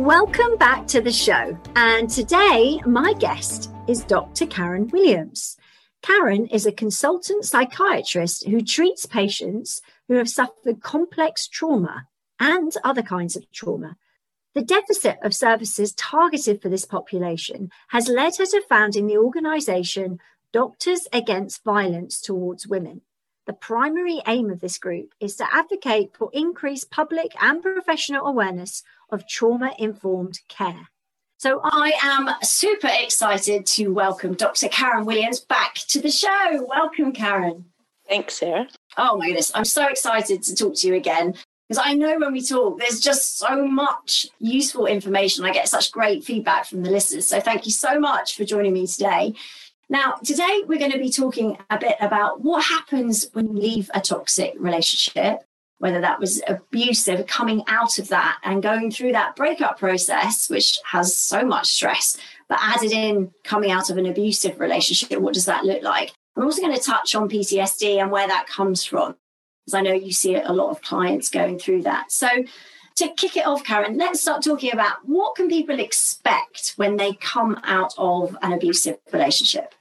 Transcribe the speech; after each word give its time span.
Welcome 0.00 0.56
back 0.56 0.86
to 0.86 1.02
the 1.02 1.12
show. 1.12 1.58
And 1.76 2.08
today, 2.08 2.80
my 2.86 3.12
guest 3.18 3.70
is 3.86 4.02
Dr. 4.02 4.46
Karen 4.46 4.88
Williams. 4.88 5.58
Karen 6.00 6.46
is 6.46 6.64
a 6.64 6.72
consultant 6.72 7.44
psychiatrist 7.44 8.48
who 8.48 8.62
treats 8.62 9.04
patients 9.04 9.82
who 10.08 10.14
have 10.14 10.30
suffered 10.30 10.80
complex 10.80 11.46
trauma 11.46 12.06
and 12.40 12.72
other 12.82 13.02
kinds 13.02 13.36
of 13.36 13.44
trauma. 13.52 13.98
The 14.54 14.62
deficit 14.62 15.18
of 15.22 15.34
services 15.34 15.92
targeted 15.92 16.62
for 16.62 16.70
this 16.70 16.86
population 16.86 17.68
has 17.88 18.08
led 18.08 18.38
her 18.38 18.46
to 18.46 18.62
founding 18.70 19.06
the 19.06 19.18
organization 19.18 20.18
Doctors 20.50 21.08
Against 21.12 21.62
Violence 21.62 22.22
Towards 22.22 22.66
Women. 22.66 23.02
The 23.46 23.52
primary 23.52 24.22
aim 24.26 24.48
of 24.48 24.60
this 24.60 24.78
group 24.78 25.12
is 25.18 25.34
to 25.36 25.54
advocate 25.54 26.16
for 26.16 26.30
increased 26.32 26.90
public 26.90 27.32
and 27.42 27.60
professional 27.60 28.26
awareness 28.26 28.82
of 29.12 29.26
trauma 29.26 29.74
informed 29.78 30.40
care. 30.48 30.88
So 31.38 31.60
I 31.64 31.92
am 32.02 32.28
super 32.42 32.90
excited 32.92 33.64
to 33.66 33.88
welcome 33.88 34.34
Dr. 34.34 34.68
Karen 34.68 35.06
Williams 35.06 35.40
back 35.40 35.74
to 35.88 36.00
the 36.00 36.10
show. 36.10 36.66
Welcome, 36.68 37.12
Karen. 37.12 37.64
Thanks, 38.08 38.34
Sarah. 38.34 38.68
Oh 38.98 39.16
my 39.16 39.28
goodness, 39.28 39.52
I'm 39.54 39.64
so 39.64 39.86
excited 39.86 40.42
to 40.42 40.54
talk 40.54 40.74
to 40.76 40.88
you 40.88 40.94
again 40.94 41.34
because 41.68 41.82
I 41.86 41.94
know 41.94 42.18
when 42.18 42.32
we 42.32 42.42
talk, 42.42 42.80
there's 42.80 42.98
just 42.98 43.38
so 43.38 43.64
much 43.64 44.26
useful 44.40 44.86
information. 44.86 45.44
I 45.44 45.52
get 45.52 45.68
such 45.68 45.92
great 45.92 46.24
feedback 46.24 46.66
from 46.66 46.82
the 46.82 46.90
listeners. 46.90 47.28
So 47.28 47.40
thank 47.40 47.64
you 47.64 47.70
so 47.70 48.00
much 48.00 48.36
for 48.36 48.44
joining 48.44 48.72
me 48.72 48.88
today. 48.88 49.34
Now, 49.88 50.14
today 50.24 50.62
we're 50.66 50.80
going 50.80 50.90
to 50.90 50.98
be 50.98 51.10
talking 51.10 51.56
a 51.70 51.78
bit 51.78 51.96
about 52.00 52.42
what 52.42 52.64
happens 52.64 53.28
when 53.32 53.48
you 53.48 53.60
leave 53.60 53.90
a 53.94 54.00
toxic 54.00 54.54
relationship, 54.58 55.44
whether 55.80 56.00
that 56.02 56.20
was 56.20 56.42
abusive, 56.46 57.26
coming 57.26 57.64
out 57.66 57.98
of 57.98 58.08
that 58.08 58.38
and 58.44 58.62
going 58.62 58.90
through 58.90 59.12
that 59.12 59.34
breakup 59.34 59.78
process, 59.78 60.50
which 60.50 60.78
has 60.84 61.16
so 61.16 61.42
much 61.42 61.72
stress, 61.72 62.18
but 62.50 62.58
added 62.60 62.92
in 62.92 63.32
coming 63.44 63.70
out 63.70 63.88
of 63.88 63.96
an 63.96 64.04
abusive 64.04 64.60
relationship, 64.60 65.18
what 65.18 65.32
does 65.32 65.46
that 65.46 65.64
look 65.64 65.82
like? 65.82 66.12
I'm 66.36 66.44
also 66.44 66.60
going 66.60 66.76
to 66.76 66.82
touch 66.82 67.14
on 67.14 67.30
PTSD 67.30 67.96
and 67.96 68.10
where 68.10 68.28
that 68.28 68.46
comes 68.46 68.84
from, 68.84 69.16
because 69.64 69.74
I 69.74 69.80
know 69.80 69.94
you 69.94 70.12
see 70.12 70.34
a 70.34 70.52
lot 70.52 70.70
of 70.70 70.82
clients 70.82 71.30
going 71.30 71.58
through 71.58 71.82
that. 71.82 72.12
So, 72.12 72.28
to 72.96 73.08
kick 73.14 73.38
it 73.38 73.46
off, 73.46 73.64
Karen, 73.64 73.96
let's 73.96 74.20
start 74.20 74.44
talking 74.44 74.72
about 74.74 74.98
what 75.04 75.34
can 75.34 75.48
people 75.48 75.80
expect 75.80 76.74
when 76.76 76.96
they 76.96 77.14
come 77.14 77.58
out 77.62 77.94
of 77.96 78.36
an 78.42 78.52
abusive 78.52 78.98
relationship? 79.12 79.74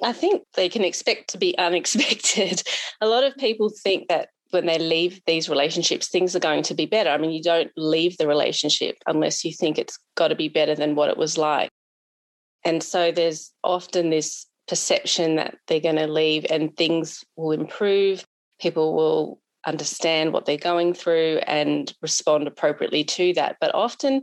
I 0.00 0.12
think 0.12 0.44
they 0.54 0.68
can 0.68 0.84
expect 0.84 1.30
to 1.30 1.38
be 1.38 1.58
unexpected. 1.58 2.62
a 3.00 3.08
lot 3.08 3.24
of 3.24 3.36
people 3.36 3.68
think 3.70 4.08
that 4.08 4.28
when 4.54 4.66
they 4.66 4.78
leave 4.78 5.20
these 5.26 5.50
relationships, 5.50 6.08
things 6.08 6.34
are 6.34 6.40
going 6.40 6.62
to 6.62 6.74
be 6.74 6.86
better. 6.86 7.10
I 7.10 7.18
mean, 7.18 7.32
you 7.32 7.42
don't 7.42 7.70
leave 7.76 8.16
the 8.16 8.26
relationship 8.26 8.96
unless 9.06 9.44
you 9.44 9.52
think 9.52 9.76
it's 9.76 9.98
got 10.14 10.28
to 10.28 10.34
be 10.34 10.48
better 10.48 10.74
than 10.74 10.94
what 10.94 11.10
it 11.10 11.18
was 11.18 11.36
like. 11.36 11.68
And 12.64 12.82
so 12.82 13.12
there's 13.12 13.52
often 13.62 14.08
this 14.08 14.46
perception 14.66 15.36
that 15.36 15.58
they're 15.66 15.80
going 15.80 15.96
to 15.96 16.06
leave 16.06 16.46
and 16.48 16.74
things 16.74 17.22
will 17.36 17.52
improve. 17.52 18.24
People 18.58 18.94
will 18.94 19.40
understand 19.66 20.32
what 20.32 20.46
they're 20.46 20.56
going 20.56 20.94
through 20.94 21.40
and 21.46 21.92
respond 22.00 22.46
appropriately 22.46 23.04
to 23.04 23.34
that. 23.34 23.56
But 23.60 23.74
often, 23.74 24.22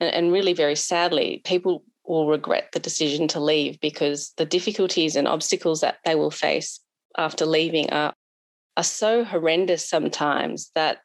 and 0.00 0.32
really 0.32 0.52
very 0.52 0.76
sadly, 0.76 1.42
people 1.44 1.84
will 2.04 2.26
regret 2.26 2.70
the 2.72 2.80
decision 2.80 3.28
to 3.28 3.40
leave 3.40 3.78
because 3.80 4.32
the 4.36 4.46
difficulties 4.46 5.14
and 5.14 5.28
obstacles 5.28 5.82
that 5.82 5.98
they 6.04 6.14
will 6.14 6.30
face 6.30 6.80
after 7.16 7.44
leaving 7.44 7.90
are, 7.90 8.14
are 8.78 8.84
so 8.84 9.24
horrendous 9.24 9.86
sometimes 9.86 10.70
that 10.76 10.98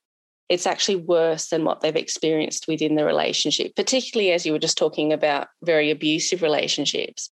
it's 0.48 0.68
actually 0.68 0.98
worse 0.98 1.48
than 1.48 1.66
what 1.66 1.82
they've 1.82 1.96
experienced 1.96 2.68
within 2.68 2.96
the 2.96 3.04
relationship, 3.04 3.76
particularly 3.76 4.32
as 4.32 4.46
you 4.46 4.52
were 4.52 4.60
just 4.60 4.78
talking 4.78 5.12
about 5.12 5.48
very 5.64 5.90
abusive 5.90 6.44
relationships. 6.44 7.32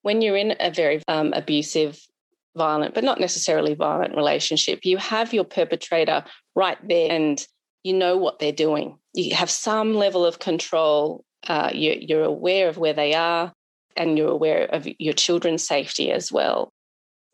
When 0.00 0.22
you're 0.22 0.36
in 0.36 0.56
a 0.58 0.70
very 0.70 1.02
um, 1.08 1.34
abusive, 1.34 2.00
violent, 2.56 2.94
but 2.94 3.04
not 3.04 3.20
necessarily 3.20 3.74
violent 3.74 4.16
relationship, 4.16 4.80
you 4.84 4.96
have 4.96 5.34
your 5.34 5.44
perpetrator 5.44 6.24
right 6.54 6.78
there 6.88 7.12
and 7.12 7.46
you 7.84 7.92
know 7.92 8.16
what 8.16 8.38
they're 8.38 8.52
doing. 8.52 8.96
You 9.12 9.34
have 9.34 9.50
some 9.50 9.94
level 9.94 10.24
of 10.24 10.38
control 10.38 11.22
uh, 11.46 11.70
you, 11.72 11.96
you're 12.00 12.24
aware 12.24 12.68
of 12.68 12.78
where 12.78 12.94
they 12.94 13.14
are 13.14 13.52
and 13.96 14.16
you're 14.16 14.30
aware 14.30 14.64
of 14.64 14.88
your 14.98 15.12
children's 15.12 15.66
safety 15.66 16.10
as 16.10 16.32
well. 16.32 16.70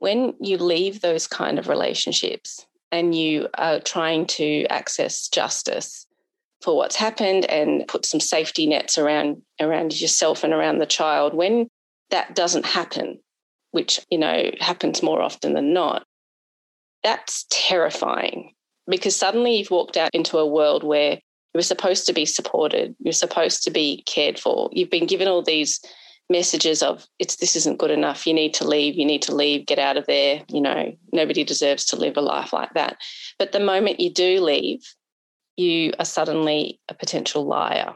When 0.03 0.35
you 0.41 0.59
leave 0.59 1.01
those 1.01 1.29
kind 1.29 1.61
of 1.61 1.69
relationships 1.69 2.67
and 2.91 3.15
you 3.15 3.47
are 3.55 3.79
trying 3.79 4.27
to 4.39 4.65
access 4.65 5.29
justice 5.29 6.09
for 6.61 6.77
what's 6.77 6.97
happened 6.97 7.45
and 7.45 7.87
put 7.87 8.05
some 8.05 8.19
safety 8.19 8.67
nets 8.67 8.99
around 8.99 9.43
around 9.61 10.01
yourself 10.01 10.43
and 10.43 10.53
around 10.53 10.79
the 10.79 10.87
child, 10.87 11.35
when 11.35 11.69
that 12.11 12.35
doesn't 12.35 12.67
happen, 12.67 13.21
which 13.71 14.01
you 14.11 14.19
know 14.19 14.51
happens 14.59 15.05
more 15.05 15.23
often 15.23 15.55
than 15.55 15.73
not, 15.73 16.05
that's 17.05 17.47
terrifying 17.49 18.55
because 18.89 19.15
suddenly 19.15 19.59
you've 19.59 19.71
walked 19.71 19.97
out 19.97 20.11
into 20.12 20.37
a 20.37 20.45
world 20.45 20.83
where 20.83 21.21
you're 21.55 21.62
supposed 21.62 22.07
to 22.07 22.12
be 22.12 22.27
supported. 22.27 22.97
You're 22.99 23.12
supposed 23.12 23.62
to 23.62 23.71
be 23.71 24.03
cared 24.05 24.37
for. 24.37 24.69
You've 24.73 24.91
been 24.91 25.07
given 25.07 25.29
all 25.29 25.43
these 25.43 25.79
messages 26.31 26.83
of 26.83 27.06
it's 27.19 27.37
this 27.37 27.56
isn't 27.56 27.78
good 27.78 27.91
enough. 27.91 28.27
You 28.27 28.34
need 28.34 28.55
to 28.55 28.66
leave. 28.66 28.94
You 28.94 29.05
need 29.05 29.22
to 29.22 29.34
leave. 29.34 29.66
Get 29.66 29.78
out 29.78 29.97
of 29.97 30.06
there. 30.06 30.43
You 30.49 30.60
know, 30.60 30.93
nobody 31.12 31.44
deserves 31.44 31.84
to 31.87 31.97
live 31.97 32.16
a 32.16 32.21
life 32.21 32.53
like 32.53 32.75
that. 32.75 32.97
But 33.38 33.53
the 33.53 33.60
moment 33.60 34.00
you 34.00 34.12
do 34.12 34.41
leave, 34.41 34.81
you 35.56 35.93
are 35.99 36.05
suddenly 36.05 36.81
a 36.88 36.94
potential 36.94 37.44
liar. 37.44 37.94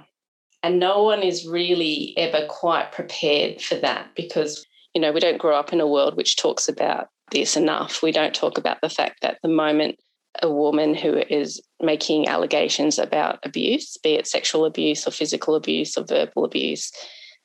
And 0.62 0.80
no 0.80 1.02
one 1.02 1.22
is 1.22 1.46
really 1.46 2.14
ever 2.16 2.46
quite 2.48 2.92
prepared 2.92 3.60
for 3.60 3.76
that 3.76 4.08
because, 4.16 4.66
you 4.94 5.00
know, 5.00 5.12
we 5.12 5.20
don't 5.20 5.38
grow 5.38 5.56
up 5.56 5.72
in 5.72 5.80
a 5.80 5.86
world 5.86 6.16
which 6.16 6.36
talks 6.36 6.68
about 6.68 7.08
this 7.30 7.56
enough. 7.56 8.02
We 8.02 8.12
don't 8.12 8.34
talk 8.34 8.58
about 8.58 8.80
the 8.80 8.88
fact 8.88 9.20
that 9.22 9.38
the 9.42 9.48
moment 9.48 9.96
a 10.42 10.50
woman 10.50 10.94
who 10.94 11.16
is 11.30 11.62
making 11.80 12.28
allegations 12.28 12.98
about 12.98 13.38
abuse, 13.44 13.96
be 14.02 14.14
it 14.14 14.26
sexual 14.26 14.64
abuse 14.64 15.06
or 15.06 15.10
physical 15.10 15.54
abuse 15.54 15.96
or 15.96 16.04
verbal 16.04 16.44
abuse, 16.44 16.92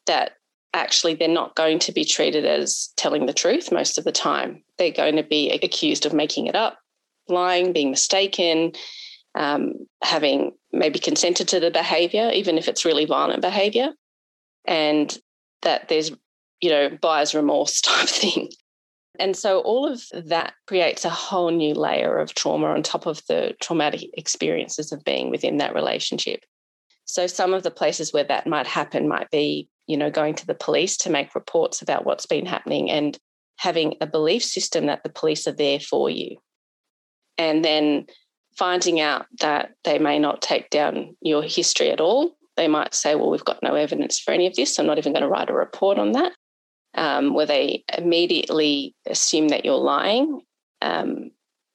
that 0.07 0.31
actually 0.73 1.15
they're 1.15 1.27
not 1.27 1.55
going 1.55 1.79
to 1.79 1.91
be 1.91 2.05
treated 2.05 2.45
as 2.45 2.91
telling 2.95 3.25
the 3.25 3.33
truth 3.33 3.71
most 3.71 3.97
of 3.97 4.03
the 4.03 4.11
time. 4.11 4.63
They're 4.77 4.91
going 4.91 5.17
to 5.17 5.23
be 5.23 5.51
accused 5.51 6.05
of 6.05 6.13
making 6.13 6.47
it 6.47 6.55
up, 6.55 6.79
lying, 7.27 7.73
being 7.73 7.91
mistaken, 7.91 8.73
um, 9.35 9.73
having 10.03 10.53
maybe 10.71 10.99
consented 10.99 11.47
to 11.49 11.59
the 11.59 11.71
behavior, 11.71 12.31
even 12.33 12.57
if 12.57 12.67
it's 12.67 12.85
really 12.85 13.05
violent 13.05 13.41
behavior, 13.41 13.91
and 14.65 15.17
that 15.61 15.89
there's, 15.89 16.11
you 16.61 16.69
know, 16.69 16.89
buyer's 17.01 17.35
remorse 17.35 17.81
type 17.81 18.07
thing. 18.07 18.49
And 19.19 19.35
so 19.35 19.59
all 19.59 19.91
of 19.91 20.01
that 20.13 20.53
creates 20.67 21.05
a 21.05 21.09
whole 21.09 21.51
new 21.51 21.73
layer 21.73 22.17
of 22.17 22.33
trauma 22.33 22.67
on 22.67 22.81
top 22.81 23.05
of 23.05 23.21
the 23.27 23.55
traumatic 23.61 24.09
experiences 24.13 24.91
of 24.91 25.03
being 25.03 25.29
within 25.29 25.57
that 25.57 25.75
relationship. 25.75 26.43
So 27.05 27.27
some 27.27 27.53
of 27.53 27.63
the 27.63 27.71
places 27.71 28.13
where 28.13 28.23
that 28.23 28.47
might 28.47 28.67
happen 28.67 29.07
might 29.07 29.29
be, 29.29 29.67
you 29.87 29.97
know, 29.97 30.09
going 30.09 30.35
to 30.35 30.47
the 30.47 30.55
police 30.55 30.97
to 30.97 31.09
make 31.09 31.35
reports 31.35 31.81
about 31.81 32.05
what's 32.05 32.25
been 32.25 32.45
happening 32.45 32.89
and 32.89 33.17
having 33.57 33.95
a 34.01 34.07
belief 34.07 34.43
system 34.43 34.87
that 34.87 35.03
the 35.03 35.09
police 35.09 35.47
are 35.47 35.51
there 35.51 35.79
for 35.79 36.09
you. 36.09 36.37
And 37.37 37.63
then 37.63 38.07
finding 38.57 38.99
out 38.99 39.25
that 39.39 39.71
they 39.83 39.99
may 39.99 40.19
not 40.19 40.41
take 40.41 40.69
down 40.69 41.15
your 41.21 41.43
history 41.43 41.89
at 41.89 42.01
all. 42.01 42.35
They 42.57 42.67
might 42.67 42.93
say, 42.93 43.15
well, 43.15 43.29
we've 43.29 43.45
got 43.45 43.63
no 43.63 43.75
evidence 43.75 44.19
for 44.19 44.31
any 44.31 44.47
of 44.47 44.55
this. 44.55 44.77
I'm 44.77 44.85
not 44.85 44.97
even 44.97 45.13
going 45.13 45.23
to 45.23 45.29
write 45.29 45.49
a 45.49 45.53
report 45.53 45.97
on 45.97 46.11
that 46.13 46.33
um, 46.95 47.33
where 47.33 47.45
they 47.45 47.83
immediately 47.97 48.95
assume 49.07 49.49
that 49.49 49.65
you're 49.65 49.75
lying. 49.77 50.41
Um, 50.81 51.31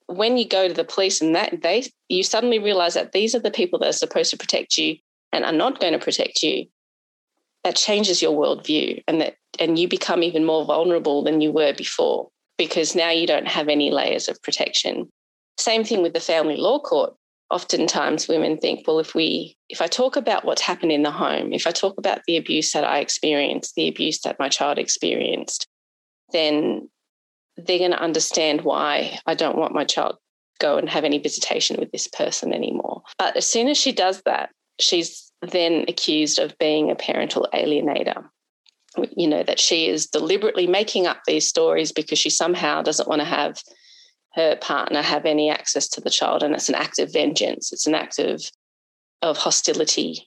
when 0.06 0.36
you 0.36 0.46
go 0.46 0.68
to 0.68 0.74
the 0.74 0.84
police 0.84 1.20
and 1.20 1.34
that 1.34 1.62
they 1.62 1.84
you 2.08 2.22
suddenly 2.22 2.58
realize 2.58 2.94
that 2.94 3.12
these 3.12 3.34
are 3.34 3.40
the 3.40 3.50
people 3.50 3.78
that 3.78 3.88
are 3.88 3.92
supposed 3.92 4.30
to 4.30 4.36
protect 4.36 4.78
you 4.78 4.96
and 5.32 5.44
are 5.44 5.52
not 5.52 5.80
going 5.80 5.92
to 5.92 5.98
protect 5.98 6.42
you 6.42 6.66
that 7.66 7.74
changes 7.74 8.22
your 8.22 8.32
worldview 8.32 9.02
and 9.08 9.20
that 9.20 9.34
and 9.58 9.76
you 9.76 9.88
become 9.88 10.22
even 10.22 10.44
more 10.44 10.64
vulnerable 10.64 11.24
than 11.24 11.40
you 11.40 11.50
were 11.50 11.72
before 11.72 12.28
because 12.56 12.94
now 12.94 13.10
you 13.10 13.26
don't 13.26 13.48
have 13.48 13.66
any 13.66 13.90
layers 13.90 14.28
of 14.28 14.40
protection 14.40 15.08
same 15.58 15.82
thing 15.82 16.00
with 16.00 16.12
the 16.12 16.20
family 16.20 16.56
law 16.56 16.78
court 16.78 17.12
oftentimes 17.50 18.28
women 18.28 18.56
think, 18.58 18.86
well, 18.86 18.98
if 18.98 19.14
we, 19.14 19.56
if 19.68 19.80
I 19.80 19.86
talk 19.86 20.16
about 20.16 20.44
what's 20.44 20.62
happened 20.62 20.92
in 20.92 21.02
the 21.02 21.10
home, 21.10 21.52
if 21.52 21.66
I 21.66 21.70
talk 21.70 21.98
about 21.98 22.20
the 22.26 22.36
abuse 22.36 22.72
that 22.72 22.84
I 22.84 22.98
experienced, 22.98 23.74
the 23.74 23.88
abuse 23.88 24.20
that 24.20 24.38
my 24.38 24.48
child 24.48 24.78
experienced, 24.78 25.66
then 26.32 26.88
they're 27.56 27.78
going 27.78 27.92
to 27.92 28.02
understand 28.02 28.62
why 28.62 29.18
I 29.26 29.34
don't 29.34 29.58
want 29.58 29.74
my 29.74 29.84
child 29.84 30.16
go 30.58 30.78
and 30.78 30.88
have 30.88 31.04
any 31.04 31.18
visitation 31.18 31.76
with 31.78 31.92
this 31.92 32.08
person 32.08 32.52
anymore. 32.52 33.02
But 33.18 33.36
as 33.36 33.46
soon 33.46 33.68
as 33.68 33.78
she 33.78 33.92
does 33.92 34.22
that, 34.22 34.50
she's 34.80 35.25
then 35.42 35.84
accused 35.88 36.38
of 36.38 36.58
being 36.58 36.90
a 36.90 36.96
parental 36.96 37.48
alienator. 37.52 38.24
You 39.14 39.28
know, 39.28 39.42
that 39.42 39.60
she 39.60 39.88
is 39.88 40.06
deliberately 40.06 40.66
making 40.66 41.06
up 41.06 41.18
these 41.26 41.46
stories 41.46 41.92
because 41.92 42.18
she 42.18 42.30
somehow 42.30 42.80
doesn't 42.80 43.08
want 43.08 43.20
to 43.20 43.26
have 43.26 43.58
her 44.34 44.56
partner 44.56 45.02
have 45.02 45.26
any 45.26 45.50
access 45.50 45.88
to 45.88 46.00
the 46.00 46.10
child. 46.10 46.42
And 46.42 46.54
it's 46.54 46.68
an 46.68 46.74
act 46.74 46.98
of 46.98 47.12
vengeance, 47.12 47.72
it's 47.72 47.86
an 47.86 47.94
act 47.94 48.18
of, 48.18 48.42
of 49.22 49.36
hostility 49.36 50.26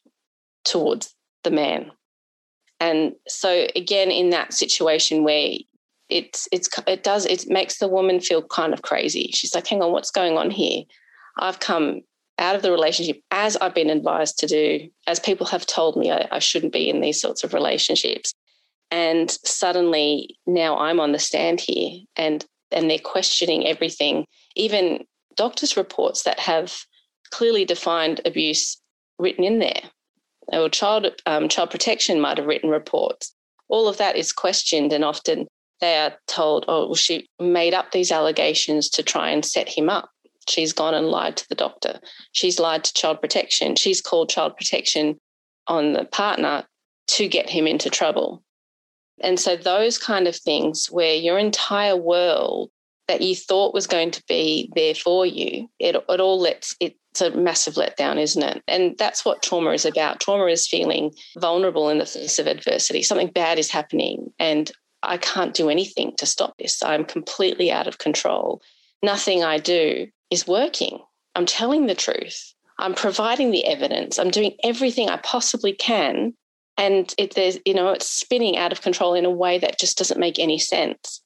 towards 0.65 1.15
the 1.43 1.51
man. 1.51 1.91
And 2.79 3.13
so, 3.27 3.67
again, 3.75 4.11
in 4.11 4.29
that 4.29 4.53
situation 4.53 5.23
where 5.23 5.53
it's 6.09 6.47
it's 6.51 6.69
it 6.87 7.03
does 7.03 7.25
it 7.25 7.45
makes 7.47 7.77
the 7.77 7.87
woman 7.87 8.19
feel 8.19 8.41
kind 8.41 8.73
of 8.73 8.81
crazy. 8.81 9.29
She's 9.33 9.53
like, 9.53 9.67
hang 9.67 9.81
on, 9.81 9.91
what's 9.91 10.11
going 10.11 10.37
on 10.37 10.49
here? 10.49 10.83
I've 11.37 11.59
come 11.59 12.01
out 12.39 12.55
of 12.55 12.61
the 12.61 12.71
relationship 12.71 13.21
as 13.31 13.57
I've 13.57 13.75
been 13.75 13.89
advised 13.89 14.39
to 14.39 14.47
do, 14.47 14.89
as 15.05 15.19
people 15.19 15.45
have 15.47 15.65
told 15.65 15.95
me 15.97 16.11
I, 16.11 16.27
I 16.31 16.39
shouldn't 16.39 16.73
be 16.73 16.89
in 16.89 17.01
these 17.01 17.21
sorts 17.21 17.43
of 17.43 17.53
relationships. 17.53 18.33
And 18.91 19.29
suddenly 19.29 20.37
now 20.47 20.77
I'm 20.79 20.99
on 20.99 21.11
the 21.11 21.19
stand 21.19 21.61
here 21.61 22.01
and 22.15 22.45
and 22.71 22.89
they're 22.89 22.99
questioning 22.99 23.65
everything, 23.65 24.25
even 24.55 25.03
doctors' 25.35 25.75
reports 25.75 26.23
that 26.23 26.39
have 26.39 26.77
clearly 27.31 27.65
defined 27.65 28.21
abuse 28.25 28.79
written 29.17 29.43
in 29.43 29.59
there. 29.59 29.81
Or 30.47 30.69
child 30.69 31.07
um, 31.25 31.49
child 31.49 31.69
protection 31.69 32.19
might 32.19 32.37
have 32.37 32.47
written 32.47 32.69
reports. 32.69 33.33
All 33.67 33.87
of 33.87 33.97
that 33.97 34.15
is 34.15 34.31
questioned, 34.31 34.93
and 34.93 35.03
often 35.03 35.47
they 35.79 35.97
are 35.97 36.13
told, 36.27 36.65
oh, 36.67 36.87
well, 36.87 36.95
she 36.95 37.27
made 37.39 37.73
up 37.73 37.91
these 37.91 38.11
allegations 38.11 38.89
to 38.89 39.03
try 39.03 39.29
and 39.29 39.45
set 39.45 39.69
him 39.69 39.89
up. 39.89 40.09
She's 40.49 40.73
gone 40.73 40.93
and 40.93 41.07
lied 41.07 41.37
to 41.37 41.49
the 41.49 41.55
doctor. 41.55 41.99
She's 42.31 42.59
lied 42.59 42.83
to 42.83 42.93
child 42.93 43.21
protection. 43.21 43.75
She's 43.75 44.01
called 44.01 44.29
child 44.29 44.57
protection 44.57 45.17
on 45.67 45.93
the 45.93 46.05
partner 46.05 46.65
to 47.07 47.27
get 47.27 47.49
him 47.49 47.67
into 47.67 47.89
trouble. 47.89 48.43
And 49.21 49.39
so, 49.39 49.55
those 49.55 49.97
kind 49.97 50.27
of 50.27 50.35
things 50.35 50.87
where 50.87 51.15
your 51.15 51.37
entire 51.37 51.97
world 51.97 52.69
that 53.07 53.21
you 53.21 53.35
thought 53.35 53.73
was 53.73 53.87
going 53.87 54.11
to 54.11 54.23
be 54.27 54.71
there 54.75 54.93
for 54.93 55.25
you, 55.25 55.67
it, 55.79 55.95
it 55.95 56.19
all 56.19 56.39
lets, 56.39 56.75
it's 56.79 57.21
a 57.21 57.31
massive 57.31 57.73
letdown, 57.73 58.17
isn't 58.17 58.43
it? 58.43 58.61
And 58.67 58.95
that's 58.99 59.25
what 59.25 59.41
trauma 59.41 59.71
is 59.71 59.83
about. 59.83 60.19
Trauma 60.19 60.45
is 60.45 60.67
feeling 60.67 61.11
vulnerable 61.39 61.89
in 61.89 61.97
the 61.97 62.05
face 62.05 62.37
of 62.37 62.45
adversity. 62.45 63.01
Something 63.01 63.29
bad 63.29 63.57
is 63.57 63.71
happening, 63.71 64.31
and 64.37 64.71
I 65.01 65.17
can't 65.17 65.55
do 65.55 65.69
anything 65.69 66.15
to 66.17 66.25
stop 66.25 66.55
this. 66.59 66.83
I'm 66.83 67.03
completely 67.03 67.71
out 67.71 67.87
of 67.87 67.97
control. 67.97 68.61
Nothing 69.01 69.43
I 69.43 69.57
do 69.57 70.07
is 70.29 70.47
working. 70.47 70.99
I'm 71.35 71.45
telling 71.45 71.87
the 71.87 71.95
truth. 71.95 72.53
I'm 72.79 72.93
providing 72.93 73.51
the 73.51 73.65
evidence. 73.65 74.17
I'm 74.17 74.31
doing 74.31 74.55
everything 74.63 75.09
I 75.09 75.17
possibly 75.17 75.73
can. 75.73 76.33
And 76.77 77.13
it, 77.17 77.35
there's, 77.35 77.59
you 77.65 77.73
know, 77.73 77.89
it's 77.89 78.09
spinning 78.09 78.57
out 78.57 78.71
of 78.71 78.81
control 78.81 79.13
in 79.13 79.25
a 79.25 79.29
way 79.29 79.59
that 79.59 79.79
just 79.79 79.97
doesn't 79.97 80.19
make 80.19 80.39
any 80.39 80.57
sense. 80.57 81.21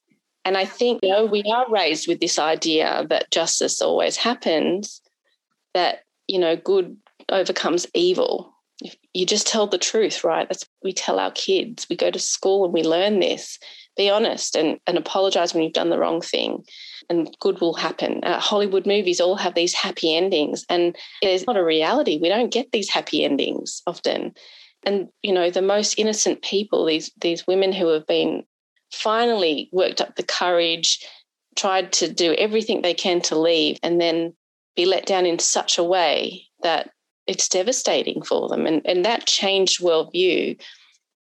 And 0.46 0.58
I 0.58 0.66
think, 0.66 1.00
you 1.04 1.10
know, 1.10 1.25
we 1.25 1.44
are 1.44 1.70
raised 1.70 2.08
with 2.08 2.20
this 2.20 2.40
idea 2.40 3.06
that 3.10 3.31
justice 3.31 3.81
always 3.81 4.18
happens, 4.18 5.02
that, 5.74 6.04
you 6.28 6.40
know, 6.40 6.56
good 6.56 6.98
overcomes 7.30 7.88
evil 7.94 8.54
If 8.81 8.96
you 9.14 9.26
just 9.26 9.48
tell 9.48 9.68
the 9.68 9.78
truth, 9.78 10.24
right? 10.24 10.48
That's 10.48 10.66
we 10.84 10.92
tell 10.92 11.19
our 11.19 11.31
kids. 11.31 11.88
We 11.90 11.96
go 11.96 12.12
to 12.12 12.19
school 12.19 12.66
and 12.66 12.74
we 12.74 12.84
learn 12.84 13.19
this. 13.19 13.60
Be 13.95 14.10
honest 14.10 14.56
and, 14.56 14.80
and 14.88 14.98
apologize 14.98 15.54
when 15.54 15.63
you've 15.63 15.74
done 15.74 15.90
the 15.90 16.00
wrong 16.00 16.22
thing, 16.22 16.63
and 17.10 17.36
good 17.40 17.62
will 17.62 17.75
happen. 17.75 18.24
Uh, 18.24 18.40
Hollywood 18.40 18.88
movies 18.88 19.22
all 19.22 19.36
have 19.36 19.54
these 19.54 19.74
happy 19.74 20.16
endings, 20.16 20.66
and 20.69 20.95
it's 21.22 21.45
not 21.45 21.57
a 21.57 21.63
reality. 21.63 22.18
We 22.22 22.30
don't 22.30 22.51
get 22.51 22.72
these 22.72 22.90
happy 22.90 23.24
endings 23.24 23.81
often. 23.86 24.34
And 24.86 25.10
you 25.22 25.31
know, 25.31 25.50
the 25.50 25.62
most 25.62 26.00
innocent 26.00 26.42
people, 26.42 26.86
these 26.86 27.12
these 27.22 27.45
women 27.45 27.72
who 27.72 27.88
have 27.90 28.07
been 28.07 28.44
finally 28.92 29.69
worked 29.72 30.01
up 30.01 30.16
the 30.16 30.24
courage, 30.24 31.06
tried 31.56 31.94
to 31.94 32.12
do 32.12 32.34
everything 32.34 32.81
they 32.81 32.94
can 32.94 33.22
to 33.22 33.38
leave, 33.40 33.78
and 33.84 34.01
then 34.01 34.34
be 34.75 34.86
let 34.86 35.06
down 35.06 35.25
in 35.25 35.40
such 35.40 35.78
a 35.78 35.84
way 35.84 36.48
that 36.63 36.90
it's 37.28 37.48
devastating 37.48 38.22
for 38.22 38.50
them. 38.50 38.66
And, 38.66 38.81
and 38.86 39.06
that 39.06 39.25
changed 39.25 39.81
worldview, 39.81 40.60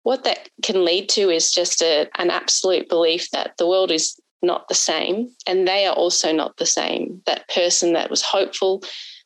what 0.05 0.23
that 0.23 0.49
can 0.61 0.85
lead 0.85 1.09
to 1.09 1.31
is 1.31 1.51
just 1.51 1.81
a, 1.81 2.07
an 2.19 2.29
absolute 2.29 2.87
belief 2.87 3.27
that 3.31 3.53
the 3.57 3.67
world 3.67 3.89
is 3.89 4.15
not 4.43 4.67
the 4.67 4.75
same 4.75 5.31
and 5.47 5.67
they 5.67 5.87
are 5.87 5.95
also 5.95 6.31
not 6.31 6.55
the 6.57 6.65
same. 6.67 7.23
That 7.25 7.49
person 7.49 7.93
that 7.93 8.11
was 8.11 8.21
hopeful, 8.21 8.83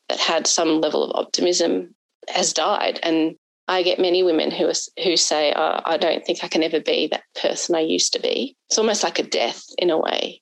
that 0.07 0.19
had 0.19 0.47
some 0.47 0.79
level 0.79 1.03
of 1.03 1.21
optimism, 1.21 1.93
has 2.29 2.53
died. 2.53 2.97
And 3.03 3.35
I 3.67 3.83
get 3.83 3.99
many 3.99 4.23
women 4.23 4.51
who 4.51 4.67
are, 4.67 5.03
who 5.03 5.17
say, 5.17 5.51
oh, 5.53 5.81
"I 5.83 5.97
don't 5.97 6.25
think 6.25 6.45
I 6.45 6.47
can 6.47 6.63
ever 6.63 6.79
be 6.79 7.07
that 7.07 7.23
person 7.35 7.75
I 7.75 7.81
used 7.81 8.13
to 8.13 8.21
be." 8.21 8.55
It's 8.69 8.79
almost 8.79 9.03
like 9.03 9.19
a 9.19 9.23
death 9.23 9.61
in 9.77 9.89
a 9.89 9.97
way. 9.97 10.41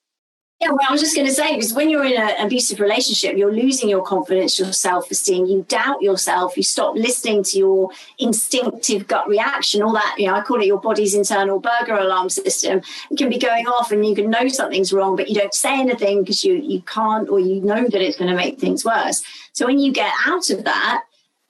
Yeah, 0.60 0.70
well, 0.70 0.88
I 0.88 0.90
was 0.90 1.00
just 1.00 1.14
going 1.14 1.28
to 1.28 1.32
say, 1.32 1.54
because 1.54 1.72
when 1.72 1.88
you're 1.88 2.04
in 2.04 2.20
an 2.20 2.44
abusive 2.44 2.80
relationship, 2.80 3.36
you're 3.36 3.54
losing 3.54 3.88
your 3.88 4.02
confidence, 4.02 4.58
your 4.58 4.72
self 4.72 5.08
esteem, 5.08 5.46
you 5.46 5.64
doubt 5.68 6.02
yourself, 6.02 6.56
you 6.56 6.64
stop 6.64 6.96
listening 6.96 7.44
to 7.44 7.58
your 7.58 7.90
instinctive 8.18 9.06
gut 9.06 9.28
reaction, 9.28 9.82
all 9.82 9.92
that, 9.92 10.16
you 10.18 10.26
know, 10.26 10.34
I 10.34 10.40
call 10.40 10.60
it 10.60 10.66
your 10.66 10.80
body's 10.80 11.14
internal 11.14 11.60
burger 11.60 11.94
alarm 11.94 12.28
system. 12.28 12.80
It 13.08 13.16
can 13.16 13.28
be 13.28 13.38
going 13.38 13.68
off 13.68 13.92
and 13.92 14.04
you 14.04 14.16
can 14.16 14.30
know 14.30 14.48
something's 14.48 14.92
wrong, 14.92 15.14
but 15.14 15.28
you 15.28 15.36
don't 15.36 15.54
say 15.54 15.78
anything 15.78 16.22
because 16.22 16.44
you, 16.44 16.54
you 16.54 16.82
can't 16.82 17.28
or 17.28 17.38
you 17.38 17.60
know 17.60 17.86
that 17.86 18.02
it's 18.02 18.18
going 18.18 18.30
to 18.30 18.36
make 18.36 18.58
things 18.58 18.84
worse. 18.84 19.22
So 19.52 19.64
when 19.64 19.78
you 19.78 19.92
get 19.92 20.12
out 20.26 20.50
of 20.50 20.64
that, 20.64 21.04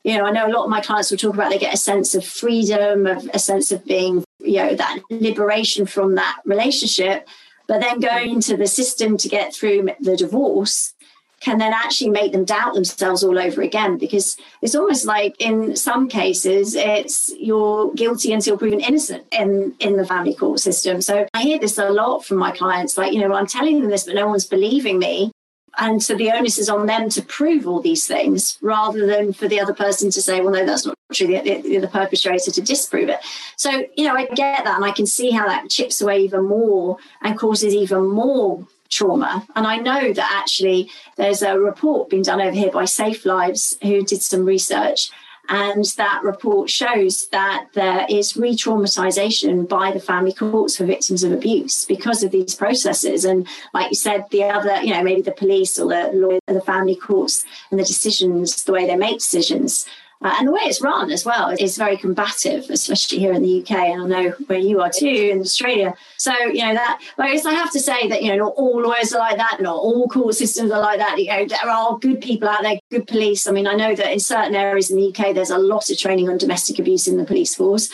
you 0.04 0.18
know, 0.18 0.26
I 0.26 0.32
know 0.32 0.46
a 0.46 0.52
lot 0.52 0.64
of 0.64 0.70
my 0.70 0.82
clients 0.82 1.10
will 1.10 1.18
talk 1.18 1.32
about 1.32 1.50
they 1.50 1.58
get 1.58 1.72
a 1.72 1.78
sense 1.78 2.14
of 2.14 2.26
freedom, 2.26 3.06
of 3.06 3.28
a 3.32 3.38
sense 3.38 3.72
of 3.72 3.86
being, 3.86 4.22
you 4.40 4.56
know, 4.56 4.74
that 4.74 5.00
liberation 5.08 5.86
from 5.86 6.16
that 6.16 6.40
relationship 6.44 7.26
but 7.68 7.80
then 7.80 8.00
going 8.00 8.30
into 8.30 8.56
the 8.56 8.66
system 8.66 9.16
to 9.18 9.28
get 9.28 9.54
through 9.54 9.88
the 10.00 10.16
divorce 10.16 10.94
can 11.40 11.58
then 11.58 11.72
actually 11.72 12.10
make 12.10 12.32
them 12.32 12.44
doubt 12.44 12.74
themselves 12.74 13.22
all 13.22 13.38
over 13.38 13.62
again 13.62 13.96
because 13.96 14.36
it's 14.60 14.74
almost 14.74 15.04
like 15.06 15.36
in 15.38 15.76
some 15.76 16.08
cases 16.08 16.74
it's 16.74 17.32
you're 17.38 17.92
guilty 17.94 18.32
until 18.32 18.58
proven 18.58 18.80
innocent 18.80 19.24
in 19.30 19.72
in 19.78 19.96
the 19.96 20.04
family 20.04 20.34
court 20.34 20.58
system. 20.58 21.00
So 21.00 21.26
i 21.34 21.42
hear 21.42 21.58
this 21.58 21.78
a 21.78 21.90
lot 21.90 22.24
from 22.24 22.38
my 22.38 22.50
clients 22.50 22.98
like 22.98 23.12
you 23.12 23.20
know 23.20 23.32
i'm 23.34 23.46
telling 23.46 23.80
them 23.80 23.90
this 23.90 24.04
but 24.04 24.14
no 24.14 24.26
one's 24.26 24.46
believing 24.46 24.98
me 24.98 25.30
and 25.76 26.02
so 26.02 26.14
the 26.14 26.30
onus 26.30 26.58
is 26.58 26.68
on 26.68 26.86
them 26.86 27.08
to 27.10 27.22
prove 27.22 27.66
all 27.66 27.80
these 27.80 28.06
things 28.06 28.58
rather 28.60 29.06
than 29.06 29.32
for 29.32 29.48
the 29.48 29.60
other 29.60 29.74
person 29.74 30.10
to 30.10 30.22
say, 30.22 30.40
well, 30.40 30.52
no, 30.52 30.64
that's 30.64 30.86
not 30.86 30.96
true, 31.12 31.26
the, 31.26 31.40
the, 31.40 31.78
the, 31.78 31.88
perpetrator 31.88 32.50
to 32.50 32.60
disprove 32.62 33.08
it. 33.08 33.20
So, 33.56 33.84
you 33.96 34.04
know, 34.04 34.14
I 34.14 34.26
get 34.26 34.64
that 34.64 34.76
and 34.76 34.84
I 34.84 34.92
can 34.92 35.06
see 35.06 35.30
how 35.30 35.46
that 35.46 35.70
chips 35.70 36.00
away 36.00 36.20
even 36.20 36.46
more 36.46 36.98
and 37.22 37.38
causes 37.38 37.74
even 37.74 38.06
more 38.06 38.66
trauma. 38.88 39.46
And 39.54 39.66
I 39.66 39.76
know 39.76 40.12
that 40.12 40.40
actually 40.42 40.90
there's 41.16 41.42
a 41.42 41.58
report 41.58 42.10
being 42.10 42.22
done 42.22 42.40
over 42.40 42.56
here 42.56 42.70
by 42.70 42.84
Safe 42.84 43.24
Lives 43.24 43.76
who 43.82 44.02
did 44.02 44.22
some 44.22 44.44
research 44.44 45.10
and 45.48 45.84
that 45.96 46.22
report 46.22 46.68
shows 46.68 47.28
that 47.28 47.68
there 47.74 48.06
is 48.08 48.36
re 48.36 48.54
traumatization 48.54 49.68
by 49.68 49.90
the 49.90 50.00
family 50.00 50.32
courts 50.32 50.76
for 50.76 50.84
victims 50.84 51.24
of 51.24 51.32
abuse 51.32 51.84
because 51.84 52.22
of 52.22 52.30
these 52.30 52.54
processes. 52.54 53.24
And 53.24 53.46
like 53.72 53.90
you 53.90 53.96
said, 53.96 54.26
the 54.30 54.44
other, 54.44 54.82
you 54.82 54.92
know, 54.92 55.02
maybe 55.02 55.22
the 55.22 55.32
police 55.32 55.78
or 55.78 55.88
the 55.88 56.10
lawyer, 56.12 56.40
the 56.46 56.60
family 56.60 56.96
courts 56.96 57.44
and 57.70 57.80
the 57.80 57.84
decisions, 57.84 58.64
the 58.64 58.72
way 58.72 58.86
they 58.86 58.96
make 58.96 59.18
decisions 59.18 59.86
uh, 60.20 60.34
and 60.38 60.48
the 60.48 60.52
way 60.52 60.62
it's 60.62 60.80
run 60.80 61.12
as 61.12 61.24
well 61.24 61.50
is 61.60 61.76
very 61.76 61.96
combative, 61.96 62.68
especially 62.70 63.18
here 63.18 63.32
in 63.32 63.42
the 63.42 63.62
UK. 63.62 63.70
And 63.70 64.02
I 64.02 64.06
know 64.22 64.30
where 64.46 64.58
you 64.58 64.80
are 64.80 64.90
too 64.90 65.06
in 65.06 65.40
Australia. 65.40 65.94
So, 66.16 66.32
you 66.46 66.66
know, 66.66 66.74
that, 66.74 67.00
whereas 67.14 67.46
I 67.46 67.52
have 67.52 67.70
to 67.72 67.80
say 67.80 68.08
that, 68.08 68.22
you 68.22 68.30
know, 68.30 68.46
not 68.46 68.54
all 68.56 68.82
lawyers 68.82 69.12
are 69.12 69.20
like 69.20 69.36
that, 69.36 69.58
not 69.60 69.76
all 69.76 70.08
court 70.08 70.34
systems 70.34 70.72
are 70.72 70.80
like 70.80 70.98
that. 70.98 71.18
You 71.18 71.26
know, 71.26 71.46
there 71.46 71.70
are 71.70 71.98
good 71.98 72.20
people 72.20 72.48
out 72.48 72.62
there, 72.62 72.80
good 72.90 73.06
police. 73.06 73.46
I 73.46 73.52
mean, 73.52 73.68
I 73.68 73.74
know 73.74 73.94
that 73.94 74.12
in 74.12 74.18
certain 74.18 74.56
areas 74.56 74.90
in 74.90 74.96
the 74.96 75.08
UK, 75.08 75.34
there's 75.34 75.50
a 75.50 75.58
lot 75.58 75.88
of 75.88 75.98
training 75.98 76.28
on 76.28 76.36
domestic 76.38 76.80
abuse 76.80 77.06
in 77.06 77.16
the 77.16 77.24
police 77.24 77.54
force 77.54 77.88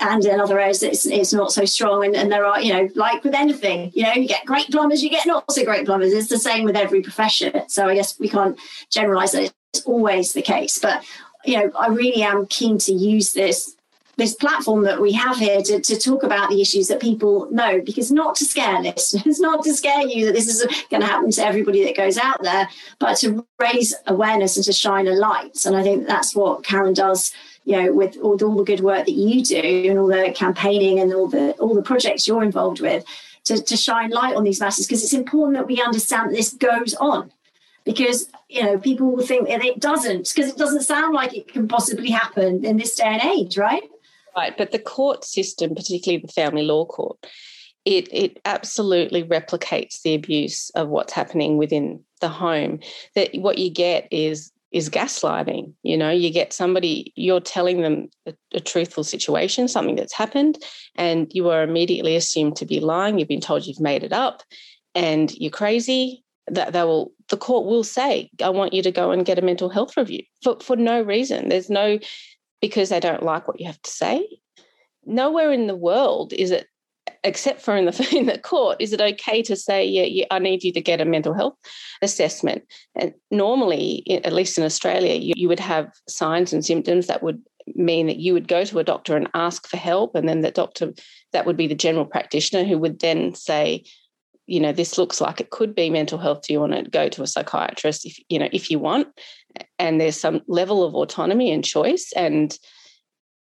and 0.00 0.24
in 0.24 0.40
other 0.40 0.58
areas 0.58 0.82
it's, 0.82 1.06
it's 1.06 1.32
not 1.32 1.52
so 1.52 1.64
strong 1.64 2.04
and, 2.04 2.16
and, 2.16 2.32
there 2.32 2.44
are 2.44 2.60
you 2.60 2.72
know 2.72 2.88
like 2.96 3.22
with 3.22 3.34
anything 3.34 3.92
you 3.94 4.02
know 4.02 4.12
you 4.12 4.26
get 4.26 4.44
great 4.44 4.68
plumbers 4.68 5.04
you 5.04 5.08
get 5.08 5.24
not 5.24 5.48
so 5.52 5.64
great 5.64 5.86
plumbers 5.86 6.12
it's 6.12 6.28
the 6.28 6.36
same 6.38 6.64
with 6.64 6.74
every 6.74 7.00
profession 7.00 7.52
so 7.68 7.86
i 7.86 7.94
guess 7.94 8.18
we 8.18 8.28
can't 8.28 8.58
generalize 8.90 9.30
that 9.30 9.52
it's 9.72 9.84
always 9.84 10.32
the 10.32 10.42
case 10.42 10.78
but 10.78 11.04
you 11.44 11.58
know, 11.58 11.70
I 11.78 11.88
really 11.88 12.22
am 12.22 12.46
keen 12.46 12.78
to 12.78 12.92
use 12.92 13.32
this 13.32 13.74
this 14.16 14.34
platform 14.34 14.84
that 14.84 15.00
we 15.00 15.12
have 15.12 15.36
here 15.38 15.60
to, 15.60 15.80
to 15.80 15.98
talk 15.98 16.22
about 16.22 16.48
the 16.48 16.60
issues 16.60 16.86
that 16.86 17.00
people 17.00 17.48
know 17.50 17.80
because 17.80 18.12
not 18.12 18.36
to 18.36 18.44
scare 18.44 18.80
listeners 18.82 19.40
not 19.40 19.64
to 19.64 19.74
scare 19.74 20.02
you 20.02 20.26
that 20.26 20.34
this 20.34 20.48
is 20.48 20.64
going 20.88 21.00
to 21.00 21.06
happen 21.06 21.30
to 21.30 21.44
everybody 21.44 21.84
that 21.84 21.96
goes 21.96 22.16
out 22.16 22.42
there 22.42 22.68
but 22.98 23.16
to 23.16 23.44
raise 23.58 23.94
awareness 24.06 24.56
and 24.56 24.64
to 24.64 24.72
shine 24.72 25.08
a 25.08 25.12
light. 25.12 25.64
And 25.66 25.76
i 25.76 25.82
think 25.82 26.06
that's 26.06 26.34
what 26.34 26.64
karen 26.64 26.94
does 26.94 27.32
you 27.64 27.80
know 27.80 27.92
with 27.92 28.16
all, 28.18 28.42
all 28.42 28.56
the 28.56 28.64
good 28.64 28.80
work 28.80 29.06
that 29.06 29.12
you 29.12 29.42
do 29.42 29.90
and 29.90 29.98
all 29.98 30.06
the 30.06 30.32
campaigning 30.34 31.00
and 31.00 31.12
all 31.12 31.28
the 31.28 31.52
all 31.52 31.74
the 31.74 31.82
projects 31.82 32.28
you're 32.28 32.44
involved 32.44 32.80
with 32.80 33.04
to, 33.44 33.60
to 33.62 33.76
shine 33.76 34.10
light 34.10 34.36
on 34.36 34.44
these 34.44 34.60
matters 34.60 34.86
because 34.86 35.02
it's 35.02 35.12
important 35.12 35.56
that 35.58 35.66
we 35.66 35.82
understand 35.82 36.30
that 36.30 36.36
this 36.36 36.54
goes 36.54 36.94
on 36.94 37.30
because 37.84 38.28
you 38.48 38.62
know 38.62 38.78
people 38.78 39.12
will 39.12 39.26
think 39.26 39.48
that 39.48 39.64
it 39.64 39.80
doesn't 39.80 40.32
because 40.34 40.50
it 40.50 40.56
doesn't 40.56 40.82
sound 40.82 41.14
like 41.14 41.36
it 41.36 41.48
can 41.48 41.68
possibly 41.68 42.10
happen 42.10 42.64
in 42.64 42.76
this 42.76 42.96
day 42.96 43.04
and 43.04 43.22
age 43.22 43.56
right? 43.56 43.82
Right 44.36 44.56
but 44.56 44.72
the 44.72 44.78
court 44.78 45.24
system 45.24 45.74
particularly 45.74 46.24
the 46.24 46.32
family 46.32 46.62
law 46.62 46.86
court 46.86 47.18
it 47.84 48.08
it 48.12 48.40
absolutely 48.44 49.22
replicates 49.24 50.02
the 50.02 50.14
abuse 50.14 50.70
of 50.70 50.88
what's 50.88 51.12
happening 51.12 51.56
within 51.56 52.02
the 52.20 52.28
home 52.28 52.80
that 53.14 53.30
what 53.34 53.58
you 53.58 53.70
get 53.70 54.08
is 54.10 54.50
is 54.72 54.90
gaslighting 54.90 55.72
you 55.84 55.96
know? 55.96 56.10
You 56.10 56.30
get 56.30 56.52
somebody 56.52 57.12
you're 57.14 57.40
telling 57.40 57.82
them 57.82 58.08
a, 58.26 58.34
a, 58.54 58.60
truthful 58.60 59.04
situation 59.04 59.68
something 59.68 59.94
that's 59.94 60.12
happened 60.12 60.58
and 60.96 61.30
you 61.32 61.48
are 61.50 61.62
immediately 61.62 62.16
assumed 62.16 62.56
to 62.56 62.66
be 62.66 62.80
lying 62.80 63.18
you've 63.18 63.28
been 63.28 63.40
told 63.40 63.66
you've 63.66 63.80
made 63.80 64.02
it 64.02 64.12
up 64.12 64.42
and 64.94 65.32
you're 65.34 65.50
crazy 65.50 66.23
that 66.48 66.72
they 66.72 66.82
will 66.82 67.12
the 67.30 67.36
court 67.36 67.64
will 67.64 67.84
say 67.84 68.30
i 68.42 68.50
want 68.50 68.74
you 68.74 68.82
to 68.82 68.90
go 68.90 69.10
and 69.10 69.24
get 69.24 69.38
a 69.38 69.42
mental 69.42 69.70
health 69.70 69.96
review 69.96 70.22
for, 70.44 70.58
for 70.60 70.76
no 70.76 71.02
reason. 71.02 71.48
There's 71.48 71.70
no 71.70 71.98
because 72.60 72.90
they 72.90 73.00
don't 73.00 73.22
like 73.22 73.48
what 73.48 73.58
you 73.58 73.66
have 73.66 73.82
to 73.82 73.90
say. 73.90 74.26
Nowhere 75.04 75.50
in 75.50 75.66
the 75.66 75.76
world 75.76 76.32
is 76.32 76.50
it 76.50 76.68
except 77.22 77.60
for 77.60 77.76
in 77.76 77.86
the 77.86 78.08
in 78.16 78.26
the 78.26 78.38
court 78.38 78.76
is 78.80 78.92
it 78.92 79.00
okay 79.00 79.42
to 79.42 79.56
say 79.56 79.84
yeah, 79.84 80.04
yeah 80.04 80.24
i 80.30 80.38
need 80.38 80.64
you 80.64 80.72
to 80.72 80.80
get 80.80 81.00
a 81.00 81.04
mental 81.04 81.34
health 81.34 81.56
assessment. 82.02 82.62
And 82.94 83.14
normally 83.30 84.04
at 84.24 84.32
least 84.32 84.58
in 84.58 84.64
australia 84.64 85.14
you, 85.14 85.34
you 85.36 85.48
would 85.48 85.60
have 85.60 85.90
signs 86.08 86.52
and 86.52 86.64
symptoms 86.64 87.06
that 87.06 87.22
would 87.22 87.42
mean 87.74 88.06
that 88.06 88.18
you 88.18 88.34
would 88.34 88.46
go 88.46 88.64
to 88.64 88.78
a 88.78 88.84
doctor 88.84 89.16
and 89.16 89.28
ask 89.32 89.66
for 89.66 89.78
help 89.78 90.14
and 90.14 90.28
then 90.28 90.42
the 90.42 90.50
doctor 90.50 90.92
that 91.32 91.46
would 91.46 91.56
be 91.56 91.66
the 91.66 91.74
general 91.74 92.04
practitioner 92.04 92.64
who 92.64 92.78
would 92.78 93.00
then 93.00 93.34
say 93.34 93.82
you 94.46 94.60
know 94.60 94.72
this 94.72 94.98
looks 94.98 95.20
like 95.20 95.40
it 95.40 95.50
could 95.50 95.74
be 95.74 95.90
mental 95.90 96.18
health 96.18 96.42
do 96.42 96.52
you 96.52 96.60
want 96.60 96.72
to 96.72 96.90
go 96.90 97.08
to 97.08 97.22
a 97.22 97.26
psychiatrist 97.26 98.04
if 98.04 98.18
you 98.28 98.38
know 98.38 98.48
if 98.52 98.70
you 98.70 98.78
want? 98.78 99.08
And 99.78 100.00
there's 100.00 100.18
some 100.18 100.42
level 100.46 100.82
of 100.84 100.94
autonomy 100.94 101.52
and 101.52 101.64
choice 101.64 102.12
and 102.16 102.56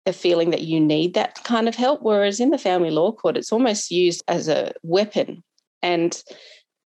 a 0.06 0.13
feeling 0.13 0.50
that 0.50 0.62
you 0.62 0.79
need 0.79 1.13
that 1.13 1.44
kind 1.44 1.68
of 1.68 1.75
help 1.75 2.01
whereas 2.01 2.39
in 2.39 2.50
the 2.50 2.58
family 2.58 2.89
law 2.89 3.12
court 3.12 3.38
it's 3.38 3.51
almost 3.51 3.91
used 3.91 4.24
as 4.27 4.48
a 4.48 4.72
weapon. 4.84 5.44
And 5.82 6.22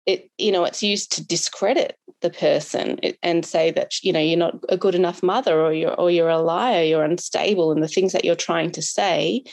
it 0.06 0.30
you 0.38 0.52
know 0.52 0.64
it's 0.64 0.84
used 0.84 1.12
to 1.14 1.26
discredit 1.26 1.96
the 2.22 2.30
person 2.30 3.00
and 3.24 3.46
say 3.46 3.72
that 3.72 4.04
you 4.04 4.12
know 4.12 4.20
you're 4.20 4.38
not 4.38 4.56
a 4.70 4.78
good 4.78 4.96
enough 4.96 5.24
mother 5.24 5.60
or 5.60 5.74
you're 5.74 5.94
or 5.94 6.10
you're 6.10 6.30
a 6.30 6.40
liar 6.40 6.84
you're 6.84 7.04
unstable 7.04 7.72
and 7.72 7.84
the 7.84 7.88
things 7.88 8.12
that 8.12 8.26
you're 8.26 8.36
trying 8.36 8.72
to 8.72 8.82
say 8.82 9.44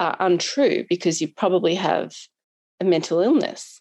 are 0.00 0.16
untrue 0.20 0.84
because 0.88 1.20
you 1.20 1.28
probably 1.28 1.74
have 1.74 2.14
a 2.80 2.84
mental 2.84 3.20
illness. 3.20 3.80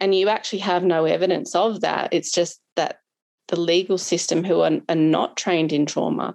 And 0.00 0.14
you 0.14 0.28
actually 0.28 0.60
have 0.60 0.84
no 0.84 1.04
evidence 1.04 1.54
of 1.54 1.80
that. 1.80 2.10
It's 2.12 2.30
just 2.30 2.60
that 2.76 3.00
the 3.48 3.58
legal 3.58 3.98
system, 3.98 4.44
who 4.44 4.60
are, 4.60 4.78
are 4.88 4.94
not 4.94 5.36
trained 5.36 5.72
in 5.72 5.86
trauma, 5.86 6.34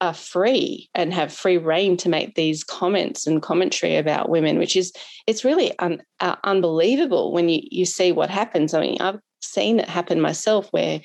are 0.00 0.14
free 0.14 0.88
and 0.94 1.14
have 1.14 1.32
free 1.32 1.58
rein 1.58 1.96
to 1.96 2.08
make 2.08 2.34
these 2.34 2.64
comments 2.64 3.26
and 3.26 3.40
commentary 3.40 3.96
about 3.96 4.28
women, 4.28 4.58
which 4.58 4.76
is 4.76 4.92
it's 5.26 5.44
really 5.44 5.78
un, 5.78 6.02
uh, 6.20 6.36
unbelievable 6.42 7.32
when 7.32 7.48
you 7.48 7.60
you 7.70 7.84
see 7.84 8.10
what 8.10 8.30
happens. 8.30 8.74
I 8.74 8.80
mean, 8.80 8.96
I've 9.00 9.20
seen 9.42 9.78
it 9.78 9.88
happen 9.88 10.20
myself 10.20 10.68
where 10.72 11.00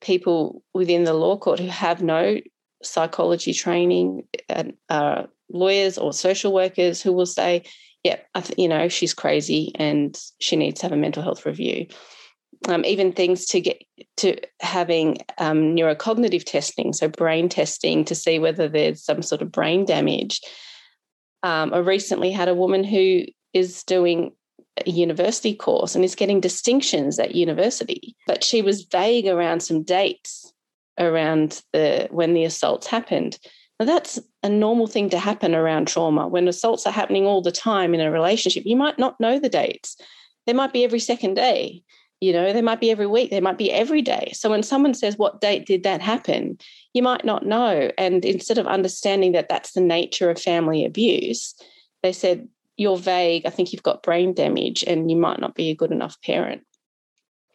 people 0.00 0.62
within 0.74 1.04
the 1.04 1.14
law 1.14 1.36
court 1.36 1.60
who 1.60 1.68
have 1.68 2.02
no 2.02 2.40
psychology 2.82 3.52
training, 3.52 4.24
uh, 4.88 5.22
lawyers 5.52 5.98
or 5.98 6.12
social 6.12 6.52
workers 6.52 7.02
who 7.02 7.12
will 7.12 7.26
say, 7.26 7.62
yeah, 8.04 8.16
th- 8.34 8.58
you 8.58 8.68
know, 8.68 8.88
she's 8.88 9.14
crazy 9.14 9.72
and 9.76 10.18
she 10.40 10.56
needs 10.56 10.80
to 10.80 10.86
have 10.86 10.92
a 10.92 10.96
mental 10.96 11.22
health 11.22 11.44
review. 11.44 11.86
Um, 12.68 12.84
even 12.84 13.12
things 13.12 13.46
to 13.46 13.60
get 13.60 13.82
to 14.18 14.36
having 14.60 15.18
um, 15.38 15.74
neurocognitive 15.74 16.44
testing, 16.44 16.92
so 16.92 17.08
brain 17.08 17.48
testing 17.48 18.04
to 18.04 18.14
see 18.14 18.38
whether 18.38 18.68
there's 18.68 19.02
some 19.02 19.22
sort 19.22 19.40
of 19.40 19.50
brain 19.50 19.86
damage. 19.86 20.40
Um, 21.42 21.72
I 21.72 21.78
recently 21.78 22.30
had 22.30 22.48
a 22.48 22.54
woman 22.54 22.84
who 22.84 23.24
is 23.54 23.82
doing 23.84 24.32
a 24.86 24.90
university 24.90 25.54
course 25.54 25.94
and 25.94 26.04
is 26.04 26.14
getting 26.14 26.40
distinctions 26.40 27.18
at 27.18 27.34
university, 27.34 28.14
but 28.26 28.44
she 28.44 28.60
was 28.62 28.84
vague 28.84 29.26
around 29.26 29.60
some 29.60 29.82
dates 29.82 30.52
around 30.98 31.62
the 31.72 32.08
when 32.10 32.34
the 32.34 32.44
assaults 32.44 32.86
happened. 32.86 33.38
Now, 33.80 33.86
that's 33.86 34.20
a 34.42 34.48
normal 34.50 34.86
thing 34.86 35.08
to 35.08 35.18
happen 35.18 35.54
around 35.54 35.88
trauma. 35.88 36.28
When 36.28 36.46
assaults 36.46 36.86
are 36.86 36.92
happening 36.92 37.24
all 37.24 37.40
the 37.40 37.50
time 37.50 37.94
in 37.94 38.00
a 38.00 38.10
relationship, 38.10 38.64
you 38.66 38.76
might 38.76 38.98
not 38.98 39.18
know 39.18 39.38
the 39.38 39.48
dates. 39.48 39.96
They 40.46 40.52
might 40.52 40.74
be 40.74 40.84
every 40.84 41.00
second 41.00 41.34
day, 41.34 41.82
you 42.20 42.34
know, 42.34 42.52
they 42.52 42.60
might 42.60 42.80
be 42.80 42.90
every 42.90 43.06
week, 43.06 43.30
they 43.30 43.40
might 43.40 43.56
be 43.56 43.72
every 43.72 44.02
day. 44.02 44.32
So 44.34 44.50
when 44.50 44.62
someone 44.62 44.92
says, 44.92 45.16
What 45.16 45.40
date 45.40 45.66
did 45.66 45.82
that 45.84 46.02
happen? 46.02 46.58
you 46.92 47.02
might 47.02 47.24
not 47.24 47.46
know. 47.46 47.90
And 47.96 48.24
instead 48.24 48.58
of 48.58 48.66
understanding 48.66 49.32
that 49.32 49.48
that's 49.48 49.72
the 49.72 49.80
nature 49.80 50.28
of 50.28 50.40
family 50.40 50.84
abuse, 50.84 51.54
they 52.02 52.12
said, 52.12 52.48
You're 52.76 52.98
vague. 52.98 53.46
I 53.46 53.50
think 53.50 53.72
you've 53.72 53.82
got 53.82 54.02
brain 54.02 54.34
damage 54.34 54.84
and 54.86 55.10
you 55.10 55.16
might 55.16 55.40
not 55.40 55.54
be 55.54 55.70
a 55.70 55.74
good 55.74 55.92
enough 55.92 56.20
parent. 56.20 56.62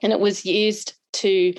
And 0.02 0.12
it 0.12 0.20
was 0.20 0.46
used 0.46 0.96
to 1.14 1.54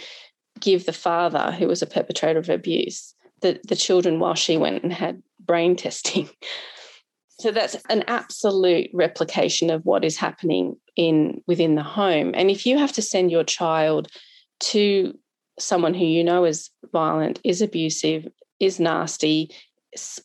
give 0.58 0.86
the 0.86 0.92
father, 0.92 1.52
who 1.52 1.68
was 1.68 1.82
a 1.82 1.86
perpetrator 1.86 2.40
of 2.40 2.48
abuse, 2.48 3.14
the, 3.42 3.60
the 3.66 3.76
children 3.76 4.18
while 4.18 4.34
she 4.34 4.56
went 4.56 4.82
and 4.82 4.92
had 4.92 5.22
brain 5.40 5.76
testing. 5.84 6.28
So 7.38 7.50
that's 7.50 7.76
an 7.90 8.02
absolute 8.06 8.88
replication 8.94 9.68
of 9.70 9.84
what 9.84 10.04
is 10.04 10.16
happening 10.16 10.76
in 10.96 11.42
within 11.46 11.74
the 11.74 11.82
home. 11.82 12.32
And 12.34 12.50
if 12.50 12.64
you 12.64 12.78
have 12.78 12.92
to 12.92 13.02
send 13.02 13.30
your 13.30 13.44
child 13.44 14.08
to 14.60 15.16
someone 15.58 15.92
who 15.92 16.04
you 16.04 16.24
know 16.24 16.44
is 16.44 16.70
violent, 16.92 17.40
is 17.44 17.60
abusive, 17.60 18.26
is 18.58 18.80
nasty, 18.80 19.50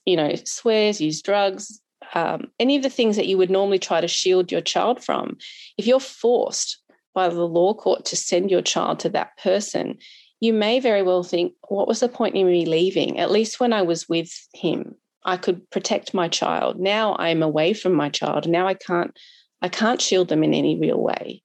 you 0.05 0.15
know, 0.15 0.35
swears, 0.45 1.01
use 1.01 1.21
drugs, 1.21 1.81
um, 2.13 2.51
any 2.59 2.75
of 2.75 2.83
the 2.83 2.89
things 2.89 3.15
that 3.15 3.27
you 3.27 3.37
would 3.37 3.49
normally 3.49 3.79
try 3.79 4.01
to 4.01 4.07
shield 4.07 4.51
your 4.51 4.61
child 4.61 5.03
from, 5.03 5.37
if 5.77 5.87
you're 5.87 5.99
forced 5.99 6.77
by 7.13 7.29
the 7.29 7.47
law 7.47 7.73
court 7.73 8.05
to 8.05 8.15
send 8.15 8.49
your 8.49 8.61
child 8.61 8.99
to 8.99 9.09
that 9.09 9.37
person, 9.37 9.97
you 10.41 10.53
may 10.53 10.79
very 10.79 11.03
well 11.03 11.24
think, 11.24 11.53
what 11.69 11.88
was 11.88 12.01
the 12.01 12.10
point 12.10 12.36
in 12.36 12.48
me 12.48 12.65
leaving? 12.65 13.19
At 13.19 13.31
least 13.31 13.60
when 13.60 13.71
I 13.71 13.83
was 13.83 14.10
with 14.10 14.31
him, 14.53 14.95
I 15.24 15.38
could 15.38 15.69
protect 15.69 16.15
my 16.15 16.27
child. 16.27 16.79
Now 16.79 17.15
I'm 17.19 17.43
away 17.43 17.74
from 17.74 17.93
my 17.93 18.10
child. 18.10 18.50
Now 18.50 18.67
I 18.67 18.74
can't 18.74 19.17
I 19.62 19.69
can't 19.69 20.01
shield 20.01 20.29
them 20.29 20.43
in 20.43 20.55
any 20.55 20.79
real 20.79 21.00
way. 21.00 21.43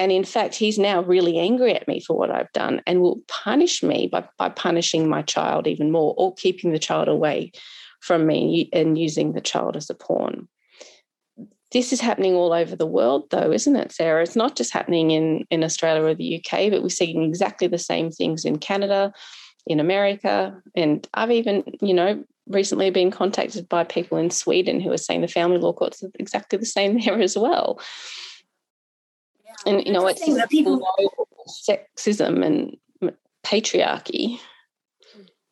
And 0.00 0.10
in 0.10 0.24
fact, 0.24 0.56
he's 0.56 0.78
now 0.78 1.02
really 1.02 1.38
angry 1.38 1.74
at 1.74 1.86
me 1.86 2.00
for 2.00 2.16
what 2.16 2.32
I've 2.32 2.50
done 2.52 2.82
and 2.86 3.00
will 3.00 3.20
punish 3.28 3.84
me 3.84 4.08
by, 4.10 4.24
by 4.36 4.48
punishing 4.48 5.08
my 5.08 5.22
child 5.22 5.68
even 5.68 5.92
more 5.92 6.12
or 6.16 6.34
keeping 6.34 6.72
the 6.72 6.78
child 6.80 7.06
away 7.06 7.52
from 8.00 8.26
me 8.26 8.68
and 8.72 8.98
using 8.98 9.32
the 9.32 9.40
child 9.40 9.76
as 9.76 9.88
a 9.90 9.94
pawn 9.94 10.48
this 11.72 11.92
is 11.92 12.00
happening 12.00 12.34
all 12.34 12.52
over 12.52 12.74
the 12.74 12.86
world 12.86 13.28
though 13.30 13.52
isn't 13.52 13.76
it 13.76 13.92
sarah 13.92 14.22
it's 14.22 14.36
not 14.36 14.56
just 14.56 14.72
happening 14.72 15.10
in 15.10 15.46
in 15.50 15.64
australia 15.64 16.02
or 16.02 16.14
the 16.14 16.36
uk 16.36 16.70
but 16.70 16.82
we're 16.82 16.88
seeing 16.88 17.22
exactly 17.22 17.68
the 17.68 17.78
same 17.78 18.10
things 18.10 18.44
in 18.44 18.58
canada 18.58 19.12
in 19.66 19.80
america 19.80 20.60
and 20.74 21.08
i've 21.14 21.30
even 21.30 21.62
you 21.80 21.94
know 21.94 22.22
recently 22.46 22.90
been 22.90 23.10
contacted 23.10 23.68
by 23.68 23.84
people 23.84 24.18
in 24.18 24.30
sweden 24.30 24.80
who 24.80 24.90
are 24.90 24.98
saying 24.98 25.20
the 25.20 25.28
family 25.28 25.58
law 25.58 25.72
courts 25.72 26.02
are 26.02 26.10
exactly 26.18 26.58
the 26.58 26.66
same 26.66 26.98
there 27.04 27.20
as 27.20 27.36
well 27.36 27.80
yeah. 29.44 29.72
and 29.72 29.86
you 29.86 29.92
know 29.92 30.06
it's 30.06 30.22
people 30.48 30.84
sexism 31.48 32.44
and 32.44 32.76
patriarchy 33.44 34.38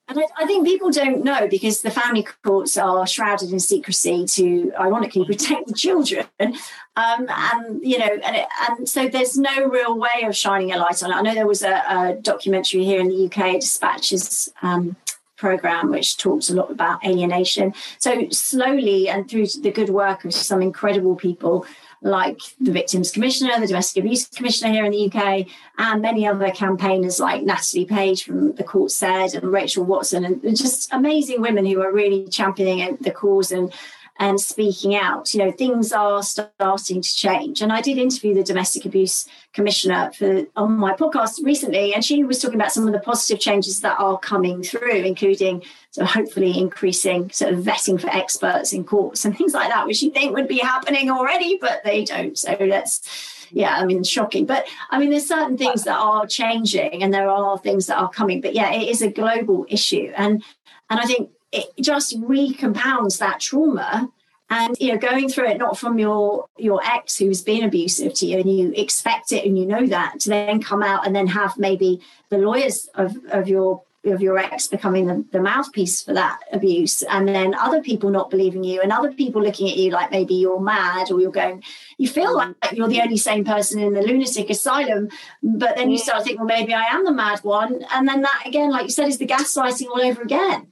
and 0.09 0.19
I, 0.19 0.23
I, 0.39 0.47
think 0.47 0.67
people 0.67 0.91
don't 0.91 1.23
know 1.23 1.49
because 1.49 1.83
the 1.83 1.91
family 1.91 2.27
courts 2.45 2.77
are 2.77 3.07
shrouded 3.07 3.53
in 3.53 3.61
secrecy 3.61 4.25
to, 4.25 4.73
ironically, 4.79 5.25
protect 5.25 5.67
the 5.69 5.75
children. 5.75 6.27
Um, 6.41 7.27
and, 7.29 7.81
you 7.83 7.99
know, 7.99 8.09
and, 8.25 8.37
it, 8.37 8.47
and 8.69 8.89
so 8.89 9.09
there's 9.09 9.37
no 9.37 9.69
real 9.69 9.99
way 9.99 10.25
of 10.25 10.37
shining 10.37 10.73
a 10.73 10.79
light 10.79 11.03
on 11.03 11.13
it. 11.13 11.15
I 11.15 11.23
know 11.23 11.35
there 11.35 11.47
was 11.47 11.63
a, 11.63 11.83
a 11.89 12.19
documentary 12.21 12.85
here 12.85 13.01
in 13.01 13.09
the 13.09 13.27
UK, 13.27 13.61
Dispatches, 13.61 14.49
um, 14.63 14.97
program, 15.39 15.91
which 15.91 16.17
talks 16.17 16.51
a 16.51 16.55
lot 16.55 16.71
about 16.71 17.05
alienation. 17.05 17.73
So 17.99 18.29
slowly 18.31 19.09
and 19.09 19.31
through 19.31 19.47
the 19.63 19.71
good 19.71 19.89
work 19.89 20.25
of 20.25 20.35
some 20.35 20.61
incredible 20.61 21.17
people 21.17 21.65
like 22.01 22.41
the 22.61 22.73
Victims 22.73 23.11
Commissioner, 23.11 23.59
the 23.59 23.67
Domestic 23.67 24.05
Abuse 24.05 24.27
Commissioner 24.29 24.73
here 24.73 24.85
in 24.85 24.93
the 24.93 25.11
UK, 25.11 25.47
and 25.79 26.03
many 26.03 26.27
other 26.27 26.51
campaigners 26.51 27.19
like 27.19 27.43
Natalie 27.43 27.85
Page 27.85 28.25
from 28.25 28.53
The 28.55 28.65
Court 28.65 28.91
Said 28.91 29.35
and 29.35 29.53
Rachel 29.53 29.85
Watson, 29.85 30.25
and 30.25 30.57
just 30.57 30.93
amazing 30.93 31.41
women 31.41 31.67
who 31.67 31.81
are 31.83 31.93
really 31.93 32.29
championing 32.29 32.97
the 33.01 33.11
cause 33.11 33.51
and 33.51 33.73
and 34.19 34.41
speaking 34.41 34.97
out. 34.97 35.33
You 35.33 35.45
know, 35.45 35.53
things 35.53 35.93
are 35.93 36.23
starting 36.23 37.03
to 37.03 37.15
change. 37.15 37.63
And 37.63 37.73
I 37.73 37.81
did 37.81 37.99
interview 37.99 38.35
the 38.35 38.43
domestic 38.43 38.85
abuse 38.85 39.27
commissioner 39.53 40.11
for 40.13 40.45
on 40.57 40.77
my 40.77 40.93
podcast 40.93 41.45
recently, 41.45 41.95
and 41.95 42.05
she 42.05 42.25
was 42.25 42.41
talking 42.41 42.61
about 42.61 42.73
some 42.73 42.87
of 42.87 42.93
the 42.93 42.99
positive 43.01 43.41
changes 43.41 43.81
that 43.81 43.99
are 43.99 44.19
coming 44.19 44.63
through, 44.63 44.91
including 44.91 45.63
so 45.91 46.05
hopefully 46.05 46.59
increasing 46.59 47.31
sort 47.31 47.53
of 47.53 47.61
vetting 47.61 48.01
for 48.01 48.09
experts 48.09 48.73
in 48.73 48.85
courts 48.85 49.25
and 49.25 49.37
things 49.37 49.55
like 49.55 49.69
that, 49.69 49.87
which 49.87 50.03
you 50.03 50.11
think 50.11 50.35
would 50.35 50.49
be 50.49 50.59
happening 50.59 51.11
already, 51.11 51.59
but 51.61 51.83
they 51.85 52.05
don't. 52.05 52.37
So 52.37 52.57
that's 52.59 53.47
yeah, 53.51 53.77
I 53.77 53.85
mean, 53.85 54.05
shocking. 54.05 54.47
But 54.47 54.67
I 54.91 54.99
mean, 54.99 55.11
there's 55.11 55.27
certain 55.27 55.57
things 55.57 55.85
that 55.85 55.97
are 55.97 56.27
changing 56.27 57.03
and 57.03 57.15
there 57.15 57.31
are 57.31 57.59
things 57.59 57.87
that 57.87 57.99
are 57.99 58.11
coming. 58.11 58.41
But 58.41 58.55
yeah, 58.55 58.73
it 58.73 58.89
is 58.89 59.01
a 59.01 59.11
global 59.11 59.65
issue. 59.69 60.13
And 60.17 60.43
and 60.91 61.01
I 61.01 61.05
think 61.05 61.31
it 61.53 61.67
just 61.81 62.17
recompounds 62.19 63.19
that 63.19 63.41
trauma. 63.41 64.11
And 64.51 64.75
you 64.81 64.93
know 64.93 64.99
going 64.99 65.29
through 65.29 65.49
it 65.49 65.59
not 65.59 65.77
from 65.77 65.99
your 65.99 66.47
your 66.57 66.83
ex 66.83 67.19
who's 67.19 67.43
been 67.43 67.65
abusive 67.65 68.15
to 68.15 68.27
you 68.27 68.39
and 68.39 68.51
you 68.51 68.73
expect 68.75 69.31
it 69.31 69.45
and 69.45 69.59
you 69.59 69.67
know 69.67 69.87
that 69.87 70.21
to 70.21 70.31
then 70.31 70.63
come 70.63 70.83
out 70.83 71.07
and 71.07 71.15
then 71.15 71.27
have 71.27 71.59
maybe 71.59 72.01
the 72.31 72.39
lawyers 72.39 72.89
of, 72.95 73.15
of 73.31 73.47
your 73.47 73.83
of 74.05 74.23
your 74.23 74.39
ex 74.39 74.67
becoming 74.67 75.07
the, 75.07 75.25
the 75.33 75.41
mouthpiece 75.41 76.03
for 76.03 76.15
that 76.15 76.39
abuse 76.53 77.03
and 77.03 77.29
then 77.29 77.55
other 77.55 77.83
people 77.83 78.11
not 78.11 78.31
believing 78.31 78.63
you 78.65 78.81
and 78.81 78.93
other 78.93 79.13
people 79.13 79.43
looking 79.43 79.69
at 79.69 79.77
you 79.77 79.91
like 79.91 80.11
maybe 80.11 80.35
you're 80.35 80.61
mad 80.61 81.11
or 81.11 81.21
you're 81.21 81.31
going 81.33 81.63
you 81.99 82.09
feel 82.09 82.33
mm. 82.33 82.37
like 82.37 82.73
you're 82.73 82.89
the 82.89 83.01
only 83.01 83.17
sane 83.17 83.45
person 83.45 83.81
in 83.81 83.93
the 83.93 84.03
lunatic 84.03 84.49
asylum 84.51 85.09
but 85.43 85.77
then 85.77 85.91
you 85.91 85.99
mm. 85.99 86.03
start 86.03 86.23
thinking 86.23 86.39
well 86.39 86.47
maybe 86.47 86.73
i 86.73 86.85
am 86.85 87.05
the 87.05 87.13
mad 87.13 87.41
one. 87.41 87.85
And 87.93 88.09
then 88.09 88.23
that 88.23 88.43
again 88.47 88.71
like 88.71 88.85
you 88.85 88.91
said 88.91 89.09
is 89.09 89.19
the 89.19 89.27
gaslighting 89.27 89.89
all 89.89 90.01
over 90.01 90.23
again 90.23 90.69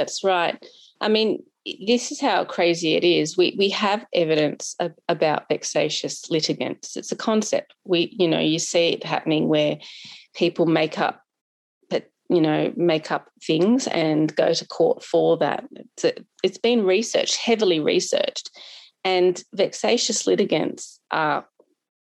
that's 0.00 0.24
right. 0.24 0.56
I 1.02 1.08
mean, 1.08 1.42
this 1.86 2.10
is 2.10 2.20
how 2.20 2.44
crazy 2.44 2.94
it 2.94 3.04
is. 3.04 3.36
We 3.36 3.54
we 3.58 3.68
have 3.68 4.06
evidence 4.14 4.74
of, 4.80 4.92
about 5.08 5.48
vexatious 5.48 6.30
litigants. 6.30 6.96
It's 6.96 7.12
a 7.12 7.16
concept. 7.16 7.74
We 7.84 8.14
you 8.18 8.26
know 8.26 8.40
you 8.40 8.58
see 8.58 8.88
it 8.88 9.04
happening 9.04 9.48
where 9.48 9.78
people 10.34 10.64
make 10.64 10.98
up, 10.98 11.22
but 11.90 12.10
you 12.30 12.40
know 12.40 12.72
make 12.76 13.10
up 13.10 13.28
things 13.46 13.86
and 13.88 14.34
go 14.34 14.54
to 14.54 14.66
court 14.66 15.04
for 15.04 15.36
that. 15.38 15.64
It's, 15.74 16.04
a, 16.04 16.12
it's 16.42 16.58
been 16.58 16.84
researched, 16.84 17.36
heavily 17.36 17.78
researched, 17.78 18.50
and 19.04 19.42
vexatious 19.52 20.26
litigants 20.26 20.98
are 21.10 21.46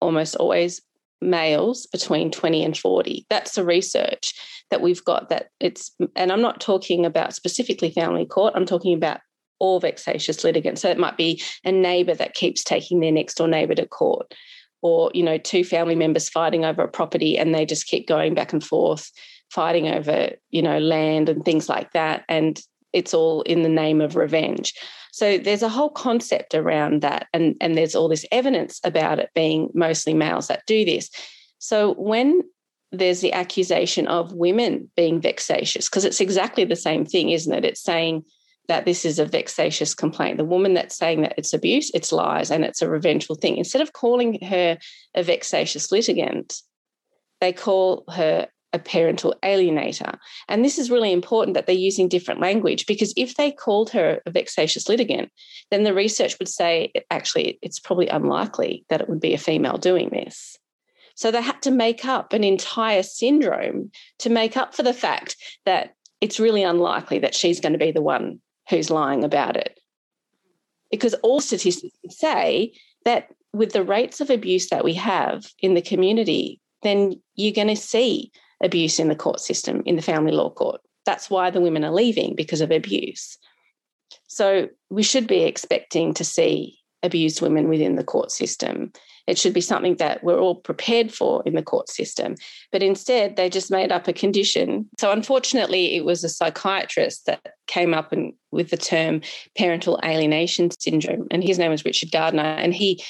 almost 0.00 0.34
always 0.37 0.80
males 1.22 1.86
between 1.86 2.30
20 2.30 2.64
and 2.64 2.76
40. 2.76 3.26
That's 3.30 3.54
the 3.54 3.64
research 3.64 4.34
that 4.70 4.80
we've 4.80 5.04
got 5.04 5.28
that 5.28 5.48
it's, 5.60 5.92
and 6.16 6.32
I'm 6.32 6.42
not 6.42 6.60
talking 6.60 7.06
about 7.06 7.34
specifically 7.34 7.90
family 7.90 8.26
court, 8.26 8.54
I'm 8.56 8.66
talking 8.66 8.94
about 8.94 9.20
all 9.58 9.78
vexatious 9.78 10.42
litigants. 10.42 10.82
So 10.82 10.90
it 10.90 10.98
might 10.98 11.16
be 11.16 11.42
a 11.64 11.70
neighbour 11.70 12.14
that 12.14 12.34
keeps 12.34 12.64
taking 12.64 13.00
their 13.00 13.12
next 13.12 13.34
door 13.34 13.46
neighbour 13.46 13.76
to 13.76 13.86
court, 13.86 14.34
or, 14.80 15.10
you 15.14 15.22
know, 15.22 15.38
two 15.38 15.62
family 15.62 15.94
members 15.94 16.28
fighting 16.28 16.64
over 16.64 16.82
a 16.82 16.88
property 16.88 17.38
and 17.38 17.54
they 17.54 17.64
just 17.64 17.86
keep 17.86 18.08
going 18.08 18.34
back 18.34 18.52
and 18.52 18.64
forth, 18.64 19.10
fighting 19.50 19.88
over, 19.88 20.30
you 20.50 20.62
know, 20.62 20.78
land 20.78 21.28
and 21.28 21.44
things 21.44 21.68
like 21.68 21.92
that. 21.92 22.24
And 22.28 22.60
it's 22.92 23.14
all 23.14 23.42
in 23.42 23.62
the 23.62 23.68
name 23.68 24.00
of 24.00 24.16
revenge. 24.16 24.74
So 25.12 25.37
there's 25.37 25.62
a 25.62 25.69
whole 25.69 25.90
concept 25.90 26.54
around 26.54 27.02
that, 27.02 27.28
and, 27.35 27.54
and 27.61 27.76
there's 27.76 27.95
all 27.95 28.09
this 28.09 28.25
evidence 28.33 28.81
about 28.83 29.19
it 29.19 29.31
being 29.35 29.69
mostly 29.75 30.14
males 30.14 30.49
that 30.49 30.64
do 30.66 30.87
this. 30.87 31.11
So 31.59 31.92
when 31.95 32.42
there's 32.92 33.21
the 33.21 33.35
accusation 33.35 34.07
of 34.07 34.33
women 34.33 34.90
being 34.97 35.21
vexatious, 35.21 35.88
because 35.88 36.07
it's 36.07 36.21
exactly 36.21 36.64
the 36.64 36.76
same 36.76 37.04
thing, 37.04 37.28
isn't 37.28 37.52
it? 37.52 37.64
It's 37.64 37.83
saying 37.83 38.25
that 38.69 38.87
this 38.87 39.04
is 39.04 39.19
a 39.19 39.26
vexatious 39.26 39.95
complaint. 39.95 40.38
The 40.38 40.47
woman 40.47 40.73
that's 40.73 40.97
saying 40.97 41.21
that 41.23 41.35
it's 41.37 41.52
abuse, 41.52 41.90
it's 41.92 42.11
lies, 42.11 42.50
and 42.50 42.64
it's 42.64 42.81
a 42.81 42.88
revengeful 42.88 43.37
thing. 43.37 43.59
Instead 43.59 43.83
of 43.83 43.92
calling 43.92 44.38
her 44.42 44.78
a 45.14 45.23
vexatious 45.23 45.92
litigant, 45.92 46.54
they 47.42 47.52
call 47.52 48.04
her 48.09 48.49
a 48.72 48.78
parental 48.78 49.34
alienator. 49.42 50.16
And 50.48 50.64
this 50.64 50.78
is 50.78 50.90
really 50.90 51.12
important 51.12 51.54
that 51.54 51.66
they're 51.66 51.74
using 51.74 52.08
different 52.08 52.40
language 52.40 52.86
because 52.86 53.12
if 53.16 53.36
they 53.36 53.52
called 53.52 53.90
her 53.90 54.20
a 54.26 54.30
vexatious 54.30 54.88
litigant, 54.88 55.30
then 55.70 55.84
the 55.84 55.94
research 55.94 56.38
would 56.38 56.48
say 56.48 56.92
actually 57.11 57.58
it's 57.62 57.78
probably 57.78 58.08
unlikely 58.08 58.85
that 58.88 59.00
it 59.00 59.08
would 59.08 59.20
be 59.20 59.35
a 59.35 59.38
female 59.38 59.78
doing 59.78 60.08
this. 60.11 60.56
So 61.14 61.30
they 61.30 61.42
had 61.42 61.61
to 61.62 61.70
make 61.70 62.04
up 62.04 62.32
an 62.32 62.44
entire 62.44 63.02
syndrome 63.02 63.90
to 64.20 64.30
make 64.30 64.56
up 64.56 64.74
for 64.74 64.82
the 64.82 64.94
fact 64.94 65.37
that 65.66 65.94
it's 66.20 66.40
really 66.40 66.62
unlikely 66.62 67.18
that 67.18 67.35
she's 67.35 67.61
going 67.61 67.72
to 67.72 67.78
be 67.78 67.92
the 67.92 68.02
one 68.02 68.40
who's 68.70 68.90
lying 68.90 69.24
about 69.24 69.56
it. 69.56 69.78
Because 70.90 71.14
all 71.22 71.40
statistics 71.40 71.94
say 72.08 72.72
that 73.04 73.28
with 73.52 73.72
the 73.72 73.85
rates 73.85 74.20
of 74.20 74.30
abuse 74.30 74.68
that 74.68 74.85
we 74.85 74.94
have 74.94 75.46
in 75.58 75.74
the 75.74 75.82
community, 75.82 76.61
then 76.82 77.20
you're 77.35 77.52
going 77.52 77.68
to 77.68 77.76
see 77.76 78.30
abuse 78.62 78.98
in 78.98 79.09
the 79.09 79.16
court 79.16 79.40
system, 79.40 79.83
in 79.85 79.96
the 79.96 80.03
family 80.03 80.33
law 80.33 80.51
court. 80.51 80.81
That's 81.05 81.29
why 81.29 81.51
the 81.51 81.61
women 81.61 81.85
are 81.85 81.92
leaving 81.92 82.35
because 82.37 82.61
of 82.61 82.70
abuse. 82.70 83.37
So 84.29 84.68
we 84.90 85.03
should 85.03 85.27
be 85.27 85.42
expecting 85.42 86.14
to 86.14 86.25
see 86.25 86.79
abused 87.03 87.42
women 87.42 87.68
within 87.68 87.96
the 87.96 88.05
court 88.05 88.31
system. 88.31 88.92
It 89.27 89.38
should 89.38 89.55
be 89.55 89.61
something 89.61 89.96
that 89.96 90.22
we're 90.22 90.38
all 90.38 90.55
prepared 90.55 91.12
for 91.12 91.42
in 91.44 91.55
the 91.55 91.62
court 91.62 91.88
system. 91.88 92.37
But 92.70 92.83
instead, 92.83 93.37
they 93.37 93.48
just 93.48 93.70
made 93.70 93.92
up 93.92 94.09
a 94.09 94.12
condition. 94.12 94.88
So, 94.98 95.11
unfortunately, 95.11 95.96
it 95.96 96.05
was 96.05 96.25
a 96.25 96.29
psychiatrist 96.29 97.27
that 97.27 97.55
came 97.66 97.94
up 97.94 98.12
and, 98.12 98.33
with 98.51 98.70
the 98.70 98.77
term 98.77 99.20
parental 99.57 99.98
alienation 100.05 100.70
syndrome. 100.79 101.27
And 101.31 101.42
his 101.42 101.59
name 101.59 101.70
was 101.70 101.85
Richard 101.85 102.11
Gardner. 102.11 102.42
And 102.42 102.75
he, 102.75 103.03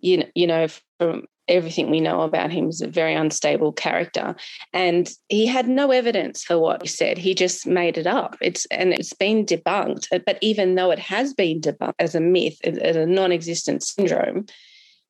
you 0.00 0.18
know, 0.18 0.26
you 0.34 0.46
know 0.46 0.68
from 0.98 1.24
everything 1.48 1.90
we 1.90 2.00
know 2.00 2.22
about 2.22 2.50
him 2.50 2.68
is 2.68 2.80
a 2.80 2.86
very 2.86 3.14
unstable 3.14 3.72
character. 3.72 4.34
And 4.72 5.10
he 5.28 5.46
had 5.46 5.68
no 5.68 5.90
evidence 5.90 6.42
for 6.42 6.58
what 6.58 6.82
he 6.82 6.88
said. 6.88 7.18
He 7.18 7.34
just 7.34 7.66
made 7.66 7.98
it 7.98 8.06
up. 8.06 8.36
It's 8.40 8.66
and 8.66 8.92
it's 8.92 9.12
been 9.12 9.44
debunked. 9.44 10.06
Uh, 10.12 10.20
but 10.24 10.38
even 10.40 10.74
though 10.74 10.90
it 10.90 10.98
has 10.98 11.34
been 11.34 11.60
debunked 11.60 11.94
as 11.98 12.14
a 12.14 12.20
myth 12.20 12.58
as 12.64 12.96
a 12.96 13.06
non-existent 13.06 13.82
syndrome 13.82 14.46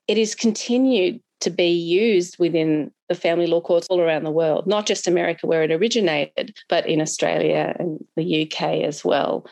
it 0.06 0.18
is 0.18 0.34
continued 0.34 1.20
to 1.40 1.50
be 1.50 1.70
used 1.70 2.38
within 2.38 2.90
the 3.08 3.14
family 3.14 3.46
law 3.46 3.60
courts 3.60 3.86
all 3.88 4.00
around 4.00 4.24
the 4.24 4.30
world 4.30 4.66
not 4.66 4.86
just 4.86 5.08
america 5.08 5.46
where 5.46 5.62
it 5.62 5.72
originated 5.72 6.56
but 6.68 6.86
in 6.86 7.00
australia 7.00 7.74
and 7.78 8.04
the 8.16 8.42
uk 8.42 8.62
as 8.62 9.04
well. 9.04 9.46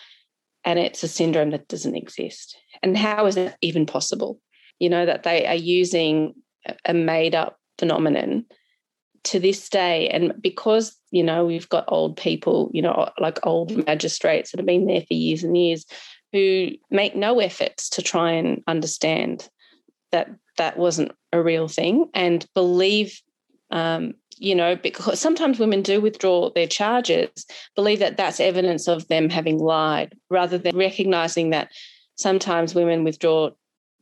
And 0.65 0.79
it's 0.79 1.03
a 1.03 1.09
syndrome 1.09 1.51
that 1.51 1.67
doesn't 1.67 1.97
exist. 1.97 2.57
And 2.85 2.97
how 2.97 3.27
is 3.27 3.35
that 3.35 3.57
even 3.63 3.85
possible? 3.85 4.41
You 4.79 4.91
know 4.91 5.05
that 5.07 5.25
they 5.25 5.45
are 5.45 5.57
using 5.57 6.35
a 6.85 6.95
made 6.95 7.35
up 7.35 7.59
phenomenon 7.79 8.45
to 9.25 9.39
this 9.39 9.69
day. 9.69 10.09
And 10.09 10.35
because, 10.41 10.97
you 11.11 11.23
know, 11.23 11.45
we've 11.45 11.69
got 11.69 11.85
old 11.89 12.17
people, 12.17 12.71
you 12.73 12.83
know, 12.83 13.09
like 13.19 13.45
old 13.47 13.87
magistrates 13.87 14.51
that 14.51 14.59
have 14.59 14.67
been 14.67 14.87
there 14.87 15.03
for 15.03 15.15
years 15.15 15.45
and 15.45 15.57
years 15.57 15.87
who 16.33 16.71
make 16.91 17.15
no 17.15 17.39
efforts 17.41 17.89
to 17.91 18.03
try 18.03 18.33
and 18.33 18.63
understand 18.67 19.49
that 20.11 20.29
that 20.57 20.79
wasn't 20.79 21.13
a 21.33 21.43
real 21.43 21.69
thing 21.69 22.09
and 22.15 22.47
believe 22.55 23.21
um, 23.71 24.15
you 24.39 24.55
know, 24.55 24.77
because 24.77 25.21
sometimes 25.21 25.59
women 25.59 25.83
do 25.83 26.01
withdraw 26.01 26.51
their 26.51 26.67
charges, 26.67 27.47
believe 27.75 28.01
that 28.01 28.17
that's 28.17 28.41
evidence 28.41 28.89
of 28.89 29.07
them 29.09 29.31
having 29.31 29.59
lied, 29.59 30.15
rather 30.31 30.59
than 30.59 30.77
recognizing 30.77 31.51
that 31.51 31.71
sometimes 32.17 32.75
women 32.75 33.05
withdraw 33.05 33.51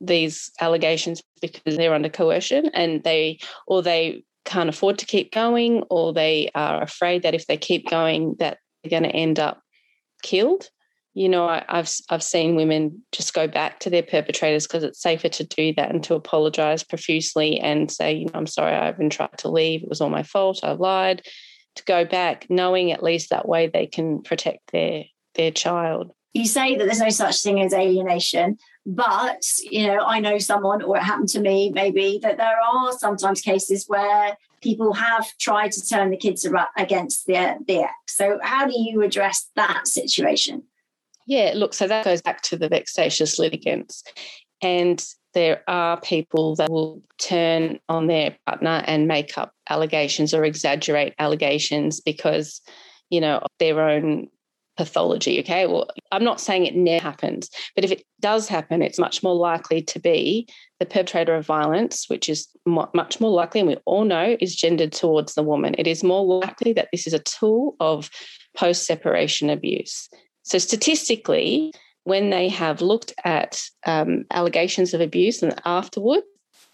these 0.01 0.51
allegations 0.61 1.23
because 1.41 1.77
they're 1.77 1.95
under 1.95 2.09
coercion 2.09 2.71
and 2.75 3.03
they 3.05 3.39
or 3.67 3.83
they 3.83 4.25
can't 4.45 4.69
afford 4.69 4.99
to 4.99 5.07
keep 5.07 5.33
going 5.33 5.83
or 5.91 6.13
they 6.13 6.51
are 6.55 6.83
afraid 6.83 7.23
that 7.23 7.35
if 7.35 7.47
they 7.47 7.57
keep 7.57 7.89
going 7.89 8.35
that 8.39 8.59
they're 8.83 8.91
going 8.91 9.11
to 9.11 9.17
end 9.17 9.39
up 9.39 9.63
killed. 10.23 10.69
You 11.13 11.29
know 11.29 11.45
I, 11.45 11.65
have 11.69 11.91
i've 12.09 12.23
seen 12.23 12.55
women 12.55 13.03
just 13.11 13.35
go 13.35 13.49
back 13.49 13.81
to 13.81 13.91
their 13.91 14.03
perpetrators 14.03 14.67
because 14.67 14.85
it's 14.85 15.03
safer 15.03 15.29
to 15.29 15.45
do 15.45 15.75
that 15.75 15.91
and 15.91 16.05
to 16.05 16.15
apologize 16.15 16.85
profusely 16.85 17.59
and 17.59 17.91
say 17.91 18.13
you 18.13 18.27
know 18.27 18.33
i'm 18.35 18.47
sorry 18.47 18.77
i've 18.77 18.97
been 18.97 19.11
trying 19.11 19.29
to 19.39 19.51
leave. 19.51 19.83
It 19.83 19.89
was 19.89 20.01
all 20.01 20.09
my 20.09 20.23
fault. 20.23 20.61
I 20.63 20.73
lied. 20.73 21.23
To 21.77 21.85
go 21.85 22.05
back 22.05 22.47
knowing 22.49 22.93
at 22.93 23.03
least 23.03 23.31
that 23.31 23.47
way 23.47 23.67
they 23.67 23.87
can 23.87 24.23
protect 24.23 24.71
their 24.73 25.05
their 25.35 25.51
child. 25.51 26.13
You 26.33 26.47
say 26.47 26.77
that 26.77 26.85
there's 26.85 27.01
no 27.01 27.11
such 27.11 27.43
thing 27.43 27.61
as 27.61 27.75
alienation 27.75 28.59
but, 28.87 29.43
you 29.63 29.87
know, 29.87 30.01
I 30.01 30.21
know 30.21 30.39
someone, 30.39 30.83
or 30.83 30.97
it 30.97 31.03
happened 31.03 31.29
to 31.31 31.41
me 31.41 31.71
maybe, 31.71 32.19
that 32.23 32.39
there 32.39 32.57
are 32.61 32.93
sometimes 32.93 33.41
cases 33.41 33.85
where 33.87 34.37
people 34.63 34.95
have 34.95 35.27
tried 35.39 35.73
to 35.73 35.87
turn 35.87 36.11
the 36.11 36.17
kids 36.17 36.47
against 36.77 37.27
the, 37.27 37.57
the 37.67 37.81
ex. 37.83 37.93
So, 38.09 38.39
how 38.43 38.67
do 38.67 38.73
you 38.75 39.03
address 39.03 39.51
that 39.57 39.87
situation? 39.87 40.65
Yeah, 41.27 41.53
look, 41.55 41.75
so 41.75 41.87
that 41.87 42.05
goes 42.05 42.23
back 42.23 42.43
to 42.43 42.57
the 42.57 42.69
vexatious 42.69 43.39
litigants. 43.39 44.03
And 44.63 45.05
there 45.35 45.63
are 45.69 46.01
people 46.01 46.57
that 46.57 46.71
will 46.71 47.03
turn 47.19 47.79
on 47.89 48.07
their 48.07 48.37
partner 48.47 48.83
and 48.87 49.07
make 49.07 49.39
up 49.39 49.53
allegations 49.69 50.35
or 50.35 50.45
exaggerate 50.45 51.15
allegations 51.19 52.01
because, 52.01 52.61
you 53.11 53.21
know, 53.21 53.41
their 53.59 53.81
own 53.81 54.29
pathology. 54.81 55.39
Okay. 55.41 55.67
Well, 55.67 55.91
I'm 56.11 56.25
not 56.25 56.41
saying 56.41 56.65
it 56.65 56.75
never 56.75 57.03
happens, 57.03 57.51
but 57.75 57.85
if 57.85 57.91
it 57.91 58.03
does 58.19 58.49
happen, 58.49 58.81
it's 58.81 58.99
much 58.99 59.23
more 59.23 59.35
likely 59.35 59.83
to 59.83 59.99
be 60.01 60.49
the 60.79 60.87
perpetrator 60.87 61.35
of 61.35 61.45
violence, 61.45 62.09
which 62.09 62.31
is 62.31 62.49
much 62.65 63.21
more 63.21 63.31
likely, 63.31 63.61
and 63.61 63.69
we 63.69 63.77
all 63.85 64.07
know 64.07 64.39
is 64.41 64.57
gendered 64.57 64.93
towards 64.93 65.35
the 65.35 65.43
woman. 65.43 65.75
It 65.77 65.87
is 65.87 66.03
more 66.03 66.25
likely 66.25 66.73
that 66.73 66.89
this 66.93 67.07
is 67.07 67.13
a 67.13 67.19
tool 67.19 67.77
of 67.79 68.09
post 68.57 68.87
separation 68.87 69.51
abuse. 69.51 70.09
So, 70.45 70.57
statistically, 70.57 71.73
when 72.05 72.31
they 72.31 72.49
have 72.49 72.81
looked 72.81 73.13
at 73.25 73.61
um, 73.85 74.25
allegations 74.31 74.95
of 74.95 75.03
abuse 75.03 75.43
and 75.43 75.61
afterward, 75.67 76.23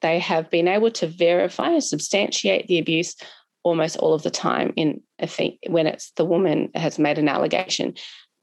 they 0.00 0.20
have 0.20 0.48
been 0.48 0.68
able 0.68 0.92
to 0.92 1.08
verify 1.08 1.70
and 1.70 1.82
substantiate 1.82 2.68
the 2.68 2.78
abuse 2.78 3.16
almost 3.66 3.96
all 3.96 4.14
of 4.14 4.22
the 4.22 4.30
time 4.30 4.72
in 4.76 5.02
I 5.20 5.26
think 5.26 5.58
when 5.68 5.88
it's 5.88 6.12
the 6.12 6.24
woman 6.24 6.70
has 6.74 6.98
made 6.98 7.18
an 7.18 7.28
allegation. 7.28 7.94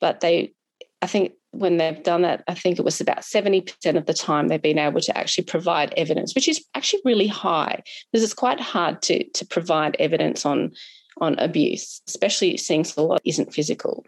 But 0.02 0.20
they 0.20 0.54
I 1.02 1.08
think 1.08 1.34
when 1.52 1.78
they've 1.78 2.04
done 2.04 2.24
that, 2.24 2.44
I 2.48 2.56
think 2.56 2.78
it 2.78 2.86
was 2.86 3.00
about 3.00 3.22
70% 3.22 3.98
of 3.98 4.06
the 4.06 4.14
time 4.14 4.48
they've 4.48 4.62
been 4.62 4.80
able 4.80 5.02
to 5.02 5.18
actually 5.18 5.44
provide 5.46 5.94
evidence, 5.96 6.34
which 6.34 6.48
is 6.48 6.66
actually 6.76 7.02
really 7.06 7.28
high 7.28 7.84
because 8.12 8.24
it's 8.24 8.34
quite 8.34 8.60
hard 8.60 9.02
to, 9.04 9.24
to 9.32 9.46
provide 9.46 9.96
evidence 10.00 10.46
on, 10.46 10.72
on 11.20 11.38
abuse, 11.40 12.02
especially 12.08 12.58
since 12.58 12.96
a 12.96 13.02
lot 13.02 13.22
isn't 13.26 13.54
physical. 13.54 14.06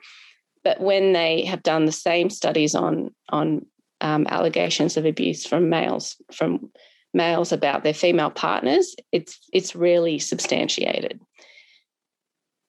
But 0.64 0.82
when 0.82 1.14
they 1.14 1.46
have 1.46 1.64
done 1.64 1.86
the 1.86 1.92
same 1.92 2.30
studies 2.30 2.74
on, 2.76 3.14
on 3.30 3.66
um, 4.02 4.26
allegations 4.30 4.98
of 4.98 5.06
abuse 5.06 5.46
from 5.46 5.70
males, 5.70 6.16
from 6.34 6.72
males 7.16 7.52
about 7.52 7.84
their 7.84 7.94
female 7.94 8.30
partners, 8.30 8.96
it's 9.12 9.40
it's 9.52 9.76
really 9.76 10.20
substantiated. 10.20 11.20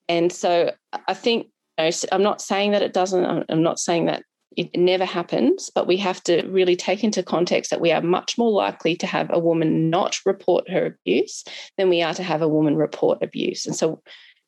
And 0.09 0.33
so 0.33 0.73
I 1.09 1.15
think 1.15 1.49
you 1.79 1.85
know, 1.85 1.91
I'm 2.13 2.23
not 2.23 2.41
saying 2.41 2.73
that 2.73 2.83
it 2.83 2.93
doesn't. 2.93 3.47
I'm 3.49 3.63
not 3.63 3.79
saying 3.79 4.07
that 4.07 4.23
it 4.57 4.75
never 4.75 5.05
happens, 5.05 5.71
but 5.75 5.87
we 5.87 5.99
have 5.99 6.23
to 6.25 6.47
really 6.49 6.77
take 6.77 7.05
into 7.05 7.23
context 7.23 7.71
that 7.71 7.81
we 7.81 7.93
are 7.93 8.01
much 8.01 8.39
more 8.39 8.51
likely 8.51 8.97
to 8.97 9.07
have 9.07 9.29
a 9.31 9.39
woman 9.39 9.91
not 9.91 10.19
report 10.25 10.69
her 10.71 10.87
abuse 10.87 11.45
than 11.77 11.91
we 11.91 12.03
are 12.03 12.15
to 12.15 12.23
have 12.23 12.41
a 12.41 12.49
woman 12.49 12.77
report 12.77 13.23
abuse. 13.23 13.67
And 13.67 13.77
so 13.77 14.03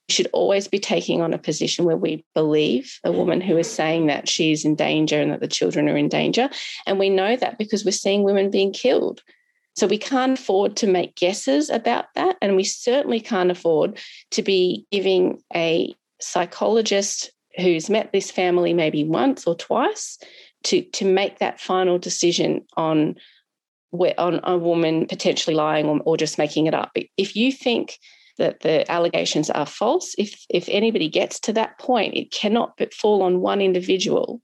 we 0.08 0.14
should 0.14 0.28
always 0.32 0.66
be 0.66 0.78
taking 0.78 1.20
on 1.20 1.34
a 1.34 1.38
position 1.38 1.84
where 1.84 1.96
we 1.96 2.24
believe 2.34 2.98
a 3.04 3.12
woman 3.12 3.42
who 3.42 3.58
is 3.58 3.70
saying 3.70 4.06
that 4.06 4.28
she 4.28 4.52
is 4.52 4.64
in 4.64 4.74
danger 4.74 5.20
and 5.20 5.30
that 5.30 5.40
the 5.40 5.46
children 5.48 5.88
are 5.90 5.96
in 5.96 6.08
danger. 6.08 6.48
And 6.86 6.98
we 6.98 7.10
know 7.10 7.36
that 7.36 7.58
because 7.58 7.84
we're 7.84 7.90
seeing 7.90 8.22
women 8.22 8.50
being 8.50 8.72
killed. 8.72 9.22
So 9.78 9.86
we 9.86 9.98
can't 9.98 10.38
afford 10.38 10.76
to 10.78 10.86
make 10.86 11.14
guesses 11.14 11.70
about 11.70 12.06
that. 12.14 12.36
And 12.42 12.56
we 12.56 12.64
certainly 12.64 13.20
can't 13.20 13.50
afford 13.50 13.98
to 14.32 14.42
be 14.42 14.86
giving 14.90 15.40
a 15.54 15.94
psychologist 16.20 17.30
who's 17.56 17.88
met 17.88 18.12
this 18.12 18.30
family 18.30 18.74
maybe 18.74 19.04
once 19.04 19.46
or 19.46 19.54
twice 19.54 20.18
to, 20.64 20.82
to 20.82 21.04
make 21.04 21.38
that 21.38 21.60
final 21.60 21.98
decision 21.98 22.64
on 22.76 23.14
where, 23.90 24.18
on 24.18 24.40
a 24.42 24.58
woman 24.58 25.06
potentially 25.06 25.54
lying 25.54 25.86
or, 25.86 26.00
or 26.04 26.16
just 26.16 26.38
making 26.38 26.66
it 26.66 26.74
up. 26.74 26.90
If 27.16 27.36
you 27.36 27.52
think 27.52 27.98
that 28.36 28.60
the 28.60 28.90
allegations 28.90 29.50
are 29.50 29.66
false, 29.66 30.14
if 30.18 30.44
if 30.48 30.68
anybody 30.68 31.08
gets 31.08 31.40
to 31.40 31.52
that 31.54 31.78
point, 31.78 32.14
it 32.16 32.30
cannot 32.30 32.76
but 32.76 32.94
fall 32.94 33.22
on 33.22 33.40
one 33.40 33.60
individual 33.60 34.40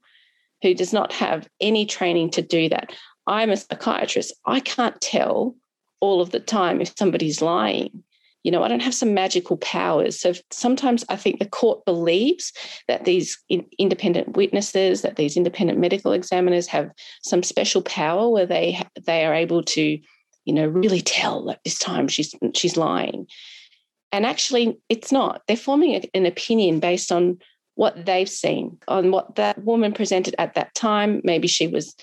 who 0.61 0.73
does 0.73 0.91
not 0.91 1.13
have 1.13 1.47
any 1.61 1.85
training 1.85 2.29
to 2.31 2.41
do 2.41 2.67
that. 2.69 2.91
I'm 3.27 3.49
a 3.49 3.57
psychiatrist. 3.57 4.33
I 4.45 4.59
can't 4.59 4.99
tell 5.01 5.55
all 5.99 6.21
of 6.21 6.31
the 6.31 6.39
time 6.39 6.81
if 6.81 6.93
somebody's 6.97 7.41
lying. 7.41 8.03
You 8.43 8.51
know, 8.51 8.63
I 8.63 8.67
don't 8.67 8.83
have 8.83 8.93
some 8.93 9.15
magical 9.15 9.57
powers. 9.57 10.19
So 10.19 10.33
sometimes 10.51 11.03
I 11.09 11.15
think 11.15 11.39
the 11.39 11.47
court 11.47 11.83
believes 11.83 12.53
that 12.87 13.05
these 13.05 13.39
independent 13.79 14.37
witnesses, 14.37 15.01
that 15.01 15.15
these 15.15 15.35
independent 15.35 15.79
medical 15.79 16.11
examiners 16.11 16.67
have 16.67 16.91
some 17.23 17.41
special 17.41 17.81
power 17.81 18.29
where 18.29 18.45
they 18.45 18.79
they 19.03 19.25
are 19.25 19.33
able 19.33 19.63
to, 19.63 19.99
you 20.45 20.53
know, 20.53 20.67
really 20.67 21.01
tell 21.01 21.45
that 21.45 21.61
this 21.63 21.79
time 21.79 22.07
she's 22.07 22.35
she's 22.53 22.77
lying. 22.77 23.25
And 24.11 24.27
actually, 24.27 24.77
it's 24.89 25.11
not. 25.11 25.41
They're 25.47 25.57
forming 25.57 26.07
an 26.13 26.27
opinion 26.27 26.79
based 26.79 27.11
on 27.11 27.39
what 27.73 28.05
they've 28.05 28.29
seen, 28.29 28.77
on 28.87 29.11
what 29.11 29.35
that 29.35 29.63
woman 29.63 29.91
presented 29.91 30.35
at 30.37 30.53
that 30.53 30.73
time. 30.75 31.19
Maybe 31.23 31.47
she 31.47 31.67
was 31.67 31.95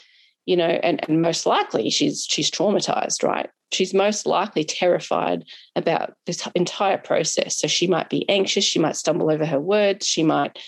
you 0.46 0.56
know, 0.56 0.64
and, 0.82 1.00
and 1.08 1.22
most 1.22 1.46
likely 1.46 1.90
she's 1.90 2.26
she's 2.28 2.50
traumatized, 2.50 3.22
right? 3.22 3.48
She's 3.72 3.94
most 3.94 4.26
likely 4.26 4.64
terrified 4.64 5.44
about 5.76 6.14
this 6.26 6.46
entire 6.54 6.98
process. 6.98 7.58
So 7.58 7.68
she 7.68 7.86
might 7.86 8.10
be 8.10 8.28
anxious, 8.28 8.64
she 8.64 8.78
might 8.78 8.96
stumble 8.96 9.30
over 9.30 9.46
her 9.46 9.60
words, 9.60 10.06
she 10.06 10.22
might 10.22 10.58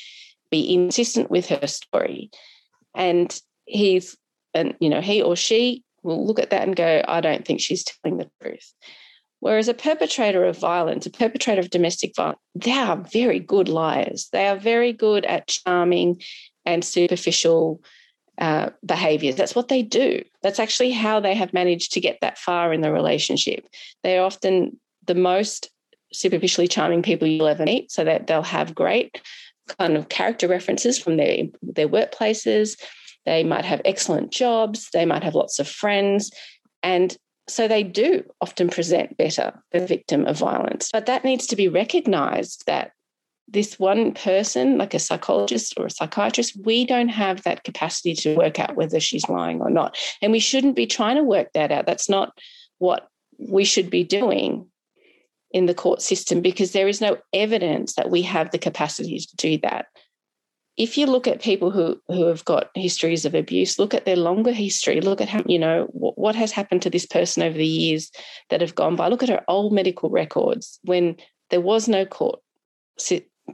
be 0.51 0.73
insistent 0.73 1.31
with 1.31 1.47
her 1.49 1.67
story. 1.67 2.31
And 2.95 3.39
he's 3.67 4.17
and 4.55 4.75
you 4.81 4.89
know, 4.89 5.01
he 5.01 5.23
or 5.23 5.37
she 5.37 5.83
will 6.03 6.27
look 6.27 6.39
at 6.39 6.51
that 6.51 6.63
and 6.63 6.77
go, 6.77 7.03
I 7.09 7.21
don't 7.21 7.45
think 7.45 7.61
she's 7.61 7.85
telling 7.85 8.19
the 8.19 8.31
truth. 8.41 8.73
Whereas 9.41 9.69
a 9.69 9.75
perpetrator 9.75 10.45
of 10.45 10.59
violence, 10.59 11.05
a 11.05 11.11
perpetrator 11.11 11.61
of 11.61 11.69
domestic 11.69 12.15
violence, 12.17 12.39
they 12.55 12.73
are 12.73 12.97
very 12.97 13.41
good 13.41 13.69
liars. 13.69 14.29
They 14.33 14.49
are 14.49 14.57
very 14.57 14.93
good 14.93 15.27
at 15.27 15.49
charming 15.49 16.23
and 16.65 16.83
superficial 16.83 17.83
uh, 18.39 18.71
behaviors. 18.85 19.37
That's 19.37 19.55
what 19.55 19.69
they 19.69 19.83
do. 19.83 20.23
That's 20.43 20.59
actually 20.59 20.91
how 20.91 21.21
they 21.21 21.35
have 21.35 21.53
managed 21.53 21.93
to 21.93 22.01
get 22.01 22.19
that 22.21 22.39
far 22.39 22.73
in 22.73 22.81
the 22.81 22.93
relationship. 22.93 23.67
They 24.03 24.19
are 24.19 24.25
often 24.25 24.79
the 25.07 25.15
most 25.15 25.71
superficially 26.13 26.69
charming 26.69 27.03
people 27.03 27.29
you'll 27.29 27.47
ever 27.47 27.65
meet, 27.65 27.91
so 27.91 28.05
that 28.05 28.27
they'll 28.27 28.43
have 28.43 28.75
great 28.75 29.21
kind 29.79 29.97
of 29.97 30.09
character 30.09 30.49
references 30.49 30.99
from 30.99 31.17
their 31.17 31.45
their 31.63 31.89
workplaces. 31.89 32.79
They 33.25 33.43
might 33.43 33.65
have 33.65 33.81
excellent 33.85 34.31
jobs. 34.31 34.91
They 34.93 35.07
might 35.07 35.25
have 35.25 35.35
lots 35.35 35.59
of 35.59 35.69
friends, 35.69 36.31
and 36.83 37.17
so 37.47 37.69
they 37.69 37.83
do 37.83 38.25
often 38.41 38.69
present 38.69 39.17
better 39.17 39.53
the 39.73 39.87
victim 39.87 40.27
of 40.27 40.39
violence. 40.39 40.91
But 40.93 41.07
that 41.07 41.25
needs 41.25 41.47
to 41.49 41.57
be 41.57 41.69
recognized 41.69 42.65
that 42.67 42.93
this 43.49 43.79
one 43.79 44.13
person, 44.13 44.79
like 44.79 44.95
a 44.95 44.99
psychologist 44.99 45.75
or 45.77 45.87
a 45.87 45.91
psychiatrist, 45.91 46.57
we 46.65 46.85
don't 46.85 47.09
have 47.09 47.43
that 47.43 47.65
capacity 47.65 48.15
to 48.15 48.37
work 48.37 48.59
out 48.59 48.77
whether 48.77 49.01
she's 49.01 49.29
lying 49.29 49.61
or 49.61 49.71
not. 49.71 49.97
And 50.23 50.33
we 50.33 50.41
shouldn't 50.41 50.77
be 50.77 50.87
trying 50.87 51.17
to 51.17 51.23
work 51.23 51.53
that 51.53 51.71
out. 51.71 51.87
That's 51.87 52.09
not 52.09 52.37
what 52.79 53.09
we 53.39 53.65
should 53.65 53.91
be 53.91 54.05
doing 54.05 54.67
in 55.53 55.67
the 55.67 55.75
court 55.75 56.03
system 56.03 56.41
because 56.41 56.73
there 56.73 56.89
is 56.89 57.01
no 57.01 57.17
evidence 57.33 57.95
that 57.95 58.11
we 58.11 58.23
have 58.23 58.51
the 58.51 58.59
capacity 58.59 59.19
to 59.19 59.37
do 59.37 59.59
that. 59.59 59.87
If 60.77 60.99
you 60.99 61.07
look 61.07 61.29
at 61.29 61.41
people 61.41 61.71
who, 61.71 62.01
who 62.09 62.27
have 62.27 62.45
got 62.45 62.71
histories 62.75 63.25
of 63.25 63.35
abuse, 63.35 63.79
look 63.79 63.95
at 63.95 64.05
their 64.05 64.17
longer 64.17 64.51
history, 64.51 65.01
look 65.01 65.21
at 65.21 65.29
how, 65.29 65.43
you 65.47 65.59
know, 65.59 65.87
what, 65.93 66.19
what 66.19 66.35
has 66.35 66.51
happened 66.51 66.83
to 66.83 66.91
this 66.91 67.07
person 67.07 67.45
over 67.45 67.57
the 67.57 67.65
years 67.65 68.11
that 68.51 68.61
have 68.61 68.75
gone 68.75 68.97
by. 68.97 69.07
Look 69.07 69.23
at 69.23 69.29
her 69.29 69.45
old 69.47 69.73
medical 69.73 70.11
records 70.11 70.81
when 70.83 71.17
there 71.51 71.61
was 71.61 71.87
no 71.87 72.05
court 72.05 72.41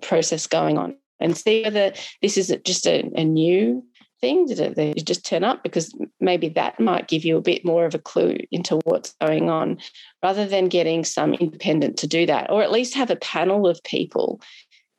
process 0.03 0.47
going 0.47 0.79
on 0.79 0.97
and 1.21 1.37
see 1.37 1.63
whether 1.63 1.93
this 2.23 2.37
is 2.37 2.55
just 2.65 2.87
a, 2.87 3.11
a 3.15 3.25
new 3.25 3.85
thing 4.21 4.47
did 4.47 4.75
they 4.77 4.93
just 4.95 5.25
turn 5.25 5.45
up 5.45 5.63
because 5.63 5.95
maybe 6.21 6.49
that 6.51 6.79
might 6.79 7.09
give 7.09 7.25
you 7.25 7.37
a 7.37 7.43
bit 7.43 7.65
more 7.65 7.87
of 7.87 7.95
a 7.95 7.99
clue 7.99 8.37
into 8.51 8.79
what's 8.85 9.15
going 9.21 9.49
on 9.49 9.79
rather 10.23 10.47
than 10.47 10.69
getting 10.69 11.05
some 11.05 11.35
independent 11.35 11.97
to 11.97 12.07
do 12.07 12.27
that 12.27 12.51
or 12.51 12.63
at 12.63 12.71
least 12.71 12.95
have 12.95 13.11
a 13.11 13.17
panel 13.17 13.67
of 13.67 13.83
people. 13.83 14.41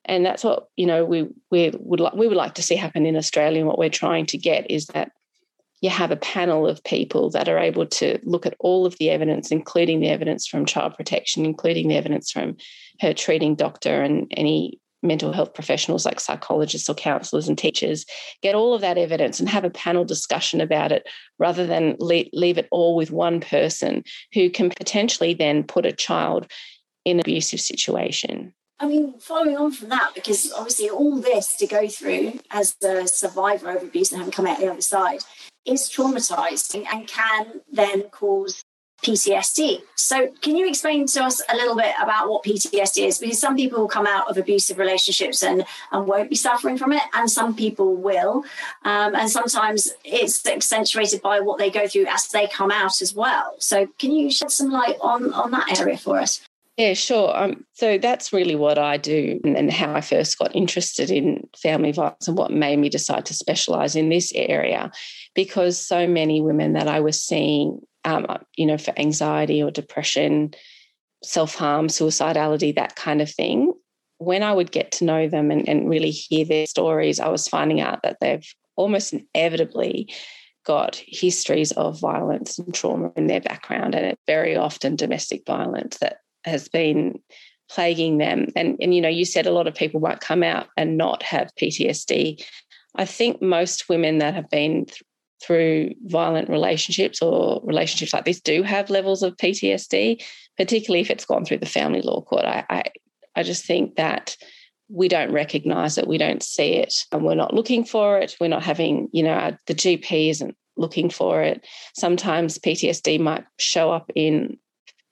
And 0.05 0.25
that's 0.25 0.43
what 0.43 0.67
you 0.75 0.87
know 0.87 1.05
we 1.05 1.27
we 1.51 1.71
would 1.77 1.99
like 1.99 2.13
we 2.13 2.27
would 2.27 2.37
like 2.37 2.55
to 2.55 2.63
see 2.63 2.75
happen 2.75 3.05
in 3.05 3.15
australia 3.15 3.59
and 3.59 3.67
what 3.67 3.77
we're 3.77 3.89
trying 3.89 4.25
to 4.27 4.37
get 4.37 4.69
is 4.69 4.87
that 4.87 5.11
you 5.81 5.91
have 5.91 6.11
a 6.11 6.15
panel 6.15 6.67
of 6.67 6.83
people 6.83 7.29
that 7.31 7.47
are 7.47 7.59
able 7.59 7.85
to 7.85 8.19
look 8.23 8.45
at 8.45 8.55
all 8.59 8.85
of 8.85 8.97
the 8.97 9.09
evidence, 9.09 9.51
including 9.51 9.99
the 9.99 10.09
evidence 10.09 10.47
from 10.47 10.65
child 10.65 10.95
protection, 10.95 11.45
including 11.45 11.87
the 11.87 11.97
evidence 11.97 12.31
from 12.31 12.55
her 12.99 13.13
treating 13.13 13.55
doctor 13.55 14.01
and 14.01 14.31
any 14.37 14.79
mental 15.03 15.31
health 15.31 15.53
professionals 15.53 16.05
like 16.05 16.19
psychologists 16.19 16.89
or 16.89 16.95
counselors 16.95 17.47
and 17.47 17.57
teachers, 17.57 18.05
get 18.41 18.55
all 18.55 18.73
of 18.73 18.81
that 18.81 18.97
evidence 18.97 19.39
and 19.39 19.49
have 19.49 19.63
a 19.63 19.69
panel 19.69 20.05
discussion 20.05 20.61
about 20.61 20.91
it 20.91 21.07
rather 21.39 21.65
than 21.65 21.95
leave 21.99 22.57
it 22.57 22.67
all 22.71 22.95
with 22.95 23.11
one 23.11 23.39
person 23.39 24.03
who 24.33 24.49
can 24.49 24.69
potentially 24.69 25.33
then 25.33 25.63
put 25.63 25.85
a 25.85 25.91
child 25.91 26.51
in 27.05 27.17
an 27.17 27.21
abusive 27.21 27.59
situation. 27.59 28.53
I 28.79 28.87
mean, 28.87 29.19
following 29.19 29.57
on 29.57 29.71
from 29.71 29.89
that, 29.89 30.13
because 30.15 30.51
obviously 30.53 30.89
all 30.89 31.21
this 31.21 31.55
to 31.57 31.67
go 31.67 31.87
through 31.87 32.39
as 32.49 32.75
a 32.83 33.07
survivor 33.07 33.75
of 33.75 33.83
abuse 33.83 34.11
and 34.11 34.19
having 34.19 34.31
come 34.31 34.47
out 34.47 34.59
the 34.59 34.71
other 34.71 34.81
side 34.81 35.19
is 35.65 35.87
traumatizing 35.87 36.87
and 36.91 37.07
can 37.07 37.61
then 37.71 38.03
cause 38.09 38.63
PTSD. 39.03 39.81
So, 39.95 40.29
can 40.41 40.55
you 40.55 40.67
explain 40.67 41.07
to 41.07 41.23
us 41.23 41.41
a 41.49 41.55
little 41.55 41.75
bit 41.75 41.93
about 42.01 42.29
what 42.29 42.43
PTSD 42.43 43.07
is? 43.07 43.17
Because 43.17 43.39
some 43.39 43.55
people 43.55 43.79
will 43.79 43.87
come 43.87 44.07
out 44.07 44.29
of 44.29 44.37
abusive 44.37 44.77
relationships 44.77 45.43
and, 45.43 45.65
and 45.91 46.07
won't 46.07 46.29
be 46.29 46.35
suffering 46.35 46.77
from 46.77 46.93
it, 46.93 47.01
and 47.13 47.29
some 47.29 47.55
people 47.55 47.95
will. 47.95 48.43
Um, 48.83 49.15
and 49.15 49.29
sometimes 49.29 49.91
it's 50.03 50.45
accentuated 50.45 51.21
by 51.21 51.39
what 51.39 51.57
they 51.57 51.69
go 51.69 51.87
through 51.87 52.05
as 52.07 52.27
they 52.27 52.47
come 52.47 52.71
out 52.71 53.01
as 53.01 53.13
well. 53.13 53.55
So, 53.59 53.87
can 53.99 54.11
you 54.11 54.31
shed 54.31 54.51
some 54.51 54.69
light 54.69 54.97
on, 55.01 55.33
on 55.33 55.51
that 55.51 55.79
area 55.79 55.97
for 55.97 56.19
us? 56.19 56.41
Yeah, 56.77 56.93
sure. 56.93 57.37
Um, 57.37 57.65
so 57.73 57.97
that's 57.97 58.33
really 58.33 58.55
what 58.55 58.77
I 58.77 58.97
do 58.97 59.39
and, 59.43 59.71
how 59.71 59.93
I 59.93 60.01
first 60.01 60.39
got 60.39 60.55
interested 60.55 61.11
in 61.11 61.47
family 61.55 61.91
violence 61.91 62.27
and 62.27 62.37
what 62.37 62.51
made 62.51 62.79
me 62.79 62.89
decide 62.89 63.25
to 63.27 63.33
specialize 63.33 63.95
in 63.95 64.09
this 64.09 64.31
area 64.33 64.91
because 65.35 65.79
so 65.79 66.07
many 66.07 66.41
women 66.41 66.73
that 66.73 66.87
I 66.87 67.01
was 67.01 67.21
seeing 67.21 67.81
um, 68.05 68.25
uh, 68.29 68.37
you 68.55 68.65
know, 68.65 68.77
for 68.77 68.97
anxiety 68.97 69.61
or 69.61 69.71
depression, 69.71 70.53
self 71.23 71.55
harm, 71.55 71.87
suicidality, 71.87 72.75
that 72.75 72.95
kind 72.95 73.21
of 73.21 73.29
thing. 73.29 73.73
When 74.17 74.43
I 74.43 74.53
would 74.53 74.71
get 74.71 74.91
to 74.93 75.05
know 75.05 75.27
them 75.27 75.49
and, 75.49 75.67
and 75.67 75.89
really 75.89 76.11
hear 76.11 76.45
their 76.45 76.67
stories, 76.67 77.19
I 77.19 77.29
was 77.29 77.47
finding 77.47 77.81
out 77.81 78.03
that 78.03 78.17
they've 78.21 78.45
almost 78.75 79.13
inevitably 79.13 80.13
got 80.63 81.01
histories 81.07 81.71
of 81.71 81.99
violence 81.99 82.59
and 82.59 82.73
trauma 82.73 83.11
in 83.15 83.27
their 83.27 83.41
background, 83.41 83.95
and 83.95 84.05
it's 84.05 84.21
very 84.27 84.55
often 84.55 84.95
domestic 84.95 85.43
violence 85.45 85.97
that 85.99 86.17
has 86.43 86.67
been 86.69 87.19
plaguing 87.69 88.17
them. 88.17 88.47
And, 88.55 88.77
and 88.81 88.93
you 88.93 89.01
know, 89.01 89.09
you 89.09 89.25
said 89.25 89.47
a 89.47 89.51
lot 89.51 89.67
of 89.67 89.73
people 89.73 90.01
might 90.01 90.19
come 90.19 90.43
out 90.43 90.67
and 90.77 90.97
not 90.97 91.23
have 91.23 91.55
PTSD. 91.59 92.43
I 92.95 93.05
think 93.05 93.41
most 93.41 93.87
women 93.87 94.17
that 94.17 94.33
have 94.33 94.49
been 94.49 94.87
through 95.43 95.93
violent 96.05 96.49
relationships 96.49 97.21
or 97.21 97.61
relationships 97.63 98.13
like 98.13 98.25
this 98.25 98.39
do 98.39 98.63
have 98.63 98.89
levels 98.89 99.23
of 99.23 99.37
PTSD, 99.37 100.23
particularly 100.57 101.01
if 101.01 101.09
it's 101.09 101.25
gone 101.25 101.45
through 101.45 101.57
the 101.57 101.65
family 101.65 102.01
law 102.01 102.21
court. 102.21 102.45
I, 102.45 102.63
I, 102.69 102.83
I 103.35 103.43
just 103.43 103.65
think 103.65 103.95
that 103.95 104.37
we 104.89 105.07
don't 105.07 105.31
recognize 105.31 105.97
it, 105.97 106.07
we 106.07 106.17
don't 106.17 106.43
see 106.43 106.73
it, 106.73 107.05
and 107.11 107.23
we're 107.23 107.33
not 107.35 107.53
looking 107.53 107.85
for 107.85 108.19
it. 108.19 108.35
We're 108.39 108.49
not 108.49 108.63
having, 108.63 109.07
you 109.13 109.23
know, 109.23 109.55
the 109.67 109.73
GP 109.73 110.29
isn't 110.29 110.55
looking 110.77 111.09
for 111.09 111.41
it. 111.41 111.65
Sometimes 111.95 112.59
PTSD 112.59 113.19
might 113.19 113.45
show 113.57 113.91
up 113.91 114.11
in 114.15 114.57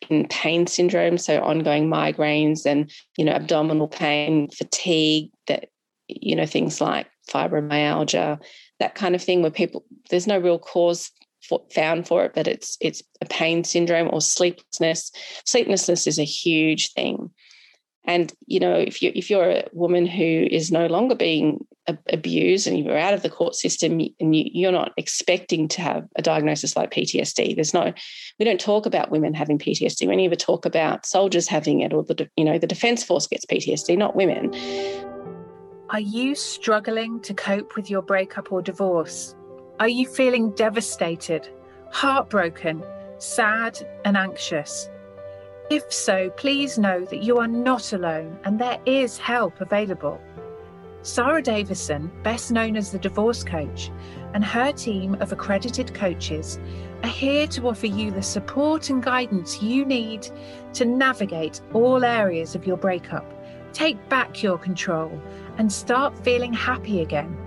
in 0.09 0.27
pain 0.29 0.65
syndrome, 0.65 1.17
so 1.17 1.41
ongoing 1.41 1.89
migraines 1.89 2.65
and 2.65 2.91
you 3.17 3.25
know 3.25 3.33
abdominal 3.33 3.87
pain, 3.87 4.49
fatigue, 4.49 5.29
that 5.47 5.69
you 6.07 6.35
know 6.35 6.45
things 6.45 6.81
like 6.81 7.07
fibromyalgia, 7.29 8.39
that 8.79 8.95
kind 8.95 9.15
of 9.15 9.21
thing 9.21 9.41
where 9.41 9.51
people 9.51 9.83
there's 10.09 10.27
no 10.27 10.37
real 10.37 10.59
cause 10.59 11.11
for, 11.47 11.61
found 11.73 12.07
for 12.07 12.25
it, 12.25 12.33
but 12.33 12.47
it's 12.47 12.77
it's 12.81 13.01
a 13.21 13.25
pain 13.25 13.63
syndrome 13.63 14.09
or 14.11 14.21
sleeplessness. 14.21 15.11
Sleeplessness 15.45 16.07
is 16.07 16.19
a 16.19 16.23
huge 16.23 16.93
thing, 16.93 17.31
and 18.05 18.33
you 18.47 18.59
know 18.59 18.73
if 18.73 19.01
you 19.01 19.11
if 19.15 19.29
you're 19.29 19.49
a 19.49 19.67
woman 19.73 20.05
who 20.05 20.47
is 20.49 20.71
no 20.71 20.87
longer 20.87 21.15
being 21.15 21.65
abused 22.13 22.67
and 22.67 22.77
you're 22.77 22.97
out 22.97 23.15
of 23.15 23.23
the 23.23 23.29
court 23.29 23.55
system 23.55 23.99
and 24.19 24.35
you, 24.35 24.43
you're 24.53 24.71
not 24.71 24.91
expecting 24.97 25.67
to 25.67 25.81
have 25.81 26.07
a 26.15 26.21
diagnosis 26.21 26.75
like 26.75 26.91
PTSD, 26.91 27.55
there's 27.55 27.73
no 27.73 27.93
we 28.37 28.45
don't 28.45 28.59
talk 28.59 28.85
about 28.85 29.11
women 29.11 29.33
having 29.33 29.57
PTSD. 29.57 30.07
We 30.07 30.15
never 30.15 30.35
talk 30.35 30.65
about 30.65 31.05
soldiers 31.05 31.47
having 31.47 31.81
it 31.81 31.93
or 31.93 32.03
the 32.03 32.29
you 32.37 32.45
know 32.45 32.57
the 32.57 32.67
defence 32.67 33.03
force 33.03 33.27
gets 33.27 33.45
PTSD, 33.45 33.97
not 33.97 34.15
women. 34.15 34.53
Are 35.91 35.99
you 35.99 36.35
struggling 36.35 37.19
to 37.21 37.33
cope 37.33 37.75
with 37.75 37.89
your 37.89 38.03
breakup 38.03 38.51
or 38.51 38.61
divorce? 38.61 39.35
Are 39.79 39.87
you 39.87 40.07
feeling 40.07 40.51
devastated, 40.51 41.49
heartbroken, 41.91 42.83
sad, 43.17 43.79
and 44.05 44.15
anxious? 44.15 44.87
If 45.71 45.91
so, 45.91 46.29
please 46.37 46.77
know 46.77 47.05
that 47.05 47.23
you 47.23 47.39
are 47.39 47.47
not 47.47 47.91
alone 47.91 48.37
and 48.43 48.59
there 48.59 48.79
is 48.85 49.17
help 49.17 49.61
available. 49.61 50.21
Sarah 51.01 51.41
Davison, 51.41 52.11
best 52.21 52.51
known 52.51 52.77
as 52.77 52.91
the 52.91 52.99
Divorce 52.99 53.43
Coach, 53.43 53.89
and 54.35 54.45
her 54.45 54.71
team 54.71 55.15
of 55.15 55.31
accredited 55.31 55.95
coaches 55.95 56.59
are 57.01 57.09
here 57.09 57.47
to 57.47 57.67
offer 57.67 57.87
you 57.87 58.11
the 58.11 58.21
support 58.21 58.91
and 58.91 59.01
guidance 59.01 59.63
you 59.63 59.85
need 59.85 60.29
to 60.73 60.85
navigate 60.85 61.61
all 61.73 62.05
areas 62.05 62.53
of 62.53 62.67
your 62.67 62.77
breakup. 62.77 63.25
Take 63.71 64.09
back 64.09 64.41
your 64.41 64.57
control 64.57 65.21
and 65.59 65.71
start 65.71 66.17
feeling 66.23 66.53
happy 66.53 67.01
again. 67.01 67.37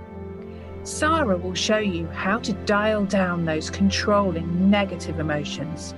Sarah 0.85 1.37
will 1.37 1.55
show 1.55 1.79
you 1.79 2.07
how 2.09 2.39
to 2.41 2.53
dial 2.53 3.07
down 3.07 3.45
those 3.45 3.71
controlling 3.71 4.71
negative 4.71 5.19
emotions, 5.19 5.95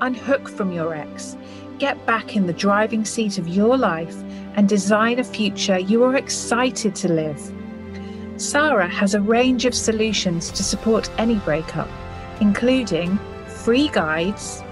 unhook 0.00 0.48
from 0.48 0.72
your 0.72 0.94
ex, 0.94 1.36
get 1.78 2.04
back 2.06 2.36
in 2.36 2.46
the 2.46 2.52
driving 2.52 3.04
seat 3.04 3.36
of 3.36 3.46
your 3.46 3.76
life, 3.76 4.16
and 4.56 4.68
design 4.68 5.18
a 5.18 5.24
future 5.24 5.78
you 5.78 6.02
are 6.04 6.16
excited 6.16 6.94
to 6.94 7.08
live. 7.08 7.52
Sarah 8.38 8.88
has 8.88 9.14
a 9.14 9.20
range 9.20 9.66
of 9.66 9.74
solutions 9.74 10.50
to 10.52 10.64
support 10.64 11.10
any 11.18 11.34
breakup, 11.36 11.88
including 12.40 13.18
free 13.46 13.88
guides, 13.88 14.62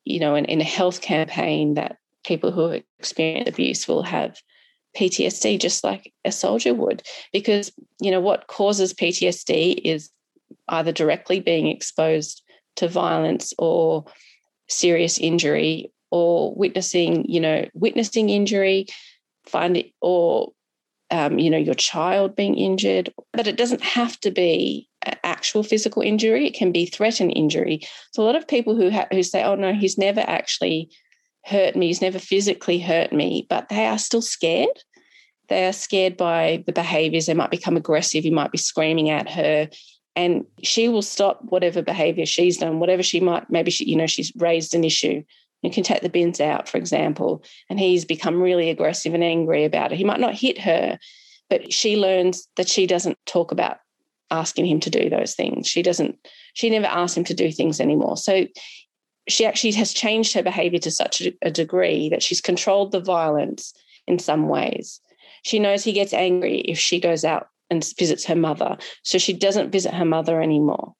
you 0.05 0.21
know, 0.21 0.37
in, 0.37 0.45
in 0.45 0.61
a 0.61 0.65
health 0.65 1.01
campaign 1.01 1.75
that 1.75 1.97
people 2.25 2.53
who 2.53 2.83
experience 2.99 3.49
abuse 3.49 3.89
will 3.89 4.03
have 4.03 4.41
PTSD 4.97 5.61
just 5.61 5.85
like 5.85 6.13
a 6.25 6.33
soldier 6.33 6.75
would. 6.75 7.03
Because, 7.33 7.73
you 8.01 8.11
know, 8.11 8.21
what 8.21 8.47
causes 8.47 8.95
PTSD 8.95 9.81
is 9.85 10.11
either 10.69 10.93
directly 10.93 11.41
being 11.41 11.67
exposed 11.67 12.43
to 12.77 12.89
violence 12.89 13.53
or 13.59 14.05
serious 14.69 15.19
injury 15.19 15.93
or 16.11 16.55
witnessing, 16.55 17.25
you 17.29 17.41
know, 17.41 17.67
witnessing 17.75 18.29
injury, 18.29 18.87
find 19.47 19.83
or 20.01 20.53
um, 21.11 21.39
you 21.39 21.51
know, 21.51 21.59
your 21.59 21.75
child 21.75 22.35
being 22.35 22.57
injured, 22.57 23.13
but 23.35 23.47
it 23.47 23.59
doesn't 23.59 23.83
have 23.83 24.19
to 24.21 24.31
be 24.31 24.89
actual 25.25 25.63
physical 25.63 26.01
injury. 26.01 26.47
It 26.47 26.55
can 26.55 26.73
be 26.73 26.87
threatened 26.87 27.35
injury. 27.37 27.83
So 28.13 28.23
a 28.23 28.25
lot 28.25 28.35
of 28.35 28.49
people 28.49 28.75
who 28.75 28.91
ha- 28.91 29.09
who 29.11 29.23
say, 29.23 29.43
"Oh 29.43 29.55
no, 29.55 29.75
he's 29.75 29.99
never 29.99 30.21
actually 30.21 30.89
hurt 31.45 31.77
me, 31.77 31.89
he's 31.89 32.03
never 32.03 32.19
physically 32.19 32.79
hurt 32.79 33.13
me, 33.13 33.47
but 33.49 33.69
they 33.69 33.87
are 33.87 33.99
still 33.99 34.23
scared. 34.23 34.83
They 35.49 35.67
are 35.67 35.73
scared 35.73 36.17
by 36.17 36.63
the 36.67 36.73
behaviors. 36.73 37.27
They 37.27 37.35
might 37.35 37.51
become 37.51 37.77
aggressive. 37.77 38.25
You 38.25 38.33
might 38.33 38.53
be 38.53 38.59
screaming 38.59 39.11
at 39.11 39.29
her. 39.31 39.69
And 40.15 40.45
she 40.63 40.89
will 40.89 41.03
stop 41.03 41.41
whatever 41.43 41.83
behavior 41.83 42.27
she's 42.27 42.59
done, 42.59 42.81
whatever 42.81 43.03
she 43.03 43.21
might, 43.21 43.51
maybe 43.51 43.71
she, 43.71 43.89
you 43.89 43.97
know, 43.97 44.07
she's 44.07 44.33
raised 44.37 44.75
an 44.75 44.85
issue. 44.85 45.23
You 45.63 45.71
can 45.71 45.83
take 45.83 46.03
the 46.03 46.09
bins 46.09 46.41
out, 46.41 46.69
for 46.69 46.77
example, 46.77 47.45
and 47.71 47.79
he's 47.79 48.05
become 48.05 48.43
really 48.43 48.69
aggressive 48.69 49.15
and 49.15 49.25
angry 49.25 49.65
about 49.65 49.93
it. 49.93 49.99
He 49.99 50.05
might 50.05 50.21
not 50.21 50.35
hit 50.35 50.59
her, 50.61 50.99
but 51.49 51.73
she 51.73 51.97
learns 51.97 52.49
that 52.57 52.69
she 52.69 52.87
doesn't 52.87 53.19
talk 53.27 53.53
about 53.53 53.79
asking 54.31 54.67
him 54.67 54.81
to 54.81 54.91
do 54.91 55.09
those 55.09 55.35
things. 55.35 55.69
She 55.69 55.83
doesn't, 55.83 56.17
she 56.55 56.69
never 56.69 56.87
asks 56.87 57.17
him 57.17 57.25
to 57.25 57.35
do 57.35 57.53
things 57.53 57.81
anymore. 57.81 58.17
So 58.17 58.47
she 59.29 59.47
actually 59.47 59.73
has 59.73 59.93
changed 59.93 60.35
her 60.35 60.43
behavior 60.43 60.79
to 60.81 60.91
such 60.91 61.23
a, 61.43 61.51
degree 61.51 62.09
that 62.09 62.23
she's 62.23 62.41
controlled 62.41 62.93
the 62.93 63.01
violence 63.01 63.73
in 64.07 64.19
some 64.19 64.49
ways. 64.49 65.01
She 65.45 65.59
knows 65.59 65.85
he 65.85 65.93
gets 65.93 66.13
angry 66.13 66.59
if 66.61 66.79
she 66.79 67.01
goes 67.01 67.25
out 67.25 67.49
and 67.71 67.87
visits 67.99 68.25
her 68.25 68.37
mother. 68.37 68.77
So 69.03 69.19
she 69.19 69.33
doesn't 69.33 69.71
visit 69.71 69.95
her 69.95 70.05
mother 70.05 70.43
anymore. 70.43 70.95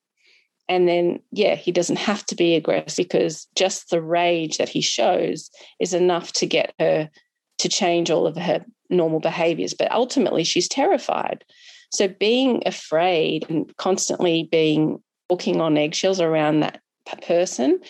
And 0.69 0.89
then, 0.89 1.21
yeah, 1.33 1.55
he 1.55 1.73
doesn't 1.73 1.99
have 1.99 2.25
to 2.27 2.37
be 2.37 2.55
aggressive 2.55 2.97
because 2.97 3.47
just 3.55 3.91
the 3.91 4.01
rage 4.01 4.59
that 4.59 4.69
he 4.69 4.81
shows 4.81 5.51
is 5.81 5.93
enough 5.93 6.33
to 6.35 6.47
get 6.47 6.73
her 6.79 7.11
to 7.59 7.69
change 7.69 8.11
all 8.11 8.27
of 8.27 8.37
her 8.37 8.65
normal 8.89 9.21
behaviors. 9.21 9.75
But 9.75 9.93
ultimately, 9.93 10.45
she's 10.45 10.69
terrified. 10.69 11.45
So 11.91 12.09
being 12.09 12.63
afraid 12.65 13.45
and 13.51 13.77
constantly 13.77 14.49
being 14.51 15.03
walking 15.29 15.61
on 15.61 15.77
eggshells 15.77 16.21
around 16.21 16.61
that 16.61 16.81
person, 17.27 17.81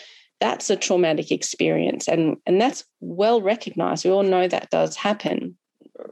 that's 0.43 0.69
a 0.69 0.75
traumatic 0.75 1.31
experience. 1.31 2.09
And, 2.09 2.35
and 2.45 2.59
that's 2.59 2.83
well 2.99 3.41
recognized. 3.41 4.03
We 4.03 4.11
all 4.11 4.23
know 4.23 4.45
that 4.45 4.69
does 4.71 4.97
happen. 4.97 5.57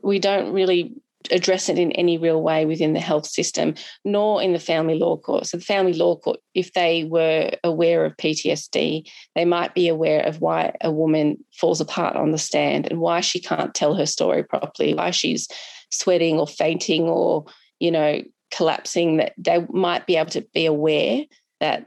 We 0.03 0.19
don't 0.19 0.53
really 0.53 0.93
address 1.31 1.67
it 1.67 1.77
in 1.77 1.91
any 1.91 2.17
real 2.17 2.41
way 2.41 2.65
within 2.65 2.93
the 2.93 3.01
health 3.01 3.27
system, 3.27 3.73
nor 4.05 4.41
in 4.41 4.53
the 4.53 4.59
family 4.59 4.97
law 4.97 5.17
court. 5.17 5.47
So, 5.47 5.57
the 5.57 5.65
family 5.65 5.91
law 5.91 6.15
court, 6.15 6.39
if 6.53 6.71
they 6.71 7.03
were 7.03 7.51
aware 7.65 8.05
of 8.05 8.15
PTSD, 8.15 9.05
they 9.35 9.45
might 9.45 9.75
be 9.75 9.89
aware 9.89 10.25
of 10.25 10.39
why 10.39 10.75
a 10.79 10.93
woman 10.93 11.43
falls 11.59 11.81
apart 11.81 12.15
on 12.15 12.31
the 12.31 12.37
stand 12.37 12.89
and 12.89 13.01
why 13.01 13.19
she 13.19 13.41
can't 13.41 13.75
tell 13.75 13.95
her 13.95 14.05
story 14.05 14.43
properly, 14.43 14.93
why 14.93 15.11
she's 15.11 15.49
sweating 15.91 16.39
or 16.39 16.47
fainting 16.47 17.03
or, 17.03 17.43
you 17.79 17.91
know, 17.91 18.21
collapsing, 18.49 19.17
that 19.17 19.33
they 19.37 19.65
might 19.71 20.07
be 20.07 20.15
able 20.15 20.31
to 20.31 20.47
be 20.53 20.65
aware 20.65 21.25
that 21.59 21.85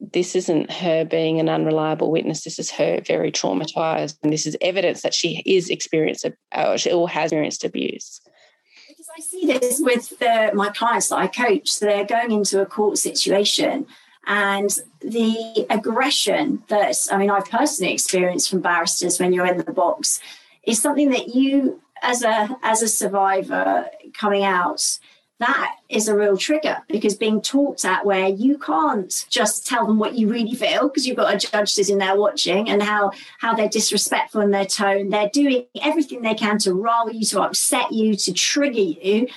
this 0.00 0.34
isn't 0.34 0.70
her 0.70 1.04
being 1.04 1.40
an 1.40 1.48
unreliable 1.48 2.10
witness. 2.10 2.44
This 2.44 2.58
is 2.58 2.70
her 2.70 3.00
very 3.06 3.30
traumatized, 3.30 4.16
and 4.22 4.32
this 4.32 4.46
is 4.46 4.56
evidence 4.60 5.02
that 5.02 5.14
she 5.14 5.42
is 5.44 5.68
experienced 5.68 6.24
uh, 6.24 6.30
or 6.68 6.78
she 6.78 6.90
or 6.90 7.08
has 7.08 7.26
experienced 7.26 7.64
abuse. 7.64 8.20
Because 8.88 9.08
I 9.16 9.20
see 9.20 9.46
this 9.46 9.80
with 9.80 10.18
the, 10.18 10.50
my 10.54 10.70
clients 10.70 11.08
that 11.08 11.16
I 11.16 11.26
coach. 11.26 11.68
So 11.68 11.86
they're 11.86 12.04
going 12.04 12.32
into 12.32 12.60
a 12.60 12.66
court 12.66 12.98
situation 12.98 13.86
and 14.26 14.70
the 15.00 15.66
aggression 15.70 16.62
that 16.68 16.96
I 17.10 17.16
mean 17.16 17.30
I've 17.30 17.46
personally 17.46 17.92
experienced 17.92 18.50
from 18.50 18.60
barristers 18.60 19.18
when 19.18 19.32
you're 19.32 19.46
in 19.46 19.58
the 19.58 19.72
box 19.72 20.20
is 20.62 20.80
something 20.80 21.10
that 21.10 21.34
you 21.34 21.80
as 22.02 22.22
a 22.22 22.56
as 22.62 22.82
a 22.82 22.88
survivor 22.88 23.86
coming 24.14 24.44
out 24.44 24.98
that 25.40 25.76
is 25.88 26.06
a 26.06 26.14
real 26.14 26.36
trigger 26.36 26.78
because 26.88 27.16
being 27.16 27.40
talked 27.40 27.84
at 27.84 28.04
where 28.04 28.28
you 28.28 28.58
can't 28.58 29.26
just 29.30 29.66
tell 29.66 29.86
them 29.86 29.98
what 29.98 30.14
you 30.14 30.28
really 30.28 30.54
feel 30.54 30.88
because 30.88 31.06
you've 31.06 31.16
got 31.16 31.34
a 31.34 31.38
judge 31.38 31.72
sitting 31.72 31.98
there 31.98 32.14
watching 32.14 32.68
and 32.68 32.82
how 32.82 33.10
how 33.38 33.54
they're 33.54 33.68
disrespectful 33.68 34.42
in 34.42 34.50
their 34.50 34.66
tone. 34.66 35.08
They're 35.08 35.30
doing 35.30 35.64
everything 35.82 36.22
they 36.22 36.34
can 36.34 36.58
to 36.58 36.74
rile 36.74 37.10
you 37.10 37.24
to 37.26 37.40
upset 37.40 37.90
you 37.90 38.14
to 38.16 38.32
trigger 38.32 38.78
you. 38.78 39.28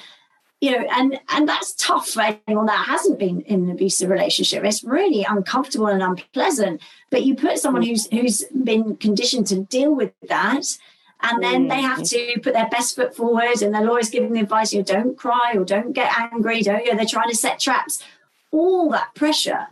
You 0.60 0.72
know 0.72 0.88
and 0.92 1.20
and 1.30 1.48
that's 1.48 1.74
tough 1.74 2.10
for 2.10 2.22
anyone 2.48 2.68
that 2.68 2.86
hasn't 2.86 3.20
been 3.20 3.42
in 3.42 3.64
an 3.64 3.72
abusive 3.72 4.10
relationship. 4.10 4.64
It's 4.64 4.84
really 4.84 5.26
uncomfortable 5.28 5.88
and 5.88 6.04
unpleasant 6.04 6.82
but 7.10 7.24
you 7.24 7.36
put 7.36 7.60
someone 7.60 7.84
mm. 7.84 7.88
who's 7.88 8.08
who's 8.08 8.44
been 8.64 8.98
conditioned 8.98 9.48
to 9.48 9.62
deal 9.64 9.96
with 9.96 10.12
that 10.28 10.66
and 11.24 11.42
then 11.42 11.68
they 11.68 11.82
have 11.82 12.00
mm. 12.00 12.10
to 12.10 12.40
put 12.42 12.54
their 12.54 12.70
best 12.70 12.96
foot 12.96 13.16
forward 13.16 13.62
and 13.62 13.74
the 13.74 13.82
lawyer's 13.82 14.10
giving 14.10 14.34
the 14.34 14.42
advice 14.42 14.74
you 14.74 14.80
know, 14.80 14.86
don't 14.86 15.18
cry 15.18 15.54
or 15.56 15.64
don't 15.64 15.94
get 15.94 16.16
angry 16.18 16.62
don't 16.62 16.86
you 16.86 16.92
know, 16.92 16.98
they're 16.98 17.06
trying 17.06 17.30
to 17.30 17.36
set 17.36 17.60
traps 17.60 18.04
all 18.52 18.90
that 18.92 19.14
pressure 19.16 19.68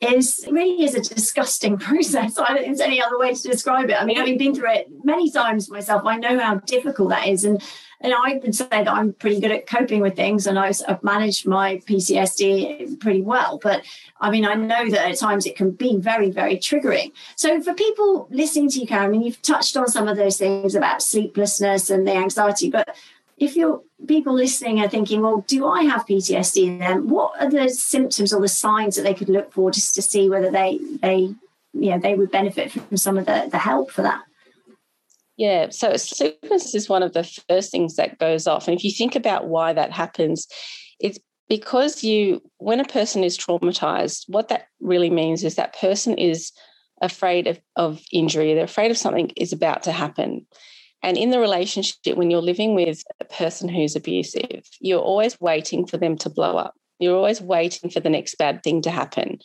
is 0.00 0.44
really 0.50 0.84
is 0.84 0.94
a 0.94 1.00
disgusting 1.00 1.78
process. 1.78 2.38
I 2.38 2.48
don't 2.48 2.56
think 2.56 2.66
there's 2.66 2.80
any 2.80 3.02
other 3.02 3.18
way 3.18 3.34
to 3.34 3.48
describe 3.48 3.90
it. 3.90 4.00
I 4.00 4.04
mean, 4.04 4.16
having 4.16 4.38
been 4.38 4.54
through 4.54 4.72
it 4.72 4.88
many 5.02 5.30
times 5.30 5.70
myself, 5.70 6.02
I 6.04 6.16
know 6.16 6.38
how 6.38 6.56
difficult 6.56 7.10
that 7.10 7.28
is. 7.28 7.44
And 7.44 7.62
and 8.04 8.12
I 8.12 8.34
would 8.34 8.54
say 8.54 8.66
that 8.70 8.86
I'm 8.86 9.14
pretty 9.14 9.40
good 9.40 9.50
at 9.50 9.66
coping 9.66 10.02
with 10.02 10.14
things 10.14 10.46
and 10.46 10.58
I've, 10.58 11.02
managed 11.02 11.46
my 11.46 11.78
PTSD 11.78 13.00
pretty 13.00 13.22
well. 13.22 13.58
But 13.62 13.82
I 14.20 14.30
mean, 14.30 14.44
I 14.44 14.54
know 14.54 14.90
that 14.90 15.08
at 15.08 15.18
times 15.18 15.46
it 15.46 15.56
can 15.56 15.70
be 15.70 15.96
very, 15.96 16.30
very 16.30 16.56
triggering. 16.56 17.12
So 17.34 17.62
for 17.62 17.72
people 17.72 18.28
listening 18.30 18.68
to 18.70 18.80
you, 18.80 18.86
Karen, 18.86 19.06
I 19.06 19.08
mean, 19.08 19.22
you've 19.22 19.40
touched 19.40 19.76
on 19.76 19.88
some 19.88 20.06
of 20.06 20.18
those 20.18 20.36
things 20.36 20.74
about 20.74 21.02
sleeplessness 21.02 21.88
and 21.88 22.06
the 22.06 22.12
anxiety, 22.12 22.68
but 22.70 22.94
if 23.38 23.56
you're 23.56 23.82
people 24.06 24.34
listening 24.34 24.80
are 24.80 24.88
thinking, 24.88 25.22
well, 25.22 25.42
do 25.46 25.66
I 25.66 25.84
have 25.84 26.06
PTSD 26.06 26.78
then? 26.78 27.08
What 27.08 27.40
are 27.40 27.50
the 27.50 27.70
symptoms 27.70 28.34
or 28.34 28.40
the 28.40 28.48
signs 28.48 28.96
that 28.96 29.02
they 29.02 29.14
could 29.14 29.30
look 29.30 29.52
for 29.52 29.70
just 29.70 29.94
to 29.94 30.02
see 30.02 30.28
whether 30.28 30.50
they 30.50 30.78
they 31.00 31.34
you 31.72 31.90
know 31.90 31.98
they 31.98 32.14
would 32.14 32.30
benefit 32.30 32.70
from 32.70 32.96
some 32.98 33.16
of 33.16 33.24
the, 33.24 33.48
the 33.50 33.58
help 33.58 33.90
for 33.90 34.02
that? 34.02 34.22
Yeah, 35.36 35.70
so 35.70 35.96
sleeplessness 35.96 36.74
is 36.74 36.88
one 36.88 37.02
of 37.02 37.12
the 37.12 37.24
first 37.48 37.72
things 37.72 37.96
that 37.96 38.18
goes 38.18 38.46
off. 38.46 38.68
And 38.68 38.76
if 38.76 38.84
you 38.84 38.92
think 38.92 39.16
about 39.16 39.48
why 39.48 39.72
that 39.72 39.90
happens, 39.90 40.46
it's 41.00 41.18
because 41.48 42.04
you, 42.04 42.40
when 42.58 42.80
a 42.80 42.84
person 42.84 43.24
is 43.24 43.36
traumatized, 43.36 44.24
what 44.28 44.48
that 44.48 44.68
really 44.80 45.10
means 45.10 45.42
is 45.42 45.56
that 45.56 45.78
person 45.78 46.16
is 46.16 46.52
afraid 47.02 47.46
of, 47.46 47.60
of 47.76 48.00
injury, 48.12 48.54
they're 48.54 48.64
afraid 48.64 48.90
of 48.90 48.98
something 48.98 49.32
is 49.36 49.52
about 49.52 49.82
to 49.82 49.92
happen. 49.92 50.46
And 51.02 51.18
in 51.18 51.30
the 51.30 51.40
relationship, 51.40 52.16
when 52.16 52.30
you're 52.30 52.40
living 52.40 52.74
with 52.74 53.02
a 53.20 53.24
person 53.24 53.68
who's 53.68 53.94
abusive, 53.94 54.62
you're 54.80 55.02
always 55.02 55.38
waiting 55.40 55.86
for 55.86 55.98
them 55.98 56.16
to 56.18 56.30
blow 56.30 56.56
up. 56.56 56.74
You're 56.98 57.16
always 57.16 57.42
waiting 57.42 57.90
for 57.90 58.00
the 58.00 58.08
next 58.08 58.36
bad 58.36 58.62
thing 58.62 58.80
to 58.82 58.90
happen. 58.90 59.40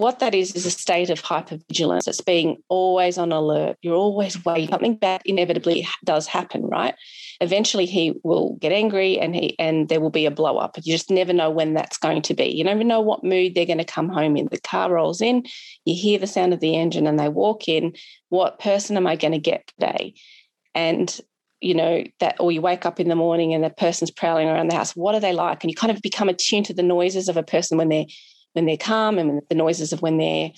What 0.00 0.20
that 0.20 0.34
is, 0.34 0.54
is 0.54 0.64
a 0.64 0.70
state 0.70 1.10
of 1.10 1.20
hypervigilance. 1.20 2.08
It's 2.08 2.22
being 2.22 2.56
always 2.70 3.18
on 3.18 3.32
alert. 3.32 3.76
You're 3.82 3.94
always 3.94 4.42
waiting. 4.46 4.70
Something 4.70 4.96
bad 4.96 5.20
inevitably 5.26 5.86
does 6.04 6.26
happen, 6.26 6.64
right? 6.64 6.94
Eventually 7.42 7.84
he 7.84 8.18
will 8.24 8.56
get 8.60 8.72
angry 8.72 9.18
and 9.18 9.34
he 9.34 9.54
and 9.58 9.90
there 9.90 10.00
will 10.00 10.08
be 10.08 10.24
a 10.24 10.30
blow 10.30 10.56
up. 10.56 10.78
You 10.82 10.94
just 10.94 11.10
never 11.10 11.34
know 11.34 11.50
when 11.50 11.74
that's 11.74 11.98
going 11.98 12.22
to 12.22 12.34
be. 12.34 12.46
You 12.46 12.64
never 12.64 12.82
know 12.82 13.02
what 13.02 13.24
mood 13.24 13.54
they're 13.54 13.66
going 13.66 13.76
to 13.76 13.84
come 13.84 14.08
home 14.08 14.38
in. 14.38 14.48
The 14.50 14.58
car 14.60 14.90
rolls 14.90 15.20
in, 15.20 15.44
you 15.84 15.94
hear 15.94 16.18
the 16.18 16.26
sound 16.26 16.54
of 16.54 16.60
the 16.60 16.76
engine 16.76 17.06
and 17.06 17.18
they 17.18 17.28
walk 17.28 17.68
in. 17.68 17.92
What 18.30 18.58
person 18.58 18.96
am 18.96 19.06
I 19.06 19.16
going 19.16 19.32
to 19.32 19.38
get 19.38 19.70
today? 19.78 20.14
and 20.74 21.20
you 21.60 21.74
know 21.74 22.04
that 22.20 22.36
or 22.40 22.52
you 22.52 22.62
wake 22.62 22.86
up 22.86 23.00
in 23.00 23.08
the 23.08 23.16
morning 23.16 23.52
and 23.52 23.62
the 23.62 23.70
person's 23.70 24.10
prowling 24.10 24.48
around 24.48 24.70
the 24.70 24.76
house 24.76 24.96
what 24.96 25.14
are 25.14 25.20
they 25.20 25.32
like 25.32 25.62
and 25.62 25.70
you 25.70 25.76
kind 25.76 25.90
of 25.90 26.00
become 26.00 26.28
attuned 26.28 26.64
to 26.64 26.72
the 26.72 26.82
noises 26.82 27.28
of 27.28 27.36
a 27.36 27.42
person 27.42 27.76
when 27.76 27.88
they're 27.88 28.06
when 28.52 28.66
they're 28.66 28.76
calm 28.76 29.18
and 29.18 29.42
the 29.48 29.54
noises 29.54 29.92
of 29.92 30.02
when 30.02 30.18
they're 30.18 30.50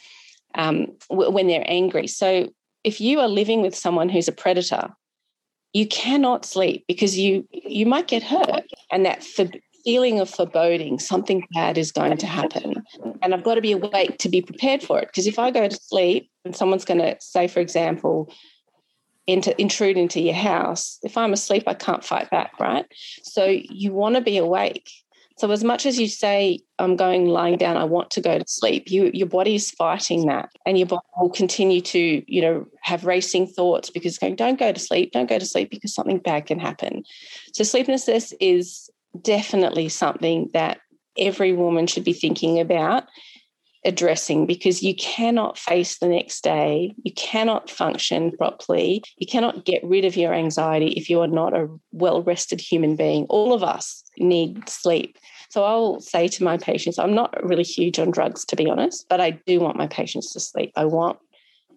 um, 0.54 0.86
when 1.08 1.46
they're 1.46 1.64
angry 1.66 2.06
so 2.06 2.48
if 2.84 3.00
you 3.00 3.20
are 3.20 3.28
living 3.28 3.62
with 3.62 3.74
someone 3.74 4.08
who's 4.08 4.28
a 4.28 4.32
predator 4.32 4.90
you 5.72 5.86
cannot 5.86 6.44
sleep 6.44 6.84
because 6.86 7.18
you 7.18 7.46
you 7.50 7.86
might 7.86 8.08
get 8.08 8.22
hurt 8.22 8.64
and 8.90 9.06
that 9.06 9.24
feeling 9.84 10.20
of 10.20 10.28
foreboding 10.28 10.98
something 10.98 11.46
bad 11.54 11.78
is 11.78 11.90
going 11.90 12.16
to 12.16 12.26
happen 12.26 12.82
and 13.22 13.34
i've 13.34 13.42
got 13.42 13.54
to 13.54 13.60
be 13.60 13.72
awake 13.72 14.18
to 14.18 14.28
be 14.28 14.42
prepared 14.42 14.82
for 14.82 14.98
it 14.98 15.08
because 15.08 15.26
if 15.26 15.38
i 15.38 15.50
go 15.50 15.66
to 15.66 15.76
sleep 15.76 16.30
and 16.44 16.54
someone's 16.54 16.84
going 16.84 17.00
to 17.00 17.16
say 17.18 17.48
for 17.48 17.60
example 17.60 18.30
into, 19.26 19.58
intrude 19.60 19.96
into 19.96 20.20
your 20.20 20.34
house, 20.34 20.98
if 21.02 21.16
I'm 21.16 21.32
asleep, 21.32 21.64
I 21.66 21.74
can't 21.74 22.04
fight 22.04 22.30
back, 22.30 22.58
right? 22.58 22.86
So 23.22 23.44
you 23.46 23.92
want 23.92 24.16
to 24.16 24.20
be 24.20 24.36
awake. 24.36 24.90
So 25.42 25.50
as 25.50 25.64
much 25.64 25.86
as 25.86 25.98
you 25.98 26.06
say, 26.06 26.60
I'm 26.78 26.94
going 26.94 27.26
lying 27.26 27.56
down, 27.56 27.76
I 27.76 27.82
want 27.82 28.12
to 28.12 28.20
go 28.20 28.38
to 28.38 28.44
sleep, 28.46 28.92
you 28.92 29.10
your 29.12 29.26
body 29.26 29.56
is 29.56 29.72
fighting 29.72 30.26
that. 30.26 30.50
And 30.66 30.78
your 30.78 30.86
body 30.86 31.02
will 31.20 31.30
continue 31.30 31.80
to, 31.80 32.22
you 32.32 32.40
know, 32.40 32.64
have 32.82 33.04
racing 33.04 33.48
thoughts 33.48 33.90
because 33.90 34.18
going, 34.18 34.36
don't 34.36 34.56
go 34.56 34.70
to 34.70 34.78
sleep, 34.78 35.10
don't 35.10 35.28
go 35.28 35.40
to 35.40 35.44
sleep 35.44 35.70
because 35.70 35.92
something 35.92 36.18
bad 36.18 36.46
can 36.46 36.60
happen. 36.60 37.02
So 37.54 37.64
sleeplessness 37.64 38.32
is 38.38 38.88
definitely 39.20 39.88
something 39.88 40.48
that 40.52 40.78
every 41.18 41.52
woman 41.52 41.88
should 41.88 42.04
be 42.04 42.12
thinking 42.12 42.60
about 42.60 43.08
addressing 43.84 44.46
because 44.46 44.80
you 44.80 44.94
cannot 44.94 45.58
face 45.58 45.98
the 45.98 46.06
next 46.06 46.44
day. 46.44 46.94
You 47.02 47.12
cannot 47.14 47.68
function 47.68 48.30
properly. 48.36 49.02
You 49.16 49.26
cannot 49.26 49.64
get 49.64 49.82
rid 49.82 50.04
of 50.04 50.16
your 50.16 50.32
anxiety 50.32 50.92
if 50.92 51.10
you 51.10 51.20
are 51.20 51.26
not 51.26 51.52
a 51.52 51.68
well 51.90 52.22
rested 52.22 52.60
human 52.60 52.94
being. 52.94 53.24
All 53.24 53.52
of 53.52 53.64
us 53.64 54.04
need 54.18 54.68
sleep. 54.68 55.18
So 55.52 55.64
I'll 55.64 56.00
say 56.00 56.28
to 56.28 56.44
my 56.44 56.56
patients, 56.56 56.98
I'm 56.98 57.14
not 57.14 57.44
really 57.44 57.62
huge 57.62 57.98
on 57.98 58.10
drugs, 58.10 58.42
to 58.46 58.56
be 58.56 58.70
honest, 58.70 59.04
but 59.10 59.20
I 59.20 59.32
do 59.32 59.60
want 59.60 59.76
my 59.76 59.86
patients 59.86 60.32
to 60.32 60.40
sleep. 60.40 60.72
I 60.76 60.86
want 60.86 61.18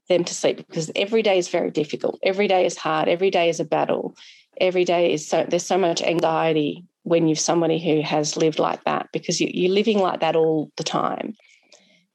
them 0.07 0.23
to 0.23 0.33
sleep 0.33 0.65
because 0.65 0.89
every 0.95 1.21
day 1.21 1.37
is 1.37 1.49
very 1.49 1.71
difficult. 1.71 2.17
Every 2.23 2.47
day 2.47 2.65
is 2.65 2.77
hard. 2.77 3.09
Every 3.09 3.29
day 3.29 3.49
is 3.49 3.59
a 3.59 3.65
battle. 3.65 4.15
Every 4.61 4.85
day 4.85 5.11
is 5.11 5.27
so, 5.27 5.45
there's 5.45 5.65
so 5.65 5.77
much 5.77 6.01
anxiety 6.01 6.85
when 7.03 7.27
you're 7.27 7.35
somebody 7.35 7.77
who 7.77 8.01
has 8.01 8.37
lived 8.37 8.59
like 8.59 8.81
that 8.85 9.09
because 9.11 9.41
you, 9.41 9.49
you're 9.53 9.73
living 9.73 9.99
like 9.99 10.21
that 10.21 10.37
all 10.37 10.71
the 10.77 10.83
time. 10.85 11.35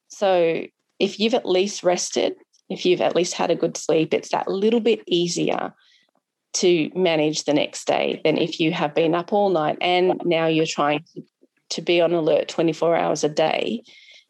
So 0.08 0.64
if 0.98 1.20
you've 1.20 1.34
at 1.34 1.44
least 1.44 1.82
rested, 1.82 2.36
if 2.70 2.86
you've 2.86 3.02
at 3.02 3.14
least 3.14 3.34
had 3.34 3.50
a 3.50 3.54
good 3.54 3.76
sleep, 3.76 4.14
it's 4.14 4.30
that 4.30 4.48
little 4.48 4.80
bit 4.80 5.02
easier 5.06 5.74
to 6.54 6.90
manage 6.94 7.44
the 7.44 7.52
next 7.52 7.86
day 7.86 8.22
than 8.24 8.38
if 8.38 8.60
you 8.60 8.72
have 8.72 8.94
been 8.94 9.14
up 9.14 9.34
all 9.34 9.50
night 9.50 9.76
and 9.82 10.22
now 10.24 10.46
you're 10.46 10.64
trying 10.64 11.04
to, 11.12 11.22
to 11.70 11.82
be 11.82 12.00
on 12.00 12.12
alert 12.12 12.48
24 12.48 12.96
hours 12.96 13.24
a 13.24 13.28
day. 13.28 13.82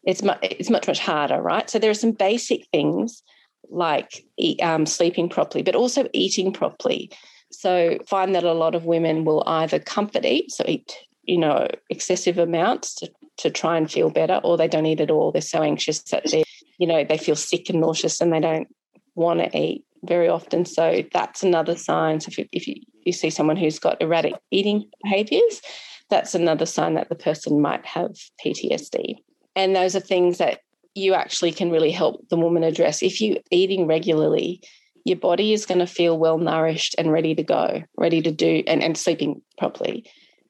It's 0.03 0.23
much, 0.23 0.39
it's 0.41 0.69
much, 0.69 0.87
much 0.87 0.99
harder, 0.99 1.41
right? 1.41 1.69
So 1.69 1.77
there 1.79 1.91
are 1.91 1.95
some 1.95 2.11
basic 2.11 2.65
things 2.71 3.21
like 3.69 4.25
um, 4.61 4.85
sleeping 4.85 5.29
properly, 5.29 5.63
but 5.63 5.75
also 5.75 6.07
eating 6.13 6.51
properly. 6.51 7.11
So 7.51 7.97
find 8.07 8.33
that 8.35 8.43
a 8.43 8.53
lot 8.53 8.75
of 8.75 8.85
women 8.85 9.25
will 9.25 9.43
either 9.45 9.79
comfort 9.79 10.25
eat, 10.25 10.51
so 10.51 10.63
eat, 10.67 10.95
you 11.23 11.37
know, 11.37 11.67
excessive 11.89 12.37
amounts 12.37 12.95
to 12.95 13.11
to 13.37 13.49
try 13.49 13.77
and 13.77 13.91
feel 13.91 14.09
better, 14.09 14.39
or 14.43 14.55
they 14.55 14.67
don't 14.67 14.85
eat 14.85 15.01
at 15.01 15.09
all. 15.09 15.31
They're 15.31 15.41
so 15.41 15.63
anxious 15.63 16.01
that 16.03 16.29
they, 16.29 16.43
you 16.77 16.85
know, 16.85 17.03
they 17.03 17.17
feel 17.17 17.35
sick 17.35 17.69
and 17.69 17.81
nauseous 17.81 18.21
and 18.21 18.31
they 18.31 18.39
don't 18.39 18.67
want 19.15 19.39
to 19.39 19.57
eat 19.57 19.83
very 20.03 20.27
often. 20.27 20.65
So 20.65 21.03
that's 21.11 21.41
another 21.41 21.75
sign. 21.75 22.19
So 22.19 22.29
if, 22.37 22.47
if 22.51 22.67
you, 22.67 22.75
you 23.03 23.11
see 23.11 23.29
someone 23.29 23.57
who's 23.57 23.79
got 23.79 24.01
erratic 24.01 24.35
eating 24.51 24.89
behaviors, 25.03 25.61
that's 26.11 26.35
another 26.35 26.67
sign 26.67 26.93
that 26.93 27.09
the 27.09 27.15
person 27.15 27.59
might 27.59 27.85
have 27.85 28.11
PTSD. 28.45 29.15
And 29.55 29.75
those 29.75 29.95
are 29.95 30.01
things 30.01 30.37
that 30.37 30.59
you 30.93 31.13
actually 31.13 31.53
can 31.53 31.71
really 31.71 31.89
help 31.89 32.27
the 32.29 32.37
woman 32.37 32.63
address. 32.63 33.01
If 33.01 33.19
you're 33.21 33.37
eating 33.49 33.87
regularly, 33.87 34.61
your 35.05 35.17
body 35.17 35.53
is 35.53 35.65
going 35.65 35.79
to 35.79 35.87
feel 35.87 36.19
well 36.19 36.37
nourished 36.37 36.93
and 36.97 37.11
ready 37.11 37.33
to 37.33 37.43
go, 37.43 37.81
ready 37.97 38.21
to 38.21 38.31
do, 38.31 38.61
and, 38.67 38.83
and 38.83 38.97
sleeping 38.97 39.41
properly. 39.57 40.05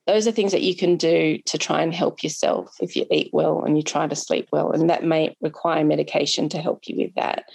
Those 0.08 0.28
are 0.28 0.32
things 0.32 0.52
that 0.52 0.64
you 0.64 0.76
can 0.76 0.98
do 0.98 1.38
to 1.46 1.58
try 1.58 1.82
and 1.82 1.94
help 1.94 2.24
yourself 2.24 2.76
if 2.82 2.96
you 2.96 3.06
eat 3.12 3.30
well 3.32 3.64
and 3.64 3.78
you 3.78 3.84
try 3.84 4.08
to 4.08 4.16
sleep 4.16 4.50
well. 4.52 4.72
And 4.72 4.90
that 4.90 5.06
may 5.06 5.36
require 5.42 5.86
medication 5.86 6.50
to 6.50 6.58
help 6.58 6.82
you 6.88 6.98
with 6.98 7.14
that. 7.16 7.46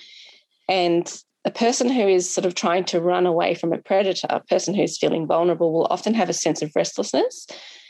And 0.68 1.12
a 1.44 1.50
person 1.50 1.88
who 1.88 2.06
is 2.06 2.32
sort 2.32 2.46
of 2.46 2.54
trying 2.54 2.84
to 2.84 3.00
run 3.00 3.26
away 3.26 3.54
from 3.54 3.72
a 3.72 3.78
predator, 3.78 4.28
a 4.30 4.40
person 4.40 4.74
who's 4.74 4.98
feeling 4.98 5.26
vulnerable, 5.26 5.72
will 5.72 5.86
often 5.90 6.14
have 6.14 6.28
a 6.28 6.32
sense 6.32 6.62
of 6.62 6.72
restlessness 6.74 7.46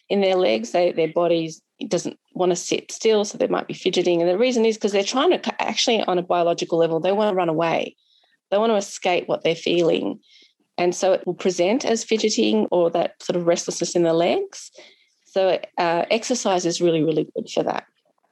in 0.09 0.21
their 0.21 0.37
legs. 0.37 0.71
They, 0.71 0.93
their 0.93 1.13
bodies 1.13 1.63
doesn't 1.89 2.19
want 2.33 2.51
to 2.51 2.57
sit 2.57 2.91
still, 2.91 3.25
so 3.25 3.39
they 3.39 3.47
might 3.47 3.69
be 3.69 3.75
fidgeting. 3.75 4.21
And 4.21 4.31
the 4.31 4.39
reason 4.39 4.65
is 4.65 4.77
because 4.77 4.93
they're 4.93 5.03
trying 5.03 5.31
to 5.31 5.63
actually, 5.63 6.03
on 6.03 6.19
a 6.19 6.23
biological 6.23 6.79
level, 6.79 7.01
they 7.01 7.13
want 7.13 7.31
to 7.31 7.37
run 7.37 7.49
away. 7.49 7.97
They 8.51 8.59
want 8.59 8.71
to 8.71 8.77
escape 8.77 9.29
what 9.29 9.43
they're 9.43 9.55
feeling. 9.55 10.21
And 10.79 10.95
so 10.95 11.13
it 11.13 11.27
will 11.27 11.35
present 11.35 11.85
as 11.85 12.05
fidgeting 12.05 12.67
or 12.71 12.91
that 12.91 13.23
sort 13.23 13.37
of 13.37 13.47
restlessness 13.47 13.97
in 13.97 14.03
the 14.03 14.13
legs. 14.13 14.71
So 15.25 15.59
uh, 15.79 16.05
exercise 16.11 16.65
is 16.65 16.81
really, 16.81 17.03
really 17.03 17.29
good 17.35 17.51
for 17.51 17.63
that. 17.63 17.85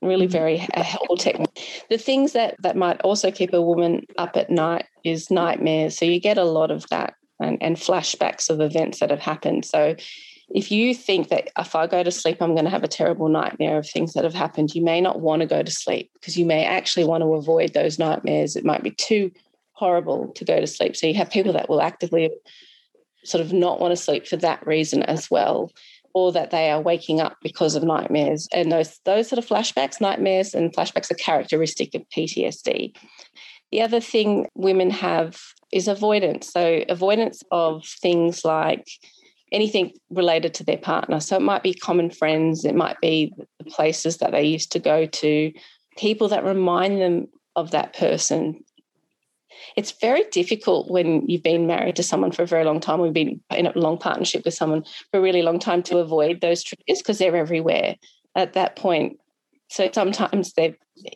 Really, 0.03 0.27
mm-hmm. 0.27 0.33
very 0.33 0.57
helpful 0.59 1.17
technique. 1.17 1.85
The 1.89 1.99
things 1.99 2.33
that 2.33 2.57
that 2.63 2.77
might 2.77 3.01
also 3.01 3.31
keep 3.31 3.55
a 3.55 3.63
woman 3.63 4.05
up 4.19 4.37
at 4.37 4.51
night 4.51 4.85
is 5.03 5.31
nightmares. 5.31 5.97
So 5.97 6.05
you 6.05 6.21
get 6.21 6.37
a 6.37 6.45
lot 6.45 6.71
of 6.71 6.87
that 6.91 7.15
and, 7.41 7.63
and 7.63 7.77
flashbacks 7.77 8.51
of 8.51 8.61
events 8.61 9.01
that 9.01 9.11
have 9.11 9.21
happened. 9.21 9.65
So 9.65 9.97
if 10.51 10.71
you 10.71 10.95
think 10.95 11.29
that 11.29 11.51
if 11.59 11.75
I 11.75 11.87
go 11.87 12.03
to 12.03 12.11
sleep, 12.11 12.41
I'm 12.41 12.55
going 12.55 12.65
to 12.65 12.71
have 12.71 12.85
a 12.85 12.89
terrible 12.89 13.29
nightmare 13.29 13.79
of 13.79 13.89
things 13.89 14.13
that 14.13 14.25
have 14.25 14.35
happened, 14.35 14.75
you 14.75 14.83
may 14.83 15.01
not 15.01 15.21
want 15.21 15.41
to 15.41 15.47
go 15.47 15.63
to 15.63 15.71
sleep 15.71 16.11
because 16.15 16.37
you 16.37 16.45
may 16.45 16.65
actually 16.65 17.05
want 17.05 17.23
to 17.23 17.35
avoid 17.35 17.73
those 17.73 17.99
nightmares. 17.99 18.57
It 18.57 18.65
might 18.65 18.83
be 18.83 18.91
too 18.91 19.31
horrible 19.73 20.29
to 20.35 20.45
go 20.45 20.61
to 20.61 20.67
sleep. 20.67 20.97
So 20.97 21.07
you 21.07 21.15
have 21.15 21.31
people 21.31 21.53
that 21.55 21.69
will 21.69 21.83
actively 21.83 22.31
sort 23.25 23.45
of 23.45 23.53
not 23.53 23.81
want 23.81 23.93
to 23.93 23.97
sleep 23.97 24.27
for 24.27 24.37
that 24.37 24.67
reason 24.67 25.03
as 25.05 25.31
well, 25.31 25.73
or 26.13 26.31
that 26.33 26.51
they 26.51 26.71
are 26.71 26.81
waking 26.81 27.21
up 27.21 27.37
because 27.43 27.75
of 27.75 27.83
nightmares. 27.83 28.47
And 28.53 28.71
those 28.71 29.01
those 29.05 29.29
sort 29.29 29.39
of 29.39 29.47
flashbacks, 29.47 30.01
nightmares 30.01 30.55
and 30.55 30.73
flashbacks 30.73 31.11
are 31.11 31.17
characteristic 31.17 31.95
of 31.95 32.09
PTSD. 32.11 32.95
The 33.73 33.83
other 33.83 34.01
thing 34.01 34.49
women 34.55 34.91
have 34.91 35.41
is 35.73 35.89
avoidance. 35.89 36.53
So 36.53 36.85
avoidance 36.89 37.43
of 37.51 37.85
things 37.85 38.45
like 38.45 38.87
anything 39.55 39.93
related 40.11 40.53
to 40.55 40.65
their 40.65 40.77
partner. 40.77 41.21
So 41.21 41.37
it 41.37 41.43
might 41.43 41.63
be 41.63 41.73
common 41.73 42.11
friends, 42.11 42.65
it 42.65 42.75
might 42.75 43.01
be 43.01 43.33
the 43.59 43.65
places 43.65 44.19
that 44.19 44.33
they 44.33 44.45
used 44.45 44.73
to 44.73 44.81
go 44.81 45.07
to, 45.07 45.53
people 45.97 46.29
that 46.29 46.45
remind 46.45 47.01
them 47.01 47.29
of 47.55 47.71
that 47.71 47.97
person. 47.97 48.65
It's 49.77 49.93
very 49.93 50.25
difficult 50.33 50.91
when 50.91 51.29
you've 51.29 51.45
been 51.45 51.69
married 51.69 51.97
to 51.97 52.03
someone 52.03 52.33
for 52.33 52.43
a 52.43 52.47
very 52.47 52.65
long 52.65 52.81
time, 52.81 53.01
we've 53.01 53.13
been 53.13 53.41
in 53.51 53.67
a 53.67 53.79
long 53.79 53.97
partnership 53.97 54.45
with 54.45 54.55
someone 54.55 54.85
for 55.11 55.19
a 55.19 55.23
really 55.23 55.43
long 55.43 55.61
time 55.61 55.83
to 55.85 55.99
avoid 55.99 56.41
those 56.41 56.65
triggers 56.65 56.99
because 56.99 57.19
they're 57.19 57.37
everywhere 57.37 57.95
at 58.35 58.55
that 58.55 58.75
point. 58.75 59.19
So 59.69 59.89
sometimes 59.93 60.53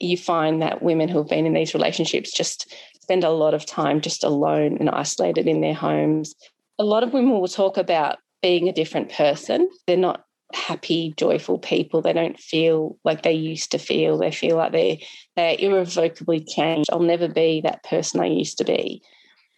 you 0.01 0.17
find 0.17 0.63
that 0.63 0.83
women 0.83 1.09
who 1.09 1.19
have 1.19 1.29
been 1.29 1.47
in 1.47 1.55
these 1.55 1.75
relationships 1.75 2.33
just 2.33 2.73
spend 3.03 3.25
a 3.25 3.31
lot 3.31 3.55
of 3.55 3.67
time 3.67 4.01
just 4.01 4.23
alone 4.23 4.77
and 4.79 4.91
isolated 4.91 5.47
in 5.49 5.61
their 5.61 5.75
homes. 5.75 6.35
A 6.79 6.85
lot 6.85 7.03
of 7.03 7.13
women 7.13 7.33
will 7.33 7.49
talk 7.49 7.77
about 7.77 8.19
being 8.43 8.69
a 8.69 8.73
different 8.73 9.11
person. 9.11 9.69
They're 9.87 9.97
not 9.97 10.25
happy, 10.53 11.15
joyful 11.17 11.59
people. 11.59 12.01
They 12.01 12.13
don't 12.13 12.39
feel 12.39 12.99
like 13.05 13.23
they 13.23 13.33
used 13.33 13.73
to 13.73 13.79
feel. 13.79 14.19
They 14.19 14.31
feel 14.31 14.57
like 14.57 14.73
they're 14.73 14.97
they're 15.37 15.57
irrevocably 15.59 16.45
changed. 16.45 16.91
I'll 16.93 17.01
never 17.01 17.29
be 17.29 17.61
that 17.63 17.85
person 17.85 18.21
I 18.21 18.27
used 18.27 18.59
to 18.59 18.65
be. 18.65 19.03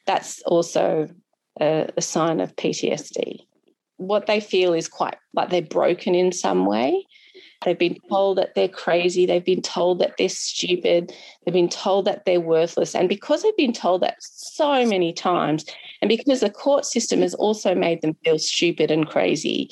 That's 0.07 0.43
also 0.43 1.09
a, 1.61 1.89
a 1.97 2.03
sign 2.03 2.41
of 2.41 2.57
PTSD. 2.57 3.41
What 3.97 4.27
they 4.27 4.41
feel 4.41 4.73
is 4.73 4.89
quite 4.89 5.17
like 5.35 5.51
they're 5.51 5.63
broken 5.63 6.15
in 6.15 6.33
some 6.33 6.67
way. 6.67 7.07
They've 7.65 7.79
been 7.79 7.99
told 8.09 8.39
that 8.39 8.55
they're 8.55 8.69
crazy. 8.69 9.27
They've 9.27 9.45
been 9.45 9.63
told 9.63 9.99
that 9.99 10.17
they're 10.17 10.29
stupid. 10.29 11.13
They've 11.45 11.53
been 11.53 11.69
told 11.69 12.07
that 12.07 12.25
they're 12.25 12.41
worthless. 12.41 12.95
And 12.95 13.09
because 13.09 13.43
they've 13.43 13.57
been 13.57 13.73
told 13.73 14.03
that 14.03 14.17
so 14.21 14.87
many 14.87 15.13
times, 15.13 15.67
and 16.01 16.09
because 16.09 16.41
the 16.41 16.51
court 16.51 16.87
system 16.87 17.21
has 17.21 17.35
also 17.35 17.75
made 17.75 18.01
them 18.01 18.17
feel 18.25 18.39
stupid 18.39 18.91
and 18.91 19.07
crazy, 19.07 19.71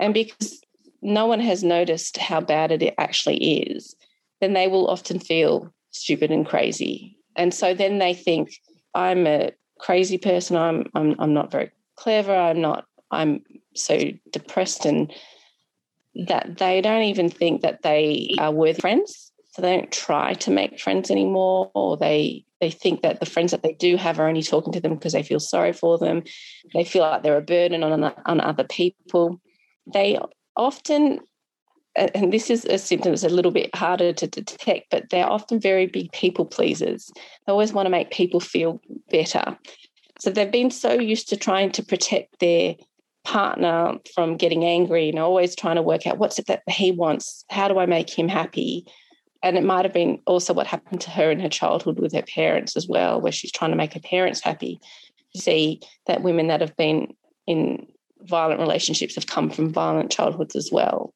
and 0.00 0.12
because 0.12 0.60
no 1.00 1.26
one 1.26 1.40
has 1.40 1.62
noticed 1.62 2.16
how 2.16 2.40
bad 2.40 2.72
it 2.72 2.94
actually 2.98 3.60
is, 3.62 3.94
then 4.40 4.52
they 4.52 4.66
will 4.66 4.88
often 4.88 5.20
feel 5.20 5.72
stupid 5.92 6.32
and 6.32 6.46
crazy. 6.46 7.16
And 7.36 7.54
so 7.54 7.72
then 7.72 7.98
they 7.98 8.14
think, 8.14 8.50
I'm 8.94 9.26
a 9.26 9.52
crazy 9.78 10.18
person. 10.18 10.56
I'm 10.56 10.90
I'm 10.94 11.14
I'm 11.18 11.32
not 11.32 11.50
very 11.50 11.70
clever. 11.96 12.34
I'm 12.34 12.60
not. 12.60 12.84
I'm 13.10 13.42
so 13.74 13.98
depressed 14.32 14.84
and 14.84 15.12
that 16.26 16.58
they 16.58 16.80
don't 16.80 17.02
even 17.02 17.30
think 17.30 17.62
that 17.62 17.82
they 17.82 18.34
are 18.38 18.52
worth 18.52 18.80
friends. 18.80 19.32
So 19.50 19.62
they 19.62 19.76
don't 19.76 19.90
try 19.90 20.34
to 20.34 20.50
make 20.50 20.78
friends 20.78 21.10
anymore, 21.10 21.70
or 21.74 21.96
they 21.96 22.44
they 22.60 22.70
think 22.70 23.02
that 23.02 23.20
the 23.20 23.26
friends 23.26 23.52
that 23.52 23.62
they 23.62 23.74
do 23.74 23.96
have 23.96 24.18
are 24.18 24.28
only 24.28 24.42
talking 24.42 24.72
to 24.72 24.80
them 24.80 24.94
because 24.94 25.12
they 25.12 25.22
feel 25.22 25.40
sorry 25.40 25.72
for 25.72 25.96
them. 25.98 26.22
They 26.74 26.84
feel 26.84 27.02
like 27.02 27.22
they're 27.22 27.36
a 27.36 27.42
burden 27.42 27.82
on 27.82 28.12
on 28.26 28.40
other 28.40 28.64
people. 28.64 29.40
They 29.92 30.18
often, 30.56 31.20
and 31.96 32.32
this 32.32 32.50
is 32.50 32.64
a 32.66 32.78
symptom 32.78 33.12
that's 33.12 33.24
a 33.24 33.28
little 33.28 33.52
bit 33.52 33.74
harder 33.74 34.12
to 34.12 34.26
detect, 34.26 34.86
but 34.90 35.10
they're 35.10 35.28
often 35.28 35.60
very 35.60 35.86
big 35.86 36.12
people 36.12 36.44
pleasers. 36.44 37.10
They 37.46 37.52
always 37.52 37.72
want 37.72 37.86
to 37.86 37.90
make 37.90 38.10
people 38.10 38.40
feel 38.40 38.80
better. 39.10 39.56
So 40.20 40.30
they've 40.30 40.50
been 40.50 40.70
so 40.70 40.94
used 40.94 41.28
to 41.28 41.36
trying 41.36 41.70
to 41.72 41.82
protect 41.84 42.40
their 42.40 42.74
partner 43.24 43.94
from 44.14 44.36
getting 44.36 44.64
angry 44.64 45.08
and 45.08 45.18
always 45.18 45.54
trying 45.54 45.76
to 45.76 45.82
work 45.82 46.06
out 46.06 46.18
what's 46.18 46.38
it 46.38 46.46
that 46.46 46.62
he 46.68 46.92
wants 46.92 47.44
how 47.50 47.68
do 47.68 47.78
i 47.78 47.86
make 47.86 48.10
him 48.10 48.28
happy? 48.28 48.86
And 49.42 49.56
it 49.56 49.64
might 49.64 49.84
have 49.84 49.94
been 49.94 50.20
also 50.26 50.52
what 50.52 50.66
happened 50.66 51.00
to 51.02 51.10
her 51.10 51.30
in 51.30 51.40
her 51.40 51.48
childhood 51.48 52.00
with 52.00 52.12
her 52.12 52.22
parents 52.22 52.76
as 52.76 52.88
well 52.88 53.20
where 53.20 53.32
she's 53.32 53.52
trying 53.52 53.70
to 53.70 53.76
make 53.76 53.94
her 53.94 54.00
parents 54.00 54.40
happy. 54.40 54.80
You 55.32 55.40
see 55.40 55.80
that 56.06 56.22
women 56.22 56.48
that 56.48 56.60
have 56.60 56.76
been 56.76 57.14
in 57.46 57.86
violent 58.22 58.60
relationships 58.60 59.14
have 59.14 59.26
come 59.26 59.50
from 59.50 59.72
violent 59.72 60.10
childhoods 60.10 60.56
as 60.56 60.70
well. 60.72 61.14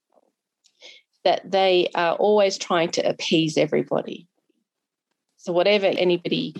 That 1.24 1.50
they 1.50 1.88
are 1.94 2.14
always 2.14 2.58
trying 2.58 2.90
to 2.92 3.08
appease 3.08 3.56
everybody. 3.56 4.28
So 5.38 5.52
whatever 5.52 5.86
anybody 5.86 6.54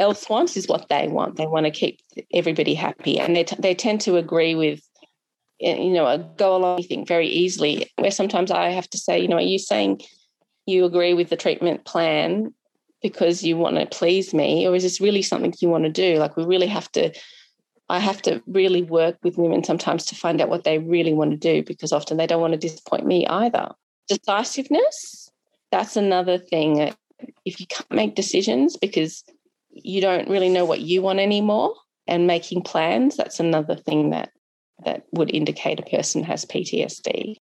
else 0.00 0.28
wants 0.28 0.56
is 0.56 0.66
what 0.66 0.88
they 0.88 1.06
want. 1.06 1.36
They 1.36 1.46
want 1.46 1.66
to 1.66 1.70
keep 1.70 2.00
everybody 2.32 2.74
happy, 2.74 3.20
and 3.20 3.36
they 3.36 3.44
t- 3.44 3.56
they 3.58 3.74
tend 3.74 4.00
to 4.02 4.16
agree 4.16 4.54
with 4.54 4.80
you 5.60 5.90
know 5.90 6.06
a 6.06 6.18
go 6.18 6.56
along 6.56 6.82
thing 6.82 7.06
very 7.06 7.28
easily. 7.28 7.88
Where 7.96 8.10
sometimes 8.10 8.50
I 8.50 8.70
have 8.70 8.88
to 8.90 8.98
say, 8.98 9.20
you 9.20 9.28
know, 9.28 9.36
are 9.36 9.42
you 9.42 9.58
saying 9.58 10.00
you 10.66 10.84
agree 10.84 11.14
with 11.14 11.28
the 11.28 11.36
treatment 11.36 11.84
plan 11.84 12.54
because 13.02 13.44
you 13.44 13.56
want 13.56 13.76
to 13.76 13.86
please 13.86 14.34
me, 14.34 14.66
or 14.66 14.74
is 14.74 14.82
this 14.82 15.00
really 15.00 15.22
something 15.22 15.54
you 15.60 15.68
want 15.68 15.84
to 15.84 15.90
do? 15.90 16.18
Like 16.18 16.36
we 16.36 16.44
really 16.44 16.68
have 16.68 16.90
to. 16.92 17.12
I 17.88 17.98
have 17.98 18.22
to 18.22 18.40
really 18.46 18.82
work 18.82 19.16
with 19.24 19.36
women 19.36 19.64
sometimes 19.64 20.04
to 20.06 20.14
find 20.14 20.40
out 20.40 20.48
what 20.48 20.62
they 20.62 20.78
really 20.78 21.12
want 21.12 21.32
to 21.32 21.36
do 21.36 21.64
because 21.64 21.92
often 21.92 22.18
they 22.18 22.26
don't 22.26 22.40
want 22.40 22.52
to 22.52 22.58
disappoint 22.58 23.04
me 23.04 23.26
either. 23.26 23.72
Decisiveness, 24.06 25.28
that's 25.72 25.96
another 25.96 26.38
thing. 26.38 26.94
If 27.44 27.58
you 27.58 27.66
can't 27.66 27.90
make 27.90 28.14
decisions 28.14 28.76
because 28.76 29.24
you 29.70 30.00
don't 30.00 30.28
really 30.28 30.48
know 30.48 30.64
what 30.64 30.80
you 30.80 31.02
want 31.02 31.20
anymore 31.20 31.74
and 32.06 32.26
making 32.26 32.62
plans 32.62 33.16
that's 33.16 33.40
another 33.40 33.76
thing 33.76 34.10
that 34.10 34.30
that 34.84 35.04
would 35.12 35.30
indicate 35.34 35.78
a 35.78 35.82
person 35.82 36.24
has 36.24 36.44
PTSD. 36.44 37.36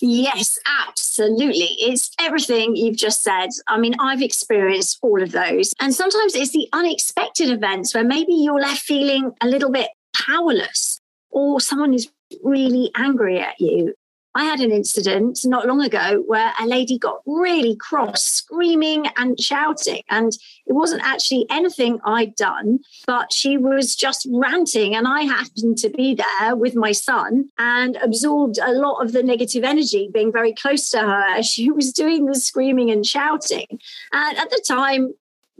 Yes, 0.00 0.58
absolutely. 0.88 1.68
It's 1.78 2.10
everything 2.18 2.74
you've 2.74 2.96
just 2.96 3.22
said. 3.22 3.50
I 3.68 3.78
mean, 3.78 3.94
I've 4.00 4.22
experienced 4.22 4.98
all 5.00 5.22
of 5.22 5.30
those. 5.30 5.74
And 5.80 5.94
sometimes 5.94 6.34
it's 6.34 6.50
the 6.50 6.68
unexpected 6.72 7.50
events 7.50 7.94
where 7.94 8.04
maybe 8.04 8.32
you're 8.32 8.60
left 8.60 8.82
feeling 8.82 9.32
a 9.40 9.46
little 9.46 9.70
bit 9.70 9.90
powerless 10.12 11.00
or 11.30 11.60
someone 11.60 11.94
is 11.94 12.10
really 12.42 12.90
angry 12.96 13.38
at 13.38 13.60
you. 13.60 13.94
I 14.34 14.44
had 14.44 14.60
an 14.60 14.72
incident 14.72 15.40
not 15.44 15.66
long 15.66 15.82
ago 15.82 16.22
where 16.26 16.52
a 16.58 16.66
lady 16.66 16.98
got 16.98 17.20
really 17.26 17.76
cross, 17.76 18.24
screaming 18.24 19.06
and 19.16 19.38
shouting. 19.38 20.02
And 20.10 20.32
it 20.66 20.72
wasn't 20.72 21.02
actually 21.04 21.46
anything 21.50 22.00
I'd 22.04 22.34
done, 22.36 22.80
but 23.06 23.32
she 23.32 23.58
was 23.58 23.94
just 23.94 24.26
ranting. 24.32 24.94
And 24.94 25.06
I 25.06 25.22
happened 25.22 25.76
to 25.78 25.90
be 25.90 26.14
there 26.14 26.56
with 26.56 26.74
my 26.74 26.92
son 26.92 27.50
and 27.58 27.96
absorbed 27.96 28.58
a 28.58 28.72
lot 28.72 29.02
of 29.02 29.12
the 29.12 29.22
negative 29.22 29.64
energy 29.64 30.08
being 30.12 30.32
very 30.32 30.54
close 30.54 30.90
to 30.90 31.00
her 31.00 31.24
as 31.36 31.46
she 31.46 31.70
was 31.70 31.92
doing 31.92 32.26
the 32.26 32.34
screaming 32.34 32.90
and 32.90 33.04
shouting. 33.04 33.66
And 34.12 34.38
at 34.38 34.50
the 34.50 34.62
time, 34.66 35.12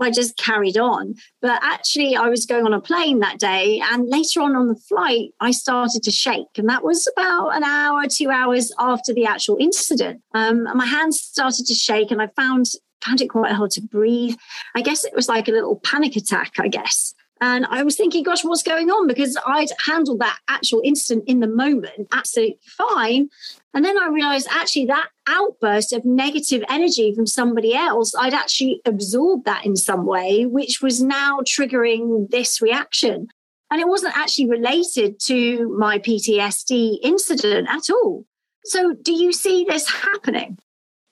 I 0.03 0.11
just 0.11 0.37
carried 0.37 0.77
on. 0.77 1.15
But 1.41 1.61
actually, 1.63 2.17
I 2.17 2.29
was 2.29 2.47
going 2.47 2.67
on 2.67 2.75
a 2.75 2.81
plane 2.81 3.21
that 3.21 3.39
day. 3.39 3.83
And 3.91 4.09
later 4.09 4.41
on 4.41 4.57
on 4.57 4.69
the 4.69 4.77
flight, 4.77 5.31
I 5.41 5.51
started 5.51 6.03
to 6.05 6.11
shake. 6.11 6.59
And 6.59 6.69
that 6.69 6.85
was 6.85 7.09
about 7.17 7.51
an 7.51 7.65
hour, 7.65 8.03
two 8.09 8.31
hours 8.31 8.73
after 8.79 9.13
the 9.13 9.27
actual 9.27 9.57
incident. 9.61 10.23
Um, 10.35 10.65
my 10.77 10.87
hands 10.87 11.21
started 11.21 11.67
to 11.67 11.75
shake, 11.75 12.11
and 12.11 12.21
I 12.21 12.29
found 12.37 12.67
found 13.05 13.21
it 13.21 13.29
quite 13.29 13.53
hard 13.53 13.71
to 13.73 13.83
breathe. 13.83 14.37
I 14.77 14.81
guess 14.81 15.05
it 15.05 15.13
was 15.15 15.29
like 15.29 15.49
a 15.49 15.53
little 15.53 15.81
panic 15.81 16.15
attack, 16.15 16.53
I 16.61 16.69
guess. 16.69 17.15
And 17.41 17.67
I 17.67 17.83
was 17.83 17.97
thinking, 17.97 18.23
gosh, 18.23 18.45
what's 18.45 18.63
going 18.63 18.89
on? 18.89 19.09
Because 19.09 19.37
I'd 19.45 19.71
handled 19.85 20.21
that 20.21 20.39
actual 20.49 20.81
incident 20.85 21.25
in 21.27 21.41
the 21.41 21.49
moment 21.49 22.07
absolutely 22.13 22.61
fine. 22.65 23.31
And 23.75 23.85
then 23.85 23.99
I 23.99 24.09
realized 24.09 24.49
actually 24.51 24.87
that 24.87 25.09
outburst 25.27 25.93
of 25.93 26.05
negative 26.05 26.63
energy 26.69 27.15
from 27.15 27.27
somebody 27.27 27.75
else, 27.75 28.15
I'd 28.15 28.35
actually 28.35 28.83
absorbed 28.85 29.47
that 29.47 29.65
in 29.65 29.77
some 29.77 30.05
way, 30.05 30.45
which 30.45 30.83
was 30.83 31.03
now 31.03 31.41
triggering 31.41 32.31
this 32.31 32.61
reaction. 32.61 33.29
And 33.71 33.81
it 33.81 33.89
wasn't 33.89 34.17
actually 34.17 34.51
related 34.51 35.19
to 35.21 35.75
my 35.79 35.99
PTSD 35.99 36.99
incident 37.03 37.69
at 37.71 37.89
all. 37.89 38.27
So, 38.65 38.95
do 38.95 39.13
you 39.13 39.33
see 39.33 39.65
this 39.67 39.89
happening? 39.89 40.59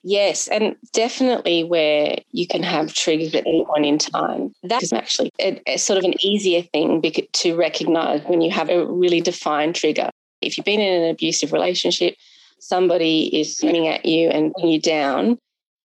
Yes, 0.02 0.48
and 0.48 0.76
definitely 0.92 1.64
where 1.64 2.16
you 2.30 2.46
can 2.46 2.62
have 2.62 2.94
triggers 2.94 3.34
at 3.34 3.46
any 3.46 3.64
point 3.64 3.86
in 3.86 3.98
time. 3.98 4.52
That 4.62 4.82
is 4.82 4.92
actually 4.92 5.30
a, 5.40 5.60
a 5.66 5.76
sort 5.78 5.98
of 5.98 6.04
an 6.04 6.14
easier 6.24 6.62
thing 6.62 7.02
to 7.02 7.56
recognize 7.56 8.22
when 8.24 8.40
you 8.40 8.50
have 8.50 8.70
a 8.70 8.86
really 8.86 9.20
defined 9.20 9.74
trigger. 9.74 10.08
If 10.40 10.56
you've 10.56 10.64
been 10.64 10.80
in 10.80 11.02
an 11.02 11.10
abusive 11.10 11.52
relationship, 11.52 12.14
somebody 12.60 13.40
is 13.40 13.56
screaming 13.56 13.88
at 13.88 14.04
you 14.04 14.28
and 14.28 14.52
putting 14.54 14.70
you 14.70 14.80
down, 14.80 15.38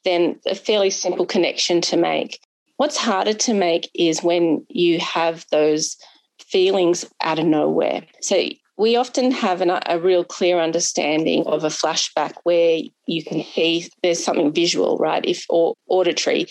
then 0.04 0.40
a 0.48 0.56
fairly 0.56 0.90
simple 0.90 1.26
connection 1.26 1.82
to 1.82 1.98
make. 1.98 2.40
What's 2.78 2.98
harder 2.98 3.34
to 3.34 3.54
make 3.54 3.90
is 3.94 4.24
when 4.24 4.66
you 4.70 5.00
have 5.00 5.46
those 5.52 5.98
feelings 6.40 7.06
out 7.22 7.40
of 7.40 7.46
nowhere. 7.46 8.04
So 8.22 8.50
we 8.78 8.96
often 8.96 9.32
have 9.32 9.62
an, 9.62 9.72
a 9.86 10.00
real 10.00 10.24
clear 10.24 10.60
understanding 10.60 11.46
of 11.46 11.64
a 11.64 11.68
flashback 11.68 12.34
where 12.44 12.80
you 13.06 13.24
can 13.24 13.44
see 13.44 13.88
there's 14.02 14.24
something 14.24 14.52
visual, 14.52 14.98
right? 14.98 15.24
If 15.24 15.46
or 15.50 15.76
auditory. 15.88 16.48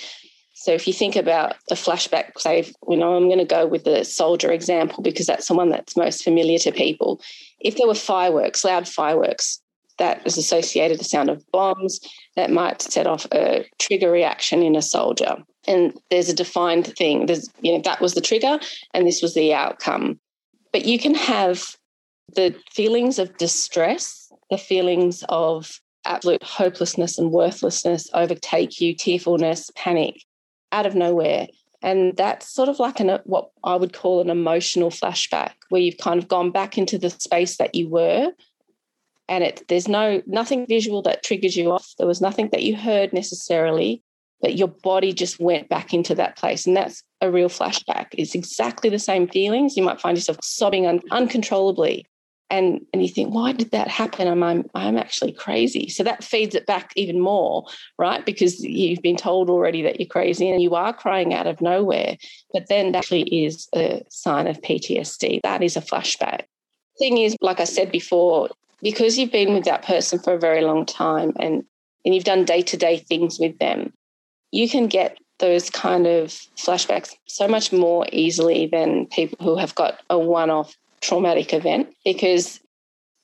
So 0.55 0.73
if 0.73 0.87
you 0.87 0.93
think 0.93 1.17
about 1.17 1.57
the 1.69 1.75
flashback, 1.75 2.39
say, 2.39 2.71
you 2.89 2.97
know, 2.97 3.17
I'm 3.17 3.27
going 3.27 3.39
to 3.39 3.45
go 3.45 3.67
with 3.67 3.85
the 3.85 4.05
soldier 4.05 4.53
example 4.53 5.03
because 5.03 5.27
that's 5.27 5.49
the 5.49 5.55
one 5.55 5.71
that's 5.71 5.97
most 5.97 6.23
familiar 6.23 6.59
to 6.59 6.71
people. 6.71 7.21
If 7.61 7.77
there 7.77 7.89
were 7.89 7.95
fireworks, 7.95 8.63
loud 8.63 8.87
fireworks, 8.87 9.61
that 10.01 10.27
is 10.27 10.37
associated 10.37 10.99
the 10.99 11.05
sound 11.05 11.31
of 11.31 11.45
bombs, 11.53 12.01
that 12.35 12.51
might 12.51 12.83
set 12.83 13.07
off 13.07 13.27
a 13.33 13.65
trigger 13.79 14.11
reaction 14.11 14.63
in 14.63 14.75
a 14.75 14.83
soldier. 14.83 15.37
And 15.69 15.93
there's 16.11 16.31
a 16.31 16.35
defined 16.35 16.87
thing. 16.97 17.27
There's, 17.27 17.49
you 17.61 17.73
know, 17.73 17.83
that 17.85 18.01
was 18.01 18.15
the 18.15 18.21
trigger 18.21 18.59
and 18.95 19.07
this 19.07 19.23
was 19.23 19.35
the 19.35 19.55
outcome. 19.55 20.19
But 20.73 20.87
you 20.87 20.99
can 20.99 21.15
have 21.15 21.77
the 22.35 22.55
feelings 22.73 23.19
of 23.19 23.37
distress, 23.37 24.33
the 24.51 24.59
feelings 24.59 25.23
of 25.29 25.81
absolute 26.07 26.43
hopelessness 26.43 27.19
and 27.19 27.31
worthlessness 27.31 28.09
overtake 28.15 28.81
you, 28.81 28.95
tearfulness, 28.95 29.71
panic 29.77 30.25
out 30.73 30.87
of 30.87 30.95
nowhere. 30.95 31.47
And 31.83 32.17
that's 32.17 32.49
sort 32.49 32.69
of 32.69 32.79
like 32.79 33.01
an, 33.01 33.11
uh, 33.11 33.19
what 33.25 33.51
I 33.65 33.77
would 33.77 33.93
call 33.93 34.21
an 34.21 34.31
emotional 34.31 34.91
flashback, 34.91 35.53
where 35.71 35.81
you've 35.81 35.99
kind 35.99 36.19
of 36.19 36.29
gone 36.29 36.51
back 36.51 36.77
into 36.77 36.99
the 36.99 37.11
space 37.11 37.57
that 37.57 37.75
you 37.75 37.89
were. 37.89 38.33
And 39.31 39.45
it, 39.45 39.63
there's 39.69 39.89
no 39.89 40.23
nothing 40.27 40.67
visual 40.67 41.01
that 41.03 41.23
triggers 41.23 41.57
you 41.57 41.71
off. 41.71 41.95
There 41.97 42.07
was 42.07 42.21
nothing 42.21 42.51
that 42.51 42.65
you 42.65 42.77
heard 42.77 43.13
necessarily, 43.13 44.03
but 44.43 44.57
your 44.57 44.69
body 44.69 45.13
just 45.13 45.41
went 45.41 45.69
back 45.69 45.95
into 45.95 46.15
that 46.17 46.37
place. 46.37 46.67
And 46.67 46.77
that's 46.77 47.03
a 47.23 47.31
real 47.31 47.49
flashback. 47.49 48.09
It's 48.13 48.35
exactly 48.35 48.91
the 48.91 48.99
same 48.99 49.29
feelings. 49.29 49.77
You 49.77 49.85
might 49.85 50.01
find 50.01 50.19
yourself 50.19 50.39
sobbing 50.43 50.87
un- 50.87 51.01
uncontrollably 51.11 52.07
and 52.51 52.85
and 52.93 53.03
you 53.03 53.09
think 53.09 53.33
why 53.33 53.53
did 53.53 53.71
that 53.71 53.89
happen 53.89 54.27
i'm 54.27 54.43
i'm, 54.43 54.69
I'm 54.75 54.97
actually 54.97 55.33
crazy 55.33 55.89
so 55.89 56.03
that 56.03 56.25
feeds 56.25 56.55
it 56.55 56.67
back 56.67 56.93
even 56.97 57.21
more 57.21 57.65
right 57.99 58.27
because 58.27 58.61
you've 58.61 59.03
been 59.03 59.17
told 59.17 59.49
already 59.49 59.83
that 59.83 60.01
you're 60.01 60.09
crazy 60.09 60.51
and 60.51 60.61
you 60.61 60.75
are 60.75 60.93
crying 60.93 61.33
out 61.33 61.47
of 61.47 61.61
nowhere 61.61 62.17
but 62.53 62.69
then 62.69 62.93
that 62.93 62.99
actually 62.99 63.45
is 63.45 63.69
a 63.75 64.03
sign 64.11 64.47
of 64.47 64.61
ptsd 64.61 65.41
that 65.43 65.63
is 65.63 65.77
a 65.77 65.81
flashback 65.81 66.43
thing 66.99 67.19
is 67.19 67.37
like 67.41 67.61
i 67.61 67.65
said 67.65 67.91
before 67.93 68.49
because 68.83 69.19
you've 69.19 69.33
been 69.33 69.55
with 69.55 69.65
that 69.65 69.85
person 69.85 70.19
for 70.19 70.35
a 70.35 70.39
very 70.39 70.63
long 70.63 70.87
time 70.87 71.33
and 71.39 71.65
and 72.05 72.15
you've 72.15 72.25
done 72.25 72.45
day-to-day 72.45 72.99
things 72.99 73.39
with 73.39 73.59
them 73.59 73.93
you 74.53 74.69
can 74.69 74.87
get 74.87 75.19
those 75.39 75.71
kind 75.71 76.07
of 76.07 76.29
flashbacks 76.57 77.15
so 77.27 77.49
much 77.49 77.73
more 77.73 78.07
easily 78.13 78.67
than 78.67 79.07
people 79.07 79.39
who 79.45 79.57
have 79.57 79.75
got 79.75 79.99
a 80.11 80.19
one-off 80.19 80.77
traumatic 81.01 81.53
event 81.53 81.89
because 82.05 82.61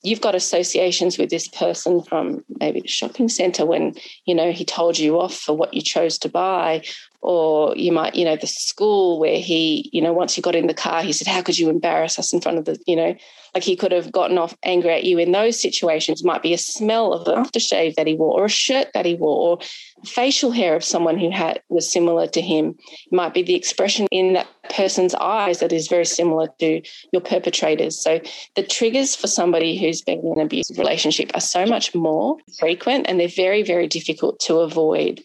you've 0.07 0.21
got 0.21 0.35
associations 0.35 1.17
with 1.17 1.29
this 1.29 1.47
person 1.49 2.01
from 2.01 2.43
maybe 2.61 2.79
the 2.79 2.87
shopping 2.87 3.27
center 3.27 3.65
when 3.65 3.93
you 4.25 4.33
know 4.33 4.51
he 4.51 4.63
told 4.63 4.97
you 4.97 5.19
off 5.19 5.35
for 5.35 5.55
what 5.55 5.73
you 5.73 5.81
chose 5.81 6.17
to 6.19 6.29
buy. 6.29 6.81
Or 7.21 7.75
you 7.75 7.91
might 7.91 8.15
you 8.15 8.23
know 8.23 8.37
the 8.37 8.47
school 8.47 9.19
where 9.19 9.39
he 9.39 9.89
you 9.91 10.01
know 10.01 10.13
once 10.13 10.37
you 10.37 10.43
got 10.43 10.55
in 10.55 10.67
the 10.67 10.73
car 10.73 11.01
he 11.01 11.11
said 11.11 11.27
how 11.27 11.41
could 11.41 11.57
you 11.57 11.69
embarrass 11.69 12.17
us 12.17 12.31
in 12.31 12.39
front 12.39 12.57
of 12.57 12.65
the 12.65 12.79
you 12.87 12.95
know? 12.95 13.15
Like 13.53 13.63
he 13.63 13.75
could 13.75 13.91
have 13.91 14.11
gotten 14.11 14.37
off 14.37 14.55
angry 14.63 14.93
at 14.93 15.03
you 15.03 15.17
in 15.17 15.31
those 15.31 15.59
situations. 15.59 16.23
Might 16.23 16.43
be 16.43 16.53
a 16.53 16.57
smell 16.57 17.11
of 17.11 17.25
the 17.25 17.33
aftershave 17.33 17.95
that 17.95 18.07
he 18.07 18.13
wore 18.13 18.39
or 18.39 18.45
a 18.45 18.49
shirt 18.49 18.89
that 18.93 19.05
he 19.05 19.15
wore. 19.15 19.57
or 19.57 19.59
facial 20.05 20.51
hair 20.51 20.75
of 20.75 20.83
someone 20.83 21.17
who 21.17 21.29
had 21.29 21.61
was 21.69 21.91
similar 21.91 22.27
to 22.27 22.41
him 22.41 22.75
it 22.89 23.15
might 23.15 23.33
be 23.33 23.41
the 23.41 23.55
expression 23.55 24.07
in 24.11 24.33
that 24.33 24.47
person's 24.69 25.15
eyes 25.15 25.59
that 25.59 25.73
is 25.73 25.87
very 25.87 26.05
similar 26.05 26.47
to 26.59 26.81
your 27.11 27.21
perpetrators 27.21 27.99
so 27.99 28.19
the 28.55 28.63
triggers 28.63 29.15
for 29.15 29.27
somebody 29.27 29.77
who's 29.77 30.01
been 30.01 30.19
in 30.19 30.33
an 30.33 30.39
abusive 30.39 30.77
relationship 30.77 31.31
are 31.33 31.41
so 31.41 31.65
much 31.65 31.95
more 31.95 32.37
frequent 32.59 33.07
and 33.09 33.19
they're 33.19 33.27
very 33.27 33.63
very 33.63 33.87
difficult 33.87 34.39
to 34.39 34.57
avoid 34.57 35.21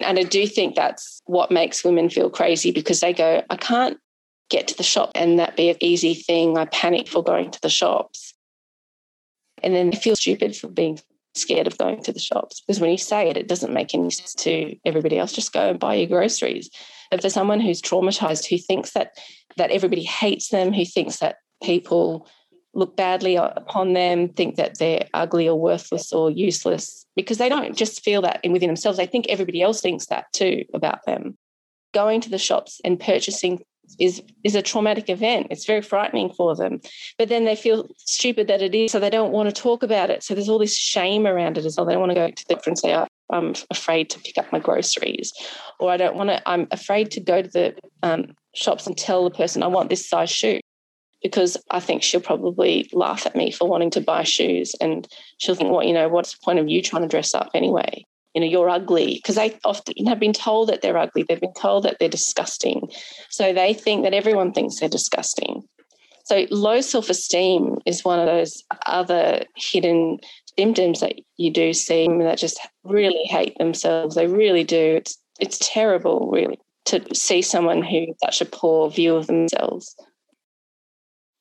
and 0.00 0.18
I 0.18 0.22
do 0.22 0.46
think 0.46 0.74
that's 0.74 1.20
what 1.26 1.50
makes 1.50 1.84
women 1.84 2.08
feel 2.08 2.30
crazy 2.30 2.70
because 2.70 3.00
they 3.00 3.12
go, 3.12 3.42
I 3.50 3.56
can't 3.56 3.98
get 4.48 4.68
to 4.68 4.76
the 4.76 4.82
shop 4.82 5.12
and 5.14 5.38
that 5.38 5.56
be 5.56 5.70
an 5.70 5.76
easy 5.80 6.14
thing. 6.14 6.56
I 6.58 6.64
panic 6.66 7.08
for 7.08 7.22
going 7.22 7.50
to 7.50 7.60
the 7.60 7.68
shops. 7.68 8.34
And 9.62 9.74
then 9.74 9.90
they 9.90 9.96
feel 9.96 10.16
stupid 10.16 10.56
for 10.56 10.68
being 10.68 10.98
scared 11.34 11.66
of 11.66 11.78
going 11.78 12.02
to 12.02 12.12
the 12.12 12.18
shops 12.18 12.60
because 12.60 12.80
when 12.80 12.90
you 12.90 12.98
say 12.98 13.28
it, 13.28 13.36
it 13.36 13.48
doesn't 13.48 13.72
make 13.72 13.94
any 13.94 14.10
sense 14.10 14.34
to 14.34 14.76
everybody 14.84 15.18
else. 15.18 15.32
Just 15.32 15.52
go 15.52 15.70
and 15.70 15.78
buy 15.78 15.94
your 15.94 16.08
groceries. 16.08 16.70
But 17.10 17.22
for 17.22 17.30
someone 17.30 17.60
who's 17.60 17.82
traumatized, 17.82 18.48
who 18.48 18.58
thinks 18.58 18.92
that 18.92 19.12
that 19.56 19.70
everybody 19.70 20.02
hates 20.02 20.48
them, 20.48 20.72
who 20.72 20.84
thinks 20.84 21.18
that 21.18 21.36
people 21.62 22.26
look 22.72 22.96
badly 22.96 23.36
upon 23.36 23.94
them, 23.94 24.28
think 24.28 24.56
that 24.56 24.78
they're 24.78 25.08
ugly 25.12 25.48
or 25.48 25.58
worthless 25.58 26.12
or 26.12 26.30
useless, 26.30 27.04
because 27.16 27.38
they 27.38 27.48
don't 27.48 27.76
just 27.76 28.02
feel 28.04 28.22
that 28.22 28.40
within 28.48 28.68
themselves. 28.68 28.96
They 28.96 29.06
think 29.06 29.26
everybody 29.28 29.60
else 29.60 29.80
thinks 29.80 30.06
that 30.06 30.32
too 30.32 30.64
about 30.72 31.04
them. 31.04 31.36
Going 31.92 32.20
to 32.20 32.30
the 32.30 32.38
shops 32.38 32.80
and 32.84 33.00
purchasing 33.00 33.64
is 33.98 34.22
is 34.44 34.54
a 34.54 34.62
traumatic 34.62 35.08
event. 35.08 35.48
It's 35.50 35.66
very 35.66 35.82
frightening 35.82 36.32
for 36.32 36.54
them. 36.54 36.80
But 37.18 37.28
then 37.28 37.44
they 37.44 37.56
feel 37.56 37.88
stupid 37.96 38.48
that 38.48 38.62
it 38.62 38.74
is, 38.74 38.92
so 38.92 39.00
they 39.00 39.10
don't 39.10 39.32
want 39.32 39.54
to 39.54 39.62
talk 39.62 39.82
about 39.82 40.10
it. 40.10 40.22
So 40.22 40.34
there's 40.34 40.48
all 40.48 40.58
this 40.58 40.76
shame 40.76 41.26
around 41.26 41.58
it 41.58 41.64
as 41.64 41.76
well. 41.76 41.86
They 41.86 41.92
don't 41.92 42.00
want 42.00 42.10
to 42.10 42.14
go 42.14 42.30
to 42.30 42.48
the 42.48 42.60
and 42.66 42.78
say, 42.78 42.94
oh, 42.94 43.06
I'm 43.30 43.54
afraid 43.70 44.10
to 44.10 44.20
pick 44.20 44.38
up 44.38 44.52
my 44.52 44.58
groceries, 44.58 45.32
or 45.78 45.90
I 45.90 45.96
don't 45.96 46.16
want 46.16 46.30
to. 46.30 46.48
I'm 46.48 46.66
afraid 46.70 47.10
to 47.12 47.20
go 47.20 47.42
to 47.42 47.48
the 47.48 47.74
um, 48.02 48.34
shops 48.54 48.86
and 48.86 48.96
tell 48.96 49.24
the 49.24 49.30
person 49.30 49.62
I 49.62 49.68
want 49.68 49.90
this 49.90 50.08
size 50.08 50.30
shoe 50.30 50.60
because 51.22 51.56
I 51.70 51.80
think 51.80 52.02
she'll 52.02 52.20
probably 52.20 52.88
laugh 52.92 53.26
at 53.26 53.36
me 53.36 53.50
for 53.50 53.68
wanting 53.68 53.90
to 53.90 54.00
buy 54.00 54.24
shoes 54.24 54.74
and 54.80 55.06
she'll 55.38 55.54
think, 55.54 55.70
well, 55.70 55.84
you 55.84 55.92
know, 55.92 56.08
what's 56.08 56.32
the 56.32 56.42
point 56.42 56.58
of 56.58 56.68
you 56.68 56.80
trying 56.82 57.02
to 57.02 57.08
dress 57.08 57.34
up 57.34 57.50
anyway? 57.54 58.04
You 58.34 58.40
know, 58.40 58.46
you're 58.46 58.70
ugly 58.70 59.16
because 59.16 59.34
they 59.34 59.58
often 59.64 60.06
have 60.06 60.20
been 60.20 60.32
told 60.32 60.68
that 60.68 60.82
they're 60.82 60.96
ugly. 60.96 61.24
They've 61.24 61.40
been 61.40 61.52
told 61.54 61.84
that 61.84 61.96
they're 61.98 62.08
disgusting. 62.08 62.88
So 63.28 63.52
they 63.52 63.74
think 63.74 64.04
that 64.04 64.14
everyone 64.14 64.52
thinks 64.52 64.78
they're 64.78 64.88
disgusting. 64.88 65.62
So 66.24 66.46
low 66.50 66.80
self 66.80 67.10
esteem 67.10 67.78
is 67.86 68.04
one 68.04 68.20
of 68.20 68.26
those 68.26 68.62
other 68.86 69.42
hidden 69.56 70.18
symptoms 70.56 71.00
that 71.00 71.14
you 71.38 71.50
do 71.52 71.72
see 71.72 72.06
that 72.06 72.38
just 72.38 72.60
really 72.84 73.24
hate 73.24 73.56
themselves. 73.58 74.14
They 74.14 74.28
really 74.28 74.62
do. 74.62 74.96
It's, 74.96 75.18
it's 75.40 75.58
terrible, 75.60 76.30
really, 76.32 76.60
to 76.86 77.02
see 77.14 77.42
someone 77.42 77.82
who 77.82 78.06
has 78.06 78.16
such 78.38 78.40
a 78.40 78.50
poor 78.50 78.90
view 78.90 79.16
of 79.16 79.26
themselves. 79.26 79.94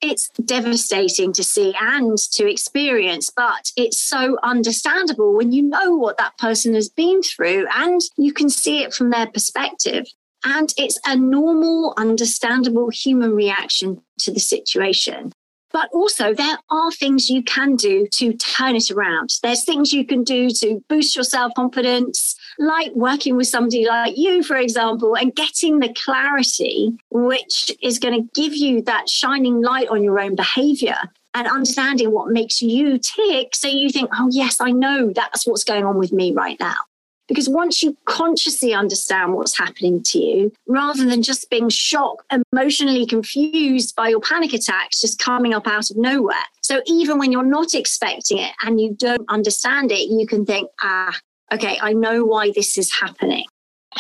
It's 0.02 0.30
devastating 0.44 1.34
to 1.34 1.44
see 1.44 1.74
and 1.80 2.18
to 2.18 2.50
experience, 2.50 3.30
but 3.36 3.72
it's 3.76 4.00
so 4.00 4.38
understandable 4.44 5.34
when 5.34 5.52
you 5.52 5.64
know 5.64 5.96
what 5.96 6.18
that 6.18 6.38
person 6.38 6.74
has 6.74 6.90
been 6.90 7.22
through 7.22 7.68
and 7.76 8.02
you 8.18 8.34
can 8.34 8.50
see 8.50 8.84
it 8.84 8.94
from 8.94 9.10
their 9.10 9.28
perspective. 9.28 10.06
And 10.46 10.74
it's 10.78 11.00
a 11.06 11.16
normal, 11.16 11.94
understandable 11.98 12.90
human 12.90 13.36
reaction 13.36 14.02
to 14.20 14.32
the 14.32 14.40
situation. 14.40 15.34
But 15.72 15.90
also, 15.94 16.34
there 16.34 16.58
are 16.72 16.92
things 16.92 17.30
you 17.30 17.44
can 17.44 17.76
do 17.76 18.08
to 18.14 18.34
turn 18.34 18.76
it 18.76 18.90
around. 18.90 19.36
There's 19.44 19.64
things 19.64 19.94
you 19.94 20.06
can 20.06 20.24
do 20.24 20.50
to 20.50 20.84
boost 20.90 21.16
your 21.16 21.24
self 21.24 21.54
confidence, 21.56 22.36
like 22.60 22.92
working 22.94 23.38
with 23.38 23.48
somebody 23.48 23.88
like 23.88 24.18
you, 24.18 24.44
for 24.44 24.58
example, 24.58 25.16
and 25.16 25.34
getting 25.34 25.80
the 25.80 25.94
clarity 25.94 26.98
which 27.10 27.72
is 27.82 27.98
going 27.98 28.22
to 28.22 28.30
give 28.40 28.54
you 28.54 28.82
that 28.84 29.10
shining 29.10 29.62
light 29.62 29.88
on 29.88 30.04
your 30.04 30.20
own 30.20 30.36
behavior 30.36 30.98
and 31.34 31.48
understanding 31.48 32.12
what 32.12 32.32
makes 32.32 32.62
you 32.62 33.00
tick. 33.00 33.56
So 33.56 33.68
you 33.68 33.90
think, 33.90 34.10
oh, 34.14 34.28
yes, 34.32 34.60
I 34.60 34.72
know 34.72 35.12
that's 35.14 35.48
what's 35.48 35.64
going 35.64 35.86
on 35.86 35.98
with 35.98 36.12
me 36.12 36.34
right 36.34 36.60
now. 36.60 36.76
Because 37.30 37.48
once 37.48 37.84
you 37.84 37.96
consciously 38.06 38.74
understand 38.74 39.36
what's 39.36 39.56
happening 39.56 40.02
to 40.04 40.18
you, 40.18 40.52
rather 40.68 41.06
than 41.06 41.22
just 41.22 41.48
being 41.52 41.70
shocked, 41.70 42.26
emotionally 42.52 43.06
confused 43.06 43.96
by 43.96 44.10
your 44.10 44.20
panic 44.20 44.52
attacks 44.52 45.00
just 45.00 45.20
coming 45.20 45.54
up 45.54 45.68
out 45.68 45.92
of 45.92 45.98
nowhere. 45.98 46.36
So 46.62 46.82
even 46.88 47.20
when 47.20 47.32
you're 47.32 47.44
not 47.44 47.76
expecting 47.76 48.40
it 48.40 48.52
and 48.66 48.82
you 48.82 48.96
don't 48.96 49.30
understand 49.30 49.92
it, 49.92 50.10
you 50.10 50.26
can 50.26 50.44
think, 50.44 50.72
ah, 50.82 51.16
okay, 51.54 51.78
I 51.82 51.94
know 51.94 52.26
why 52.26 52.52
this 52.56 52.78
is 52.78 52.92
happening. 52.92 53.46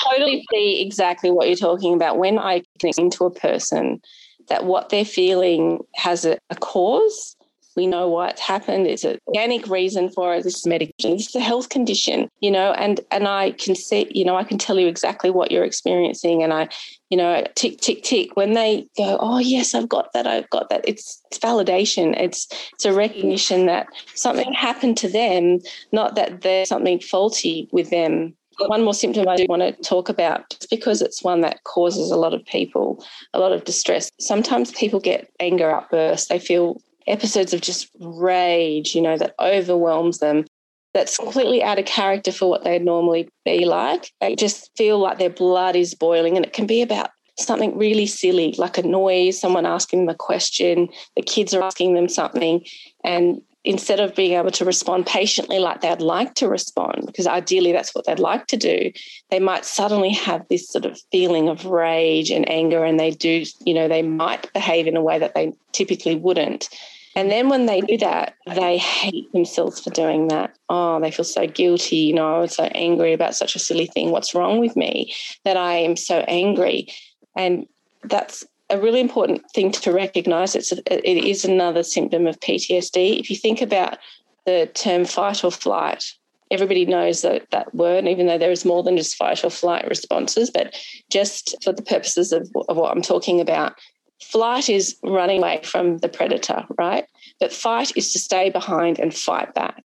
Totally 0.09 0.45
see 0.51 0.81
exactly 0.81 1.31
what 1.31 1.47
you're 1.47 1.55
talking 1.55 1.93
about. 1.93 2.17
When 2.17 2.37
I 2.37 2.63
connect 2.79 2.99
into 2.99 3.25
a 3.25 3.31
person, 3.31 4.01
that 4.47 4.65
what 4.65 4.89
they're 4.89 5.05
feeling 5.05 5.79
has 5.95 6.25
a, 6.25 6.37
a 6.49 6.55
cause 6.55 7.35
we 7.75 7.87
know 7.87 8.07
why 8.07 8.29
it's 8.29 8.41
happened. 8.41 8.85
There's 8.85 9.03
an 9.03 9.19
organic 9.27 9.67
reason 9.67 10.09
for 10.09 10.35
it. 10.35 10.43
This 10.43 10.57
is 10.57 10.65
medication. 10.65 11.17
This 11.17 11.29
is 11.29 11.35
a 11.35 11.39
health 11.39 11.69
condition, 11.69 12.29
you 12.39 12.51
know, 12.51 12.71
and 12.73 13.01
and 13.11 13.27
I 13.27 13.51
can 13.51 13.75
see, 13.75 14.11
you 14.13 14.25
know, 14.25 14.35
I 14.35 14.43
can 14.43 14.57
tell 14.57 14.79
you 14.79 14.87
exactly 14.87 15.29
what 15.29 15.51
you're 15.51 15.63
experiencing. 15.63 16.43
And 16.43 16.53
I, 16.53 16.69
you 17.09 17.17
know, 17.17 17.45
tick, 17.55 17.79
tick, 17.79 18.03
tick. 18.03 18.35
When 18.35 18.53
they 18.53 18.87
go, 18.97 19.17
oh 19.19 19.39
yes, 19.39 19.73
I've 19.75 19.89
got 19.89 20.11
that, 20.13 20.27
I've 20.27 20.49
got 20.49 20.69
that. 20.69 20.81
It's 20.87 21.21
it's 21.27 21.39
validation. 21.39 22.19
It's 22.19 22.47
it's 22.73 22.85
a 22.85 22.93
recognition 22.93 23.65
that 23.67 23.87
something 24.15 24.51
happened 24.53 24.97
to 24.97 25.09
them, 25.09 25.59
not 25.91 26.15
that 26.15 26.41
there's 26.41 26.69
something 26.69 26.99
faulty 26.99 27.69
with 27.71 27.89
them 27.89 28.35
one 28.67 28.83
more 28.83 28.93
symptom 28.93 29.27
I 29.27 29.37
do 29.37 29.45
want 29.47 29.61
to 29.61 29.71
talk 29.81 30.09
about, 30.09 30.49
just 30.49 30.69
because 30.69 31.01
it's 31.01 31.23
one 31.23 31.39
that 31.41 31.63
causes 31.63 32.11
a 32.11 32.17
lot 32.17 32.33
of 32.33 32.45
people 32.45 33.03
a 33.33 33.39
lot 33.39 33.53
of 33.53 33.63
distress. 33.63 34.11
Sometimes 34.19 34.71
people 34.71 34.99
get 34.99 35.29
anger 35.39 35.71
outbursts. 35.71 36.27
They 36.27 36.39
feel 36.39 36.81
episodes 37.09 37.53
of 37.53 37.61
just 37.61 37.89
rage, 37.99 38.95
you 38.95 39.01
know, 39.01 39.17
that 39.17 39.35
overwhelms 39.39 40.19
them. 40.19 40.45
That's 40.93 41.17
completely 41.17 41.61
out 41.61 41.77
of 41.77 41.85
character 41.85 42.31
for 42.31 42.49
what 42.49 42.63
they'd 42.63 42.83
normally 42.83 43.29
be 43.45 43.65
like. 43.65 44.11
They 44.21 44.35
just 44.35 44.71
feel 44.75 44.97
like 44.97 45.19
their 45.19 45.29
blood 45.29 45.75
is 45.75 45.93
boiling, 45.93 46.35
and 46.35 46.45
it 46.45 46.53
can 46.53 46.65
be 46.65 46.81
about 46.81 47.11
something 47.37 47.77
really 47.77 48.05
silly, 48.05 48.53
like 48.57 48.77
a 48.77 48.83
noise, 48.83 49.39
someone 49.39 49.65
asking 49.65 49.99
them 49.99 50.09
a 50.09 50.17
question, 50.17 50.89
the 51.15 51.21
kids 51.21 51.53
are 51.53 51.63
asking 51.63 51.93
them 51.93 52.09
something, 52.09 52.65
and 53.03 53.41
instead 53.65 53.99
of 53.99 54.15
being 54.15 54.33
able 54.33 54.51
to 54.51 54.65
respond 54.65 55.05
patiently 55.05 55.59
like 55.59 55.81
they'd 55.81 56.01
like 56.01 56.33
to 56.33 56.47
respond, 56.47 57.03
because 57.05 57.27
ideally 57.27 57.71
that's 57.71 57.93
what 57.93 58.05
they'd 58.05 58.19
like 58.19 58.47
to 58.47 58.57
do, 58.57 58.91
they 59.29 59.39
might 59.39 59.65
suddenly 59.65 60.11
have 60.11 60.47
this 60.47 60.67
sort 60.67 60.85
of 60.85 60.99
feeling 61.11 61.49
of 61.49 61.65
rage 61.65 62.31
and 62.31 62.49
anger, 62.49 62.83
and 62.83 62.99
they 62.99 63.11
do, 63.11 63.43
you 63.65 63.73
know, 63.73 63.87
they 63.87 64.01
might 64.01 64.51
behave 64.53 64.87
in 64.87 64.97
a 64.97 65.03
way 65.03 65.19
that 65.19 65.35
they 65.35 65.53
typically 65.71 66.15
wouldn't. 66.15 66.69
And 67.15 67.31
then 67.31 67.49
when 67.49 67.65
they 67.65 67.81
do 67.81 67.97
that, 67.97 68.35
they 68.45 68.77
hate 68.77 69.31
themselves 69.31 69.79
for 69.79 69.89
doing 69.89 70.27
that. 70.27 70.55
Oh, 70.69 70.99
they 70.99 71.11
feel 71.11 71.25
so 71.25 71.47
guilty. 71.47 71.97
You 71.97 72.13
know, 72.13 72.35
I 72.35 72.39
was 72.39 72.55
so 72.55 72.65
angry 72.65 73.13
about 73.13 73.35
such 73.35 73.55
a 73.55 73.59
silly 73.59 73.87
thing. 73.87 74.11
What's 74.11 74.35
wrong 74.35 74.59
with 74.59 74.75
me 74.75 75.13
that 75.43 75.57
I 75.57 75.75
am 75.77 75.95
so 75.95 76.19
angry? 76.27 76.87
And 77.35 77.67
that's 78.03 78.45
a 78.69 78.79
really 78.79 78.99
important 78.99 79.43
thing 79.53 79.71
to 79.71 79.91
recognize. 79.91 80.55
It's 80.55 80.71
a, 80.71 81.09
it 81.09 81.25
is 81.25 81.43
another 81.43 81.83
symptom 81.83 82.27
of 82.27 82.39
PTSD. 82.39 83.19
If 83.19 83.29
you 83.29 83.35
think 83.35 83.61
about 83.61 83.97
the 84.45 84.69
term 84.73 85.05
fight 85.05 85.43
or 85.43 85.51
flight, 85.51 86.03
everybody 86.51 86.85
knows 86.85 87.21
that, 87.21 87.49
that 87.51 87.73
word, 87.73 88.07
even 88.07 88.27
though 88.27 88.37
there 88.37 88.51
is 88.51 88.65
more 88.65 88.83
than 88.83 88.97
just 88.97 89.15
fight 89.15 89.43
or 89.43 89.49
flight 89.49 89.87
responses. 89.87 90.49
But 90.51 90.75
just 91.09 91.55
for 91.63 91.71
the 91.71 91.81
purposes 91.81 92.31
of, 92.31 92.49
of 92.67 92.77
what 92.77 92.95
I'm 92.95 93.01
talking 93.01 93.41
about, 93.41 93.73
Flight 94.21 94.69
is 94.69 94.97
running 95.03 95.39
away 95.39 95.61
from 95.63 95.97
the 95.99 96.09
predator, 96.09 96.65
right? 96.77 97.05
But 97.39 97.53
fight 97.53 97.95
is 97.95 98.11
to 98.13 98.19
stay 98.19 98.49
behind 98.49 98.99
and 98.99 99.13
fight 99.13 99.53
back. 99.53 99.83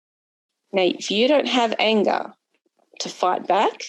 Now, 0.73 0.83
if 0.83 1.11
you 1.11 1.29
don't 1.29 1.49
have 1.49 1.75
anger 1.79 2.33
to 3.01 3.09
fight 3.09 3.47
back, 3.47 3.83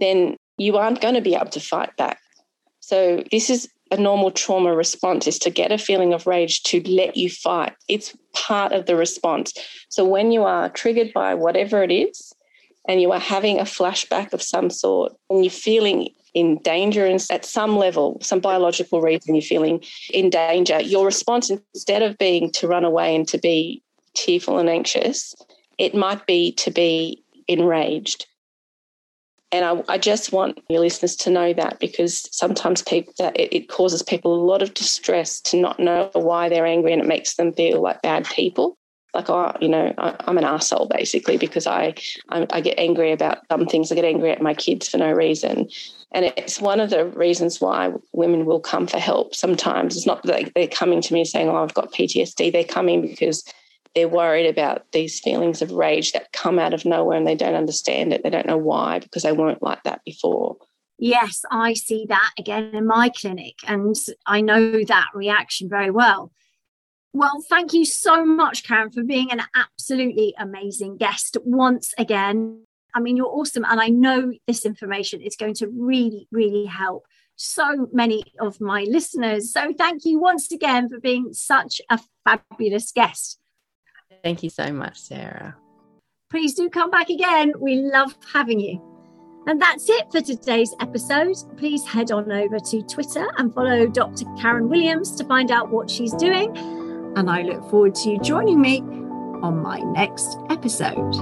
then 0.00 0.36
you 0.56 0.76
aren't 0.76 1.00
going 1.00 1.14
to 1.14 1.20
be 1.20 1.34
able 1.34 1.50
to 1.50 1.60
fight 1.60 1.96
back. 1.96 2.18
So, 2.80 3.22
this 3.30 3.50
is 3.50 3.68
a 3.90 3.96
normal 3.96 4.30
trauma 4.30 4.74
response 4.74 5.26
is 5.26 5.38
to 5.38 5.50
get 5.50 5.72
a 5.72 5.78
feeling 5.78 6.12
of 6.12 6.26
rage 6.26 6.62
to 6.64 6.82
let 6.82 7.16
you 7.16 7.30
fight. 7.30 7.72
It's 7.88 8.14
part 8.34 8.72
of 8.72 8.86
the 8.86 8.96
response. 8.96 9.52
So, 9.88 10.04
when 10.04 10.32
you 10.32 10.42
are 10.42 10.68
triggered 10.70 11.12
by 11.12 11.34
whatever 11.34 11.82
it 11.82 11.92
is, 11.92 12.32
and 12.88 13.00
you 13.00 13.12
are 13.12 13.20
having 13.20 13.60
a 13.60 13.64
flashback 13.64 14.32
of 14.32 14.42
some 14.42 14.70
sort, 14.70 15.12
and 15.30 15.44
you're 15.44 15.50
feeling 15.50 16.08
in 16.34 16.58
danger 16.58 17.06
and 17.06 17.24
at 17.30 17.44
some 17.44 17.76
level, 17.76 18.18
some 18.22 18.40
biological 18.40 19.00
reason 19.00 19.34
you're 19.34 19.42
feeling 19.42 19.82
in 20.12 20.30
danger, 20.30 20.80
your 20.80 21.04
response 21.04 21.50
instead 21.50 22.02
of 22.02 22.18
being 22.18 22.50
to 22.52 22.68
run 22.68 22.84
away 22.84 23.14
and 23.14 23.26
to 23.28 23.38
be 23.38 23.82
tearful 24.14 24.58
and 24.58 24.68
anxious, 24.68 25.34
it 25.78 25.94
might 25.94 26.26
be 26.26 26.52
to 26.52 26.70
be 26.70 27.22
enraged. 27.46 28.26
And 29.50 29.64
I, 29.64 29.94
I 29.94 29.98
just 29.98 30.32
want 30.32 30.60
your 30.68 30.80
listeners 30.80 31.16
to 31.16 31.30
know 31.30 31.54
that 31.54 31.78
because 31.80 32.28
sometimes 32.36 32.82
people 32.82 33.14
it, 33.18 33.48
it 33.50 33.68
causes 33.68 34.02
people 34.02 34.34
a 34.34 34.44
lot 34.44 34.62
of 34.62 34.74
distress 34.74 35.40
to 35.42 35.56
not 35.56 35.80
know 35.80 36.10
why 36.12 36.48
they're 36.48 36.66
angry 36.66 36.92
and 36.92 37.00
it 37.00 37.08
makes 37.08 37.34
them 37.36 37.52
feel 37.52 37.80
like 37.80 38.02
bad 38.02 38.26
people 38.26 38.77
like 39.18 39.30
oh 39.30 39.56
you 39.60 39.68
know 39.68 39.92
I, 39.98 40.14
am 40.26 40.38
an 40.38 40.44
asshole 40.44 40.88
basically 40.88 41.36
because 41.36 41.66
I, 41.66 41.94
I, 42.30 42.46
I 42.50 42.60
get 42.60 42.78
angry 42.78 43.12
about 43.12 43.46
dumb 43.48 43.66
things 43.66 43.90
i 43.90 43.94
get 43.94 44.04
angry 44.04 44.30
at 44.30 44.42
my 44.42 44.54
kids 44.54 44.88
for 44.88 44.98
no 44.98 45.12
reason 45.12 45.68
and 46.12 46.32
it's 46.36 46.60
one 46.60 46.80
of 46.80 46.90
the 46.90 47.06
reasons 47.06 47.60
why 47.60 47.92
women 48.12 48.46
will 48.46 48.60
come 48.60 48.86
for 48.86 48.98
help 48.98 49.34
sometimes. 49.34 49.96
It's 49.96 50.06
not 50.06 50.22
that 50.22 50.52
they're 50.54 50.66
coming 50.66 51.02
to 51.02 51.12
me 51.12 51.24
saying, 51.24 51.48
Oh, 51.48 51.62
I've 51.62 51.74
got 51.74 51.92
PTSD. 51.92 52.50
They're 52.50 52.64
coming 52.64 53.02
because 53.02 53.44
they're 53.94 54.08
worried 54.08 54.46
about 54.46 54.90
these 54.92 55.20
feelings 55.20 55.60
of 55.60 55.72
rage 55.72 56.12
that 56.12 56.32
come 56.32 56.58
out 56.58 56.72
of 56.72 56.84
nowhere 56.84 57.16
and 57.16 57.26
they 57.26 57.34
don't 57.34 57.54
understand 57.54 58.12
it. 58.12 58.22
They 58.22 58.30
don't 58.30 58.46
know 58.46 58.56
why 58.56 59.00
because 59.00 59.22
they 59.22 59.32
weren't 59.32 59.62
like 59.62 59.82
that 59.82 60.02
before. 60.04 60.56
Yes, 60.98 61.42
I 61.50 61.74
see 61.74 62.06
that 62.08 62.30
again 62.38 62.74
in 62.74 62.84
my 62.84 63.08
clinic, 63.10 63.54
and 63.68 63.94
I 64.26 64.40
know 64.40 64.84
that 64.84 65.06
reaction 65.14 65.68
very 65.68 65.92
well. 65.92 66.32
Well, 67.18 67.42
thank 67.48 67.72
you 67.72 67.84
so 67.84 68.24
much, 68.24 68.62
Karen, 68.62 68.92
for 68.92 69.02
being 69.02 69.32
an 69.32 69.42
absolutely 69.52 70.36
amazing 70.38 70.98
guest 70.98 71.36
once 71.44 71.92
again. 71.98 72.62
I 72.94 73.00
mean, 73.00 73.16
you're 73.16 73.26
awesome. 73.26 73.64
And 73.64 73.80
I 73.80 73.88
know 73.88 74.32
this 74.46 74.64
information 74.64 75.20
is 75.20 75.34
going 75.34 75.54
to 75.54 75.66
really, 75.66 76.28
really 76.30 76.66
help 76.66 77.06
so 77.34 77.88
many 77.92 78.22
of 78.38 78.60
my 78.60 78.84
listeners. 78.84 79.52
So 79.52 79.72
thank 79.76 80.04
you 80.04 80.20
once 80.20 80.52
again 80.52 80.88
for 80.88 81.00
being 81.00 81.32
such 81.32 81.80
a 81.90 81.98
fabulous 82.24 82.92
guest. 82.92 83.40
Thank 84.22 84.44
you 84.44 84.50
so 84.50 84.72
much, 84.72 85.00
Sarah. 85.00 85.56
Please 86.30 86.54
do 86.54 86.70
come 86.70 86.92
back 86.92 87.10
again. 87.10 87.52
We 87.58 87.80
love 87.80 88.14
having 88.32 88.60
you. 88.60 88.80
And 89.48 89.60
that's 89.60 89.90
it 89.90 90.12
for 90.12 90.20
today's 90.20 90.72
episode. 90.78 91.34
Please 91.56 91.84
head 91.84 92.12
on 92.12 92.30
over 92.30 92.60
to 92.60 92.82
Twitter 92.82 93.26
and 93.38 93.52
follow 93.52 93.88
Dr. 93.88 94.24
Karen 94.40 94.68
Williams 94.68 95.16
to 95.16 95.24
find 95.24 95.50
out 95.50 95.72
what 95.72 95.90
she's 95.90 96.12
doing. 96.12 96.77
And 97.16 97.30
I 97.30 97.42
look 97.42 97.68
forward 97.70 97.94
to 97.96 98.10
you 98.10 98.20
joining 98.20 98.60
me 98.60 98.80
on 98.80 99.62
my 99.62 99.78
next 99.80 100.36
episode. 100.50 101.14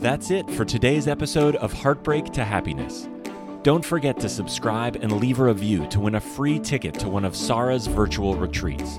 That's 0.00 0.30
it 0.30 0.50
for 0.50 0.64
today's 0.64 1.06
episode 1.06 1.56
of 1.56 1.72
Heartbreak 1.72 2.26
to 2.32 2.44
Happiness. 2.44 3.08
Don't 3.62 3.84
forget 3.84 4.18
to 4.20 4.28
subscribe 4.30 4.96
and 4.96 5.12
leave 5.12 5.38
a 5.38 5.44
review 5.44 5.86
to 5.88 6.00
win 6.00 6.14
a 6.14 6.20
free 6.20 6.58
ticket 6.58 6.94
to 7.00 7.08
one 7.08 7.26
of 7.26 7.36
Sarah's 7.36 7.86
virtual 7.86 8.34
retreats. 8.34 8.98